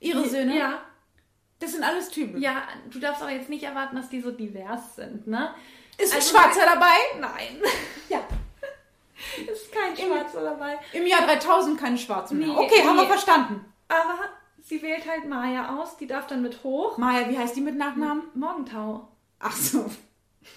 Ihre 0.00 0.28
Söhne? 0.28 0.56
Ja, 0.58 0.82
Das 1.60 1.72
sind 1.72 1.84
alles 1.84 2.08
Typen. 2.08 2.40
ja, 2.40 2.62
du 2.90 2.98
darfst 2.98 3.22
aber 3.22 3.30
jetzt 3.32 3.48
nicht 3.48 3.62
erwarten, 3.64 3.96
dass 3.96 4.08
die 4.08 4.20
so 4.20 4.30
divers 4.32 4.96
sind, 4.96 5.26
ne? 5.26 5.54
Ist 5.96 6.12
ein 6.12 6.18
Also- 6.18 6.36
Schwarzer 6.36 6.60
dabei? 6.66 6.94
Nein, 7.20 7.62
Ja. 8.08 8.20
ist 9.52 9.72
kein 9.72 9.96
Schwarzer 9.96 10.42
dabei. 10.42 10.78
Im 10.92 11.06
Jahr 11.06 11.22
3000 11.22 11.78
keine 11.78 11.98
Schwarzen 11.98 12.38
mehr. 12.38 12.48
Nee, 12.48 12.54
okay, 12.56 12.82
haben 12.84 12.96
wir 12.96 13.02
nee. 13.02 13.08
verstanden. 13.08 13.64
Aber 13.88 14.18
sie 14.68 14.82
wählt 14.82 15.08
halt 15.08 15.28
Maya 15.28 15.76
aus, 15.76 15.96
die 15.96 16.06
darf 16.06 16.26
dann 16.26 16.42
mit 16.42 16.62
hoch. 16.62 16.98
Maya, 16.98 17.28
wie 17.28 17.38
heißt 17.38 17.56
die 17.56 17.60
mit 17.60 17.76
Nachnamen? 17.76 18.24
Morgentau. 18.34 19.08
Ach 19.38 19.56
so. 19.56 19.86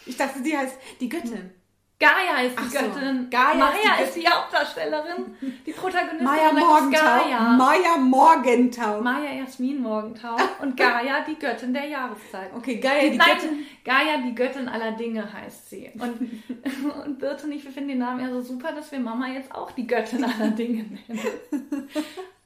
Ich 0.06 0.18
dachte, 0.18 0.42
die 0.42 0.58
heißt 0.58 0.78
die 1.00 1.10
Göttin. 1.10 1.52
Gaia 2.00 2.42
ist 2.42 2.58
die 2.58 2.64
Ach 2.64 2.72
so. 2.72 2.80
Göttin. 2.80 3.30
Gaia 3.30 3.52
ist 3.52 3.60
Maya 3.60 3.98
die 3.98 4.04
ist 4.04 4.16
die 4.16 4.28
Hauptdarstellerin. 4.28 5.36
Die 5.66 5.72
Protagonistin 5.72 6.24
Maya 6.24 6.50
ist 6.50 6.58
Morgentau. 6.58 7.00
Gaia. 7.00 7.40
Maya 7.52 7.98
Morgentau. 7.98 9.02
Maya 9.02 9.34
Jasmin 9.34 9.82
Morgentau 9.82 10.36
und 10.62 10.76
Gaia, 10.76 11.24
die 11.28 11.38
Göttin 11.38 11.74
der 11.74 11.86
Jahreszeit. 11.86 12.52
Okay, 12.56 12.78
geil. 12.78 13.12
Die 13.12 13.18
Nein, 13.18 13.28
Göttin. 13.30 13.66
Gaia, 13.86 14.18
die 14.18 14.34
Göttin 14.34 14.68
aller 14.68 14.94
Dinge 14.94 15.32
heißt 15.32 15.70
sie. 15.70 15.92
Und, 15.94 16.32
und 17.06 17.20
Birte 17.20 17.46
und 17.46 17.52
ich, 17.52 17.64
wir 17.64 17.72
finden 17.72 17.90
den 17.90 18.00
Namen 18.00 18.22
ja 18.22 18.32
so 18.32 18.42
super, 18.42 18.72
dass 18.72 18.92
wir 18.92 19.00
Mama 19.00 19.28
jetzt 19.28 19.54
auch 19.54 19.70
die 19.70 19.86
Göttin 19.86 20.24
aller 20.24 20.50
Dinge 20.50 20.84
nennen. 20.84 21.00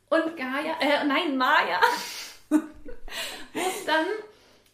Und 0.10 0.38
Gaia, 0.38 0.76
äh, 0.80 1.06
nein, 1.06 1.36
Maya, 1.38 1.80
muss 3.54 3.86
dann, 3.86 4.06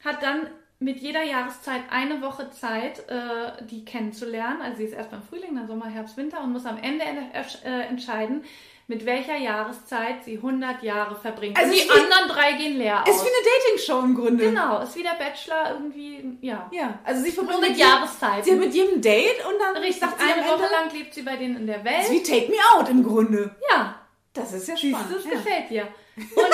hat 0.03 0.21
dann 0.23 0.47
mit 0.79 0.97
jeder 0.97 1.23
Jahreszeit 1.23 1.81
eine 1.91 2.21
Woche 2.21 2.49
Zeit, 2.51 3.07
äh, 3.07 3.63
die 3.65 3.85
kennenzulernen. 3.85 4.61
Also 4.61 4.77
sie 4.77 4.85
ist 4.85 4.93
erst 4.93 5.11
beim 5.11 5.21
Frühling, 5.23 5.55
dann 5.55 5.67
Sommer, 5.67 5.87
Herbst, 5.87 6.17
Winter 6.17 6.41
und 6.41 6.51
muss 6.53 6.65
am 6.65 6.77
Ende 6.77 7.03
äh, 7.05 7.81
entscheiden, 7.87 8.43
mit 8.87 9.05
welcher 9.05 9.37
Jahreszeit 9.37 10.23
sie 10.25 10.37
100 10.37 10.81
Jahre 10.83 11.15
verbringt. 11.15 11.57
Also 11.57 11.71
die 11.71 11.77
ist 11.79 11.85
wie- 11.87 11.91
anderen 12.01 12.27
drei 12.29 12.53
gehen 12.53 12.77
leer 12.77 13.03
Ist 13.07 13.19
aus. 13.19 13.23
wie 13.25 13.29
eine 13.29 13.45
Dating-Show 13.77 13.99
im 13.99 14.15
Grunde. 14.15 14.43
Genau, 14.49 14.79
ist 14.81 14.95
wie 14.95 15.03
der 15.03 15.11
Bachelor 15.23 15.71
irgendwie, 15.73 16.37
ja. 16.41 16.67
Ja, 16.73 16.99
also 17.05 17.23
sie 17.23 17.31
verbringt 17.31 17.61
mit 17.61 17.77
Jahreszeiten. 17.77 18.43
Sie 18.43 18.51
hat 18.51 18.59
mit 18.59 18.73
jedem 18.73 19.01
Date 19.01 19.45
und 19.45 19.53
dann 19.59 19.77
Richtig, 19.77 19.99
sagt 20.01 20.19
sie 20.19 20.29
eine 20.33 20.43
Woche 20.45 20.63
lang 20.71 20.91
lebt 20.93 21.13
sie 21.13 21.21
bei 21.21 21.37
denen 21.37 21.57
in 21.57 21.67
der 21.67 21.77
Das 21.79 22.09
ist 22.09 22.09
Welt. 22.09 22.27
wie 22.27 22.31
Take 22.39 22.51
Me 22.51 22.57
Out 22.75 22.89
im 22.89 23.03
Grunde. 23.03 23.55
Ja, 23.71 24.00
Das 24.33 24.53
ist 24.53 24.67
ja 24.67 24.75
siehst 24.75 24.95
spannend. 24.95 25.11
du, 25.11 25.15
das 25.15 25.25
ja. 25.25 25.31
gefällt 25.31 25.69
dir. 25.69 25.87
Und 26.15 26.51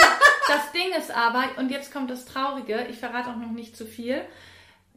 das 0.47 0.71
Ding 0.71 0.91
ist 0.97 1.11
aber, 1.11 1.45
und 1.57 1.69
jetzt 1.69 1.93
kommt 1.93 2.09
das 2.09 2.25
Traurige, 2.25 2.87
ich 2.89 2.97
verrate 2.97 3.29
auch 3.29 3.35
noch 3.35 3.51
nicht 3.51 3.75
zu 3.75 3.85
viel, 3.85 4.23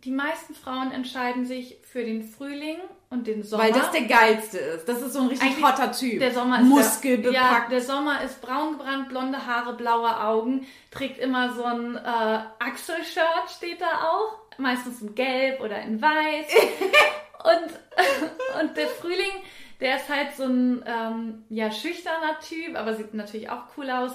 die 0.04 0.10
meisten 0.10 0.54
Frauen 0.54 0.92
entscheiden 0.92 1.44
sich 1.44 1.76
für 1.82 2.02
den 2.02 2.22
Frühling 2.22 2.78
und 3.10 3.26
den 3.26 3.42
Sommer. 3.42 3.64
Weil 3.64 3.72
das 3.72 3.90
der 3.90 4.02
geilste 4.02 4.58
ist. 4.58 4.88
Das 4.88 5.02
ist 5.02 5.12
so 5.12 5.20
ein 5.20 5.28
richtig 5.28 5.48
Eigentlich 5.48 5.64
hotter 5.64 5.92
Typ. 5.92 6.20
Der 6.20 6.32
Sommer 6.32 6.60
ist 6.60 6.66
Muskelbepackt. 6.66 7.34
Der, 7.34 7.42
ja, 7.42 7.66
der 7.68 7.80
Sommer 7.82 8.22
ist 8.22 8.40
braun 8.40 8.78
gebrannt, 8.78 9.08
blonde 9.08 9.46
Haare, 9.46 9.74
blaue 9.74 10.18
Augen, 10.22 10.66
trägt 10.90 11.18
immer 11.18 11.52
so 11.52 11.64
ein 11.64 11.96
äh, 11.96 12.40
Axel-Shirt, 12.60 13.50
steht 13.54 13.80
da 13.80 14.08
auch. 14.08 14.38
Meistens 14.58 15.02
in 15.02 15.14
Gelb 15.14 15.60
oder 15.60 15.80
in 15.82 16.00
Weiß. 16.00 16.46
und, 17.44 18.60
und 18.60 18.76
der 18.76 18.88
Frühling, 18.88 19.42
der 19.80 19.96
ist 19.96 20.08
halt 20.08 20.34
so 20.36 20.44
ein 20.44 20.84
ähm, 20.86 21.44
ja, 21.48 21.70
schüchterner 21.70 22.38
Typ, 22.40 22.76
aber 22.76 22.94
sieht 22.94 23.14
natürlich 23.14 23.50
auch 23.50 23.64
cool 23.76 23.90
aus. 23.90 24.12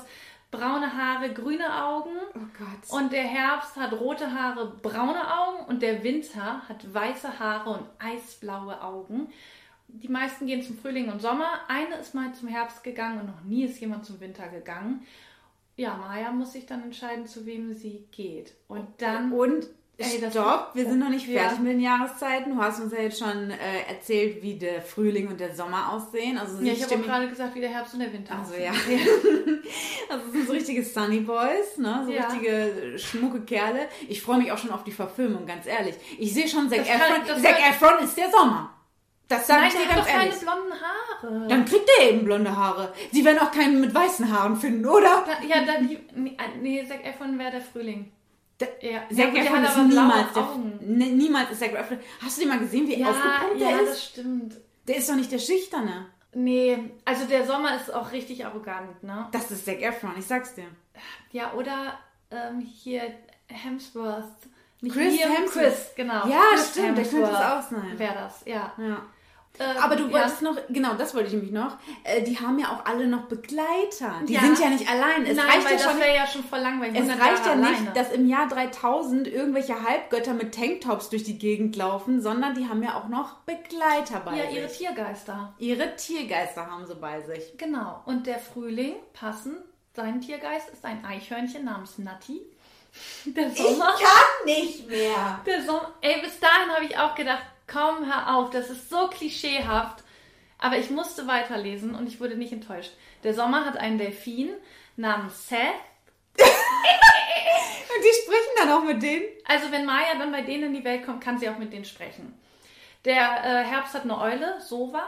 Braune 0.52 0.96
Haare, 0.96 1.34
grüne 1.34 1.84
Augen. 1.84 2.16
oh 2.34 2.40
Gott. 2.58 3.02
Und 3.02 3.12
der 3.12 3.24
Herbst 3.24 3.76
hat 3.76 3.94
rote 3.94 4.32
Haare, 4.34 4.74
braune 4.82 5.20
Augen 5.40 5.66
und 5.66 5.82
der 5.82 6.04
Winter 6.04 6.62
hat 6.70 6.94
weiße 6.94 7.40
Haare 7.40 7.72
und 7.72 7.86
eisblaue 8.00 8.82
Augen. 8.82 9.28
Die 9.88 10.08
meisten 10.08 10.46
gehen 10.48 10.62
zum 10.62 10.78
Frühling 10.78 11.12
und 11.12 11.22
Sommer. 11.22 11.60
Eine 11.68 11.96
ist 11.96 12.14
mal 12.16 12.34
zum 12.34 12.48
Herbst 12.48 12.84
gegangen 12.84 13.22
und 13.22 13.28
noch 13.28 13.44
nie 13.44 13.66
ist 13.66 13.80
jemand 13.80 14.06
zum 14.06 14.20
Winter 14.20 14.48
gegangen. 14.48 15.06
Ja, 15.78 15.96
Maya 15.96 16.32
muss 16.32 16.54
sich 16.54 16.66
dann 16.66 16.84
entscheiden, 16.84 17.28
zu 17.28 17.46
wem 17.46 17.74
sie 17.74 18.06
geht. 18.12 18.54
Und 18.68 18.88
dann. 19.00 19.34
Und 19.34 19.68
Ey, 19.98 20.22
stopp, 20.30 20.72
wir 20.74 20.86
sind 20.86 21.00
noch 21.00 21.08
nicht 21.10 21.26
Ja. 21.28 21.42
fertig 21.44 21.60
mit 21.60 21.72
den 21.72 21.80
Jahreszeiten. 21.80 22.54
Du 22.54 22.62
hast 22.62 22.82
uns 22.82 22.92
ja 22.92 23.00
jetzt 23.00 23.18
schon 23.18 23.50
äh, 23.50 23.56
erzählt, 23.88 24.44
wie 24.44 24.56
der 24.56 24.82
Frühling 24.82 25.30
und 25.30 25.40
der 25.40 25.56
Sommer 25.56 25.94
aussehen. 25.94 26.38
Also 26.38 26.62
ja, 26.62 26.74
ich 26.74 26.84
habe 26.84 26.96
auch 26.96 27.02
gerade 27.06 27.30
gesagt, 27.30 27.56
wie 27.56 27.62
der 27.62 27.70
Herbst 27.70 27.94
und 27.94 28.02
der 28.02 28.12
Winter 28.12 28.36
Also 28.38 28.52
aussehen. 28.54 28.74
ja. 28.74 29.52
Also 30.10 30.26
es 30.28 30.32
sind 30.34 30.48
so 30.48 30.54
richtige 30.54 30.84
Sunny 30.84 31.22
Boys, 31.22 31.78
ne? 31.78 32.04
So 32.06 32.12
Ja. 32.12 32.28
richtige 32.28 32.50
äh, 32.96 33.00
schmucke 33.00 33.42
Kerle. 33.42 33.88
Ich 34.10 34.22
freue 34.22 34.38
mich 34.40 34.52
auch 34.52 34.58
schon 34.58 34.72
auf 34.72 34.84
die 34.84 34.92
Verfilmung, 34.92 35.46
ganz 35.46 35.66
ehrlich. 35.66 35.96
Ich 36.20 36.34
sehe 36.34 36.48
schon, 36.48 36.70
Zac 36.70 36.86
kann- 36.86 37.22
Efron. 37.22 37.42
Zac 37.42 37.58
kann- 37.58 37.72
Efron 37.72 38.04
ist 38.04 38.18
der 38.18 38.30
Sommer. 38.30 38.72
Das 39.28 39.48
sage 39.48 39.68
ich 39.68 39.74
dir 39.74 39.88
ganz 39.88 40.02
doch 40.06 40.08
ehrlich. 40.14 40.36
keine 40.36 40.42
blonden 40.42 40.74
Haare. 40.74 41.48
Dann 41.48 41.66
kriegt 41.66 41.90
er 42.00 42.10
eben 42.12 42.26
blonde 42.26 42.56
Haare. 42.56 42.94
Sie 43.12 43.26
werden 43.26 43.40
auch 43.40 43.52
keinen 43.52 43.82
mit 43.82 43.96
weißen 43.96 44.32
Haaren 44.32 44.56
finden, 44.58 44.86
oder? 44.86 45.24
Da, 45.26 45.44
ja, 45.48 45.64
dann 45.66 45.90
nee, 46.16 46.38
nee, 46.62 46.86
Zac 46.88 47.04
Efron 47.04 47.40
wäre 47.40 47.52
der 47.52 47.62
Frühling. 47.62 48.12
Der, 48.60 48.68
Ja, 48.82 49.00
Zac 49.10 49.18
ja, 49.18 49.26
gut, 49.26 49.36
der 49.36 49.44
Efron 49.46 49.64
hat 49.64 49.70
ist 49.70 49.88
niemals 49.88 50.34
der, 50.34 50.48
ne, 50.82 51.06
niemals 51.08 51.52
ist 51.52 51.60
Zac 51.60 51.74
Efron. 51.74 52.00
Hast 52.24 52.38
du 52.38 52.42
den 52.42 52.50
mal 52.50 52.60
gesehen, 52.60 52.88
wie 52.88 53.00
Ja, 53.00 53.10
aufgepumpt 53.10 53.60
ja, 53.62 53.68
der 53.70 53.78
das 53.80 53.90
ist? 53.90 54.04
stimmt. 54.06 54.54
Der 54.88 54.96
ist 54.98 55.10
doch 55.10 55.16
nicht 55.16 55.32
der 55.32 55.40
Schüchterne. 55.40 56.06
Nee, 56.34 56.92
also 57.06 57.26
der 57.26 57.46
Sommer 57.46 57.76
ist 57.76 57.94
auch 57.94 58.12
richtig 58.12 58.46
arrogant, 58.46 59.02
ne? 59.04 59.28
Das 59.32 59.50
ist 59.52 59.66
Zac 59.66 59.82
Efron, 59.82 60.14
ich 60.18 60.26
sag's 60.26 60.54
dir. 60.56 60.68
Ja, 61.32 61.54
oder 61.54 61.98
ähm, 62.32 62.60
hier 62.60 63.02
Hemsworth. 63.48 64.24
Nicht 64.82 64.94
Chris 64.96 65.18
Liam, 65.18 65.32
Hemsworth. 65.32 65.64
Chris, 65.66 65.92
genau. 65.96 66.28
Ja, 66.28 66.42
Chris 66.52 66.70
stimmt, 66.72 66.98
der 66.98 67.06
könnte 67.06 67.22
es 67.24 67.32
Hemsworth 67.32 67.52
auch 67.66 67.70
sein. 67.70 67.94
Wäre 68.00 68.14
das, 68.14 68.42
ja. 68.46 68.74
Ja. 68.78 69.06
Ähm, 69.60 69.78
Aber 69.82 69.96
du 69.96 70.06
ja. 70.08 70.12
wolltest 70.14 70.42
noch, 70.42 70.58
genau, 70.70 70.94
das 70.96 71.14
wollte 71.16 71.28
ich 71.28 71.34
nämlich 71.34 71.52
noch. 71.52 71.78
Äh, 72.04 72.22
die 72.24 72.38
haben 72.40 72.60
ja 72.60 72.68
auch 72.74 72.86
alle 72.86 73.08
noch 73.08 73.24
Begleiter. 73.26 74.14
Die 74.28 74.34
Ja. 74.34 74.42
sind 74.42 74.60
ja 74.60 74.70
nicht 74.70 74.90
allein. 74.90 75.26
Es 75.26 75.38
Nein, 75.38 75.46
reicht 75.48 75.72
ja 75.72 75.80
schon. 75.92 76.00
ja 76.00 76.28
schon 76.28 76.44
voll 76.44 76.60
langweilig. 76.60 76.96
Es 77.02 77.10
100 77.10 77.20
reicht 77.28 77.46
ja 77.46 77.56
nicht, 77.56 77.70
alleine. 77.70 77.92
dass 77.94 78.12
im 78.12 78.28
Jahr 78.28 78.48
3000 78.48 79.28
irgendwelche 79.28 79.82
Halbgötter 79.82 80.34
mit 80.34 80.54
Tanktops 80.56 81.10
durch 81.10 81.24
die 81.24 81.38
Gegend 81.38 81.76
laufen, 81.76 82.22
sondern 82.22 82.54
die 82.56 82.68
haben 82.68 82.84
ja 82.84 82.96
auch 82.96 83.08
noch 83.08 83.36
Begleiter 83.46 84.20
bei 84.26 84.36
Ja, 84.38 84.46
sich. 84.48 84.56
ihre 84.58 84.68
Tiergeister. 84.68 85.54
ihre 85.58 85.96
Tiergeister 85.96 86.70
haben 86.70 86.86
sie 86.86 86.96
bei 86.96 87.22
sich. 87.22 87.58
Genau. 87.58 88.02
Und 88.06 88.28
der 88.28 88.40
Frühling, 88.40 88.96
passend, 89.14 89.58
sein 89.96 90.20
Tiergeist 90.22 90.70
ist 90.72 90.84
ein 90.84 91.06
Eichhörnchen 91.06 91.64
namens 91.64 91.98
Natti. 91.98 92.42
Der 93.26 93.50
Sommer. 93.52 93.88
kann 93.88 94.46
nicht 94.46 94.88
mehr. 94.90 95.40
Der 95.46 95.62
Sommer. 95.64 95.92
Ey, 96.02 96.22
bis 96.22 96.40
dahin 96.40 96.70
habe 96.74 96.86
ich 96.86 96.98
auch 96.98 97.14
gedacht, 97.16 97.44
komm, 97.68 98.06
hör 98.06 98.36
auf, 98.36 98.50
das 98.50 98.70
ist 98.70 98.90
so 98.90 99.08
klischeehaft. 99.08 100.04
Aber 100.58 100.78
ich 100.78 100.90
musste 100.90 101.28
weiterlesen 101.28 101.96
und 101.96 102.08
ich 102.08 102.20
wurde 102.20 102.38
nicht 102.38 102.54
enttäuscht. 102.54 102.92
Der 103.24 103.34
Sommer 103.34 103.66
hat 103.66 103.78
einen 103.78 103.98
Delfin 103.98 104.52
namens 104.96 105.50
Seth. 105.50 105.60
Und 106.38 108.04
die 108.04 108.24
sprechen 108.24 108.56
dann 108.60 108.72
auch 108.72 108.84
mit 108.84 109.02
denen. 109.02 109.26
Also 109.46 109.72
wenn 109.72 109.86
Maya 109.86 110.16
dann 110.18 110.32
bei 110.32 110.42
denen 110.42 110.66
in 110.66 110.74
die 110.74 110.84
Welt 110.84 111.06
kommt, 111.06 111.24
kann 111.24 111.38
sie 111.38 111.50
auch 111.50 111.58
mit 111.58 111.72
denen 111.72 111.86
sprechen. 111.86 112.38
Der 113.06 113.22
äh, 113.44 113.64
Herbst 113.64 113.94
hat 113.94 114.04
eine 114.04 114.20
Eule, 114.20 114.60
Sova. 114.60 115.04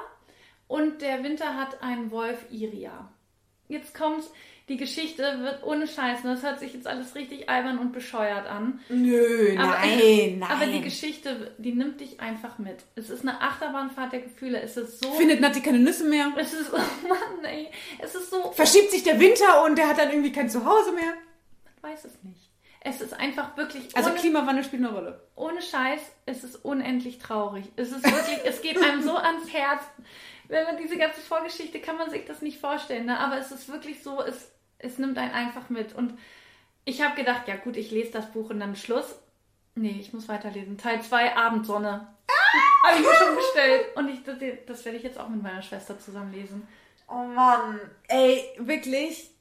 Und 0.67 1.01
der 1.01 1.23
Winter 1.23 1.55
hat 1.55 1.81
einen 1.81 2.11
Wolf, 2.11 2.45
Iria. 2.49 3.11
Jetzt 3.67 3.93
kommt, 3.93 4.23
die 4.69 4.75
Geschichte 4.77 5.23
wird 5.41 5.63
ohne 5.63 5.87
Scheiß, 5.87 6.23
ne? 6.25 6.31
das 6.33 6.43
hört 6.43 6.59
sich 6.59 6.73
jetzt 6.73 6.87
alles 6.87 7.15
richtig 7.15 7.49
albern 7.49 7.77
und 7.79 7.93
bescheuert 7.93 8.47
an. 8.47 8.81
Nö, 8.89 9.55
Aber- 9.57 9.79
nein, 9.79 10.39
nein. 10.39 10.51
Aber 10.51 10.65
die 10.65 10.81
Geschichte, 10.81 11.53
die 11.57 11.71
nimmt 11.73 12.01
dich 12.01 12.19
einfach 12.19 12.57
mit. 12.57 12.83
Es 12.95 13.09
ist 13.09 13.21
eine 13.21 13.39
Achterbahnfahrt 13.41 14.11
der 14.11 14.19
Gefühle. 14.21 14.61
Es 14.61 14.75
ist 14.75 15.01
so... 15.03 15.11
Findet 15.13 15.39
Nati 15.39 15.61
keine 15.61 15.79
Nüsse 15.79 16.03
mehr? 16.03 16.31
es 16.35 16.53
ist... 16.53 16.71
Oh 16.73 17.07
Mann, 17.07 17.45
ey. 17.45 17.69
Es 17.99 18.13
ist 18.13 18.29
so... 18.29 18.51
Verschiebt 18.51 18.91
sich 18.91 19.03
der 19.03 19.19
Winter 19.19 19.63
und 19.63 19.77
der 19.77 19.87
hat 19.87 19.97
dann 19.99 20.09
irgendwie 20.09 20.31
kein 20.33 20.49
Zuhause 20.49 20.91
mehr. 20.91 21.13
Ich 21.77 21.83
weiß 21.83 22.03
es 22.05 22.23
nicht. 22.23 22.49
Es 22.81 22.99
ist 23.01 23.13
einfach 23.13 23.55
wirklich... 23.55 23.95
Also 23.95 24.09
ohne- 24.09 24.19
Klimawandel 24.19 24.63
spielt 24.65 24.83
eine 24.83 24.93
Rolle. 24.93 25.21
ohne 25.35 25.61
Scheiß, 25.61 26.01
es 26.25 26.43
ist 26.43 26.57
unendlich 26.65 27.19
traurig. 27.19 27.65
Es 27.77 27.91
ist 27.91 28.03
wirklich, 28.03 28.39
es 28.45 28.61
geht 28.61 28.77
einem 28.83 29.01
so 29.01 29.15
ans 29.15 29.51
Herz. 29.51 29.81
Wenn 30.49 30.63
man 30.65 30.77
diese 30.77 30.97
ganze 30.97 31.19
Vorgeschichte, 31.21 31.79
kann 31.79 31.97
man 31.97 32.09
sich 32.09 32.25
das 32.25 32.41
nicht 32.41 32.59
vorstellen, 32.59 33.05
ne? 33.05 33.19
aber 33.19 33.37
es 33.37 33.51
ist 33.51 33.67
wirklich 33.69 34.01
so, 34.01 34.21
es, 34.21 34.51
es 34.79 34.97
nimmt 34.97 35.17
einen 35.17 35.33
einfach 35.33 35.69
mit. 35.69 35.93
Und 35.93 36.17
ich 36.85 37.01
habe 37.01 37.15
gedacht, 37.15 37.47
ja 37.47 37.55
gut, 37.55 37.77
ich 37.77 37.91
lese 37.91 38.11
das 38.11 38.31
Buch 38.31 38.49
und 38.49 38.59
dann 38.59 38.75
Schluss. 38.75 39.15
Nee, 39.75 39.97
ich 39.99 40.13
muss 40.13 40.27
weiterlesen. 40.27 40.77
Teil 40.77 41.01
2, 41.01 41.35
Abendsonne. 41.35 42.07
Habe 42.83 42.99
ich 42.99 43.05
mir 43.05 43.15
schon 43.15 43.35
bestellt. 43.35 43.95
Und 43.95 44.09
ich, 44.09 44.23
das, 44.23 44.37
das 44.65 44.85
werde 44.85 44.97
ich 44.97 45.03
jetzt 45.03 45.19
auch 45.19 45.29
mit 45.29 45.41
meiner 45.41 45.61
Schwester 45.61 45.99
zusammen 45.99 46.33
lesen. 46.33 46.67
Oh 47.07 47.23
Mann. 47.23 47.79
Ey, 48.07 48.43
wirklich. 48.57 49.31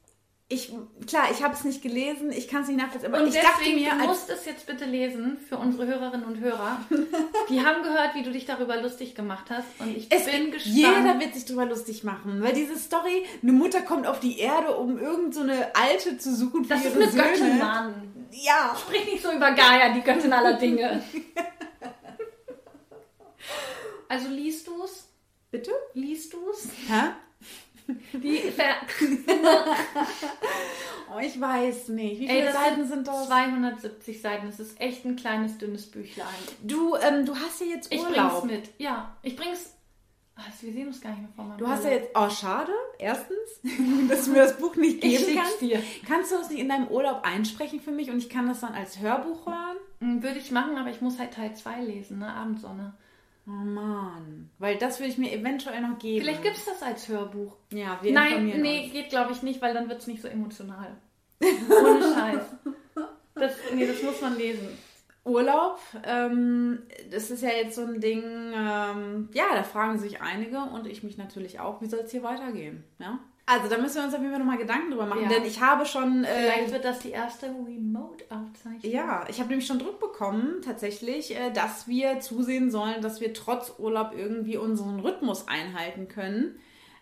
Ich, 0.49 0.71
klar, 1.07 1.25
ich 1.29 1.43
habe 1.43 1.53
es 1.55 1.65
nicht 1.65 1.81
gelesen, 1.81 2.31
ich 2.31 2.47
kann 2.47 2.61
es 2.61 2.69
nicht 2.69 2.77
nachvollziehen, 2.77 3.13
aber 3.13 3.21
Und 3.21 3.27
ich 3.27 3.33
deswegen, 3.33 3.83
dachte 3.83 3.97
mir, 3.97 4.03
du 4.05 4.07
musst 4.07 4.29
es 4.29 4.45
jetzt 4.45 4.65
bitte 4.65 4.85
lesen 4.85 5.37
für 5.49 5.57
unsere 5.57 5.85
Hörerinnen 5.87 6.25
und 6.25 6.39
Hörer. 6.39 6.79
Die 7.49 7.65
haben 7.65 7.83
gehört, 7.83 8.15
wie 8.15 8.23
du 8.23 8.31
dich 8.31 8.45
darüber 8.45 8.77
lustig 8.81 9.13
gemacht 9.13 9.47
hast. 9.49 9.65
Und 9.79 9.97
ich 9.97 10.07
es, 10.09 10.23
bin 10.23 10.51
gespannt. 10.51 10.75
jeder 10.75 11.19
wird 11.19 11.33
sich 11.33 11.43
drüber 11.43 11.65
lustig 11.65 12.05
machen, 12.05 12.41
weil 12.41 12.53
diese 12.53 12.77
Story, 12.77 13.25
eine 13.43 13.51
Mutter 13.51 13.81
kommt 13.81 14.07
auf 14.07 14.21
die 14.21 14.39
Erde, 14.39 14.77
um 14.77 14.97
irgend 14.97 15.33
so 15.33 15.41
eine 15.41 15.75
Alte 15.75 16.17
zu 16.17 16.33
suchen 16.33 16.63
für 16.63 16.75
Das 16.75 16.85
ist 16.85 16.95
ihre 16.95 17.03
eine 17.03 17.11
Söhne. 17.11 17.23
Göttin, 17.29 17.57
Mann. 17.59 18.27
Ja. 18.31 18.73
Sprich 18.79 19.03
nicht 19.05 19.23
so 19.23 19.31
über 19.33 19.51
Gaia, 19.51 19.93
die 19.93 20.01
Göttin 20.01 20.31
aller 20.31 20.53
Dinge. 20.53 21.03
Also 24.09 24.29
liest 24.29 24.67
du's? 24.67 25.07
Bitte? 25.51 25.71
Liest 25.93 26.33
du's? 26.33 26.69
Hä? 26.87 27.09
Ver 28.55 28.75
Oh, 31.15 31.19
ich 31.19 31.39
weiß 31.39 31.89
nicht. 31.89 32.19
Wie 32.19 32.27
Ey, 32.27 32.41
viele 32.41 32.45
das 32.45 32.53
Seiten 32.55 32.87
sind 32.87 33.07
das? 33.07 33.27
270 33.27 34.21
Seiten. 34.21 34.47
Das 34.47 34.59
ist 34.59 34.79
echt 34.81 35.05
ein 35.05 35.15
kleines, 35.15 35.57
dünnes 35.57 35.89
Büchlein. 35.89 36.27
Du, 36.63 36.95
ähm, 36.95 37.25
du 37.25 37.33
hast 37.35 37.61
ja 37.61 37.67
jetzt 37.67 37.93
Ich 37.93 38.01
Urlaub. 38.01 38.41
bring's 38.41 38.43
mit. 38.43 38.69
Ja, 38.77 39.15
ich 39.23 39.35
bring's. 39.35 39.73
Ah, 40.35 40.41
wir 40.61 40.71
sehen 40.73 40.87
uns 40.87 41.01
gar 41.01 41.09
nicht 41.11 41.21
mehr 41.21 41.31
vor 41.35 41.45
meinem 41.45 41.57
Du 41.57 41.67
hast 41.67 41.83
ja 41.85 41.89
Urlaub. 41.91 42.03
jetzt, 42.03 42.15
oh 42.15 42.29
schade, 42.29 42.71
erstens, 42.99 43.37
dass 44.09 44.25
du 44.25 44.31
mir 44.31 44.39
das 44.39 44.57
Buch 44.57 44.75
nicht 44.75 45.03
Ich 45.03 45.11
geben 45.17 45.23
schick's 45.25 45.41
kannst. 45.41 45.61
dir. 45.61 45.81
Kannst 46.07 46.31
du 46.31 46.35
das 46.37 46.49
nicht 46.51 46.59
in 46.59 46.69
deinem 46.69 46.89
Urlaub 46.89 47.21
einsprechen 47.23 47.79
für 47.81 47.91
mich 47.91 48.11
und 48.11 48.19
ich 48.19 48.29
kann 48.29 48.47
das 48.47 48.59
dann 48.59 48.73
als 48.73 48.99
Hörbuch 48.99 49.47
hören? 49.47 49.77
Hm, 49.99 50.21
Würde 50.21 50.37
ich 50.37 50.51
machen, 50.51 50.77
aber 50.77 50.91
ich 50.91 51.01
muss 51.01 51.17
halt 51.17 51.33
Teil 51.33 51.55
2 51.55 51.81
lesen, 51.81 52.19
ne? 52.19 52.31
Abendsonne. 52.31 52.93
Oh 53.47 53.51
Mann, 53.51 54.49
weil 54.59 54.77
das 54.77 54.99
würde 54.99 55.09
ich 55.09 55.17
mir 55.17 55.31
eventuell 55.31 55.81
noch 55.81 55.97
geben. 55.99 56.21
Vielleicht 56.21 56.43
gibt's 56.43 56.65
das 56.65 56.83
als 56.83 57.07
Hörbuch. 57.07 57.55
Ja, 57.71 57.97
wir 58.01 58.11
Nein, 58.11 58.47
nee, 58.61 58.83
uns. 58.83 58.91
geht 58.93 59.09
glaube 59.09 59.31
ich 59.31 59.41
nicht, 59.41 59.61
weil 59.61 59.73
dann 59.73 59.87
wird's 59.87 60.05
nicht 60.05 60.21
so 60.21 60.27
emotional. 60.27 60.97
Ohne 61.41 62.13
Scheiß. 62.13 62.43
Das, 63.35 63.53
nee, 63.73 63.87
das 63.87 64.01
muss 64.03 64.19
man 64.19 64.37
lesen. 64.37 64.67
Urlaub, 65.23 65.79
ähm, 66.03 66.83
das 67.11 67.29
ist 67.31 67.43
ja 67.43 67.49
jetzt 67.49 67.75
so 67.75 67.83
ein 67.83 67.99
Ding, 67.99 68.23
ähm, 68.23 69.29
ja, 69.33 69.53
da 69.53 69.63
fragen 69.63 69.99
sich 69.99 70.21
einige 70.21 70.59
und 70.59 70.87
ich 70.87 71.03
mich 71.03 71.17
natürlich 71.17 71.59
auch, 71.59 71.81
wie 71.81 71.87
soll 71.87 71.99
es 71.99 72.11
hier 72.11 72.23
weitergehen? 72.23 72.83
Ja? 72.97 73.19
Also 73.49 73.69
da 73.69 73.77
müssen 73.81 73.95
wir 73.95 74.03
uns 74.03 74.13
auf 74.13 74.19
jeden 74.19 74.31
Fall 74.31 74.39
nochmal 74.39 74.57
Gedanken 74.57 74.91
drüber 74.91 75.05
machen, 75.05 75.23
Ja. 75.23 75.29
denn 75.29 75.45
ich 75.45 75.61
habe 75.61 75.85
schon... 75.85 76.25
Vielleicht 76.25 76.67
Äh, 76.69 76.73
wird 76.73 76.83
das 76.83 76.99
die 76.99 77.11
erste 77.11 77.47
Remote-Aufzeichnung. 77.47 78.79
ja, 78.91 79.25
ich 79.29 79.39
habe 79.39 79.49
nämlich 79.49 79.65
schon 79.65 79.79
Druck 79.79 79.99
bekommen, 79.99 80.61
tatsächlich, 80.63 81.35
äh, 81.35 81.51
dass 81.51 81.87
wir 81.87 82.19
zusehen 82.19 82.69
sollen, 82.71 83.01
dass 83.01 83.21
wir 83.21 83.33
trotz 83.33 83.73
Urlaub 83.79 84.11
irgendwie 84.15 84.57
unseren 84.57 84.99
Rhythmus 84.99 85.47
einhalten 85.47 86.07
können. 86.09 86.59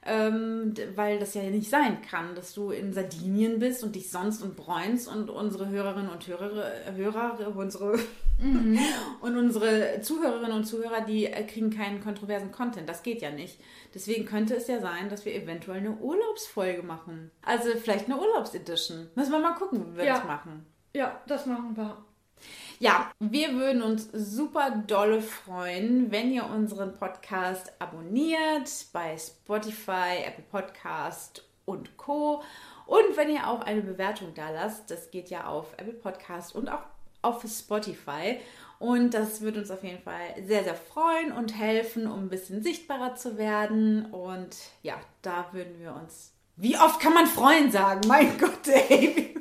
Ähm, 0.08 0.74
weil 0.95 1.18
das 1.18 1.34
ja 1.34 1.41
nicht 1.41 1.68
sein 1.70 1.99
kann, 2.03 2.36
dass 2.36 2.53
du 2.53 2.70
in 2.70 2.93
Sardinien 2.93 3.58
bist 3.58 3.84
und 3.84 3.95
dich 3.95 4.12
sonst 4.12 4.43
und 4.43 4.56
bräunst 4.56 5.08
und 5.08 5.32
unsere 5.32 5.68
Hörerinnen 5.70 6.12
und 6.12 6.28
Hörer, 6.28 6.64
Hörer 6.95 7.53
unsere 7.56 7.93
und 9.22 9.38
unsere 9.38 10.01
Zuhörerinnen 10.01 10.51
und 10.58 10.66
Zuhörer, 10.66 11.01
die 11.01 11.26
äh, 11.26 11.43
kriegen 11.43 11.72
keinen 11.72 12.01
kontroversen 12.03 12.51
Content. 12.51 12.88
Das 12.88 13.01
geht 13.01 13.22
ja 13.24 13.32
nicht. 13.32 13.60
Deswegen 13.95 14.26
könnte 14.26 14.56
es 14.56 14.68
ja 14.68 14.80
sein, 14.80 15.10
dass 15.10 15.26
wir 15.26 15.34
eventuell 15.34 15.80
eine 15.80 15.91
Urlaubsfolge 15.97 16.84
machen. 16.84 17.32
Also 17.41 17.70
vielleicht 17.82 18.06
eine 18.06 18.20
Urlaubsedition. 18.20 19.10
Müssen 19.16 19.32
wir 19.32 19.39
mal 19.39 19.56
gucken, 19.56 19.93
wie 19.93 19.97
wir 19.97 20.06
Ja. 20.06 20.18
das 20.18 20.26
machen. 20.26 20.66
Ja, 20.93 21.20
das 21.28 21.45
machen 21.47 21.76
wir. 21.76 22.05
Ja, 22.80 23.09
wir 23.19 23.53
würden 23.53 23.82
uns 23.82 24.09
super 24.11 24.84
dolle 24.86 25.21
freuen, 25.21 26.11
wenn 26.11 26.32
ihr 26.32 26.45
unseren 26.45 26.93
Podcast 26.93 27.71
abonniert 27.80 28.69
bei 28.91 29.17
Spotify, 29.17 30.23
Apple 30.26 30.43
Podcast 30.51 31.45
und 31.63 31.95
Co. 31.95 32.43
Und 32.86 33.15
wenn 33.15 33.30
ihr 33.30 33.47
auch 33.47 33.61
eine 33.61 33.82
Bewertung 33.82 34.34
da 34.36 34.49
lasst, 34.49 34.91
das 34.91 35.09
geht 35.09 35.30
ja 35.30 35.47
auf 35.47 35.73
Apple 35.78 35.93
Podcast 35.93 36.53
und 36.53 36.67
auch 36.67 36.84
auf 37.21 37.45
Spotify. 37.47 38.39
Und 38.78 39.13
das 39.13 39.39
würde 39.39 39.61
uns 39.61 39.71
auf 39.71 39.84
jeden 39.84 40.03
Fall 40.03 40.36
sehr, 40.45 40.65
sehr 40.65 40.76
freuen 40.76 41.32
und 41.32 41.57
helfen, 41.57 42.07
um 42.07 42.26
ein 42.26 42.30
bisschen 42.30 42.61
sichtbarer 42.61 43.15
zu 43.15 43.38
werden. 43.38 44.07
Und 44.11 44.57
ja, 44.84 44.95
da 45.21 45.47
würden 45.53 45.80
wir 45.80 45.95
uns. 45.95 46.34
Wie 46.57 46.78
oft 46.78 46.99
kann 46.99 47.13
man 47.13 47.28
freuen 47.28 47.71
sagen? 47.71 48.01
Mein 48.07 48.38
Gott, 48.38 48.67
ey. 48.67 49.34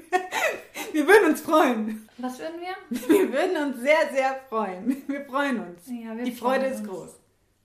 Wir 0.95 1.09
würden 1.09 1.30
uns 1.30 1.40
freuen. 1.40 2.09
Was 2.18 2.38
würden 2.38 2.61
wir? 2.61 3.09
Wir 3.09 3.32
würden 3.32 3.57
uns 3.66 3.80
sehr, 3.82 4.11
sehr 4.12 4.40
freuen. 4.49 5.03
Wir 5.09 5.24
freuen 5.24 5.59
uns. 5.61 5.80
Ja, 5.88 6.16
wir 6.16 6.22
Die 6.24 6.30
Freude 6.30 6.61
freuen 6.66 6.72
ist 6.72 6.80
uns. 6.80 6.88
groß. 6.88 7.11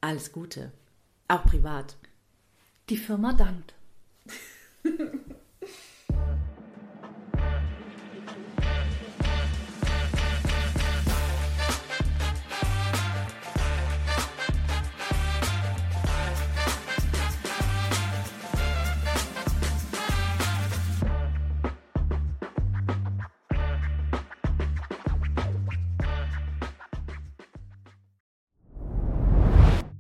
Alles 0.02 0.32
Gute. 0.32 0.72
Auch 1.28 1.44
privat. 1.44 1.96
Die 2.90 2.98
Firma 2.98 3.34
dankt. 3.34 3.76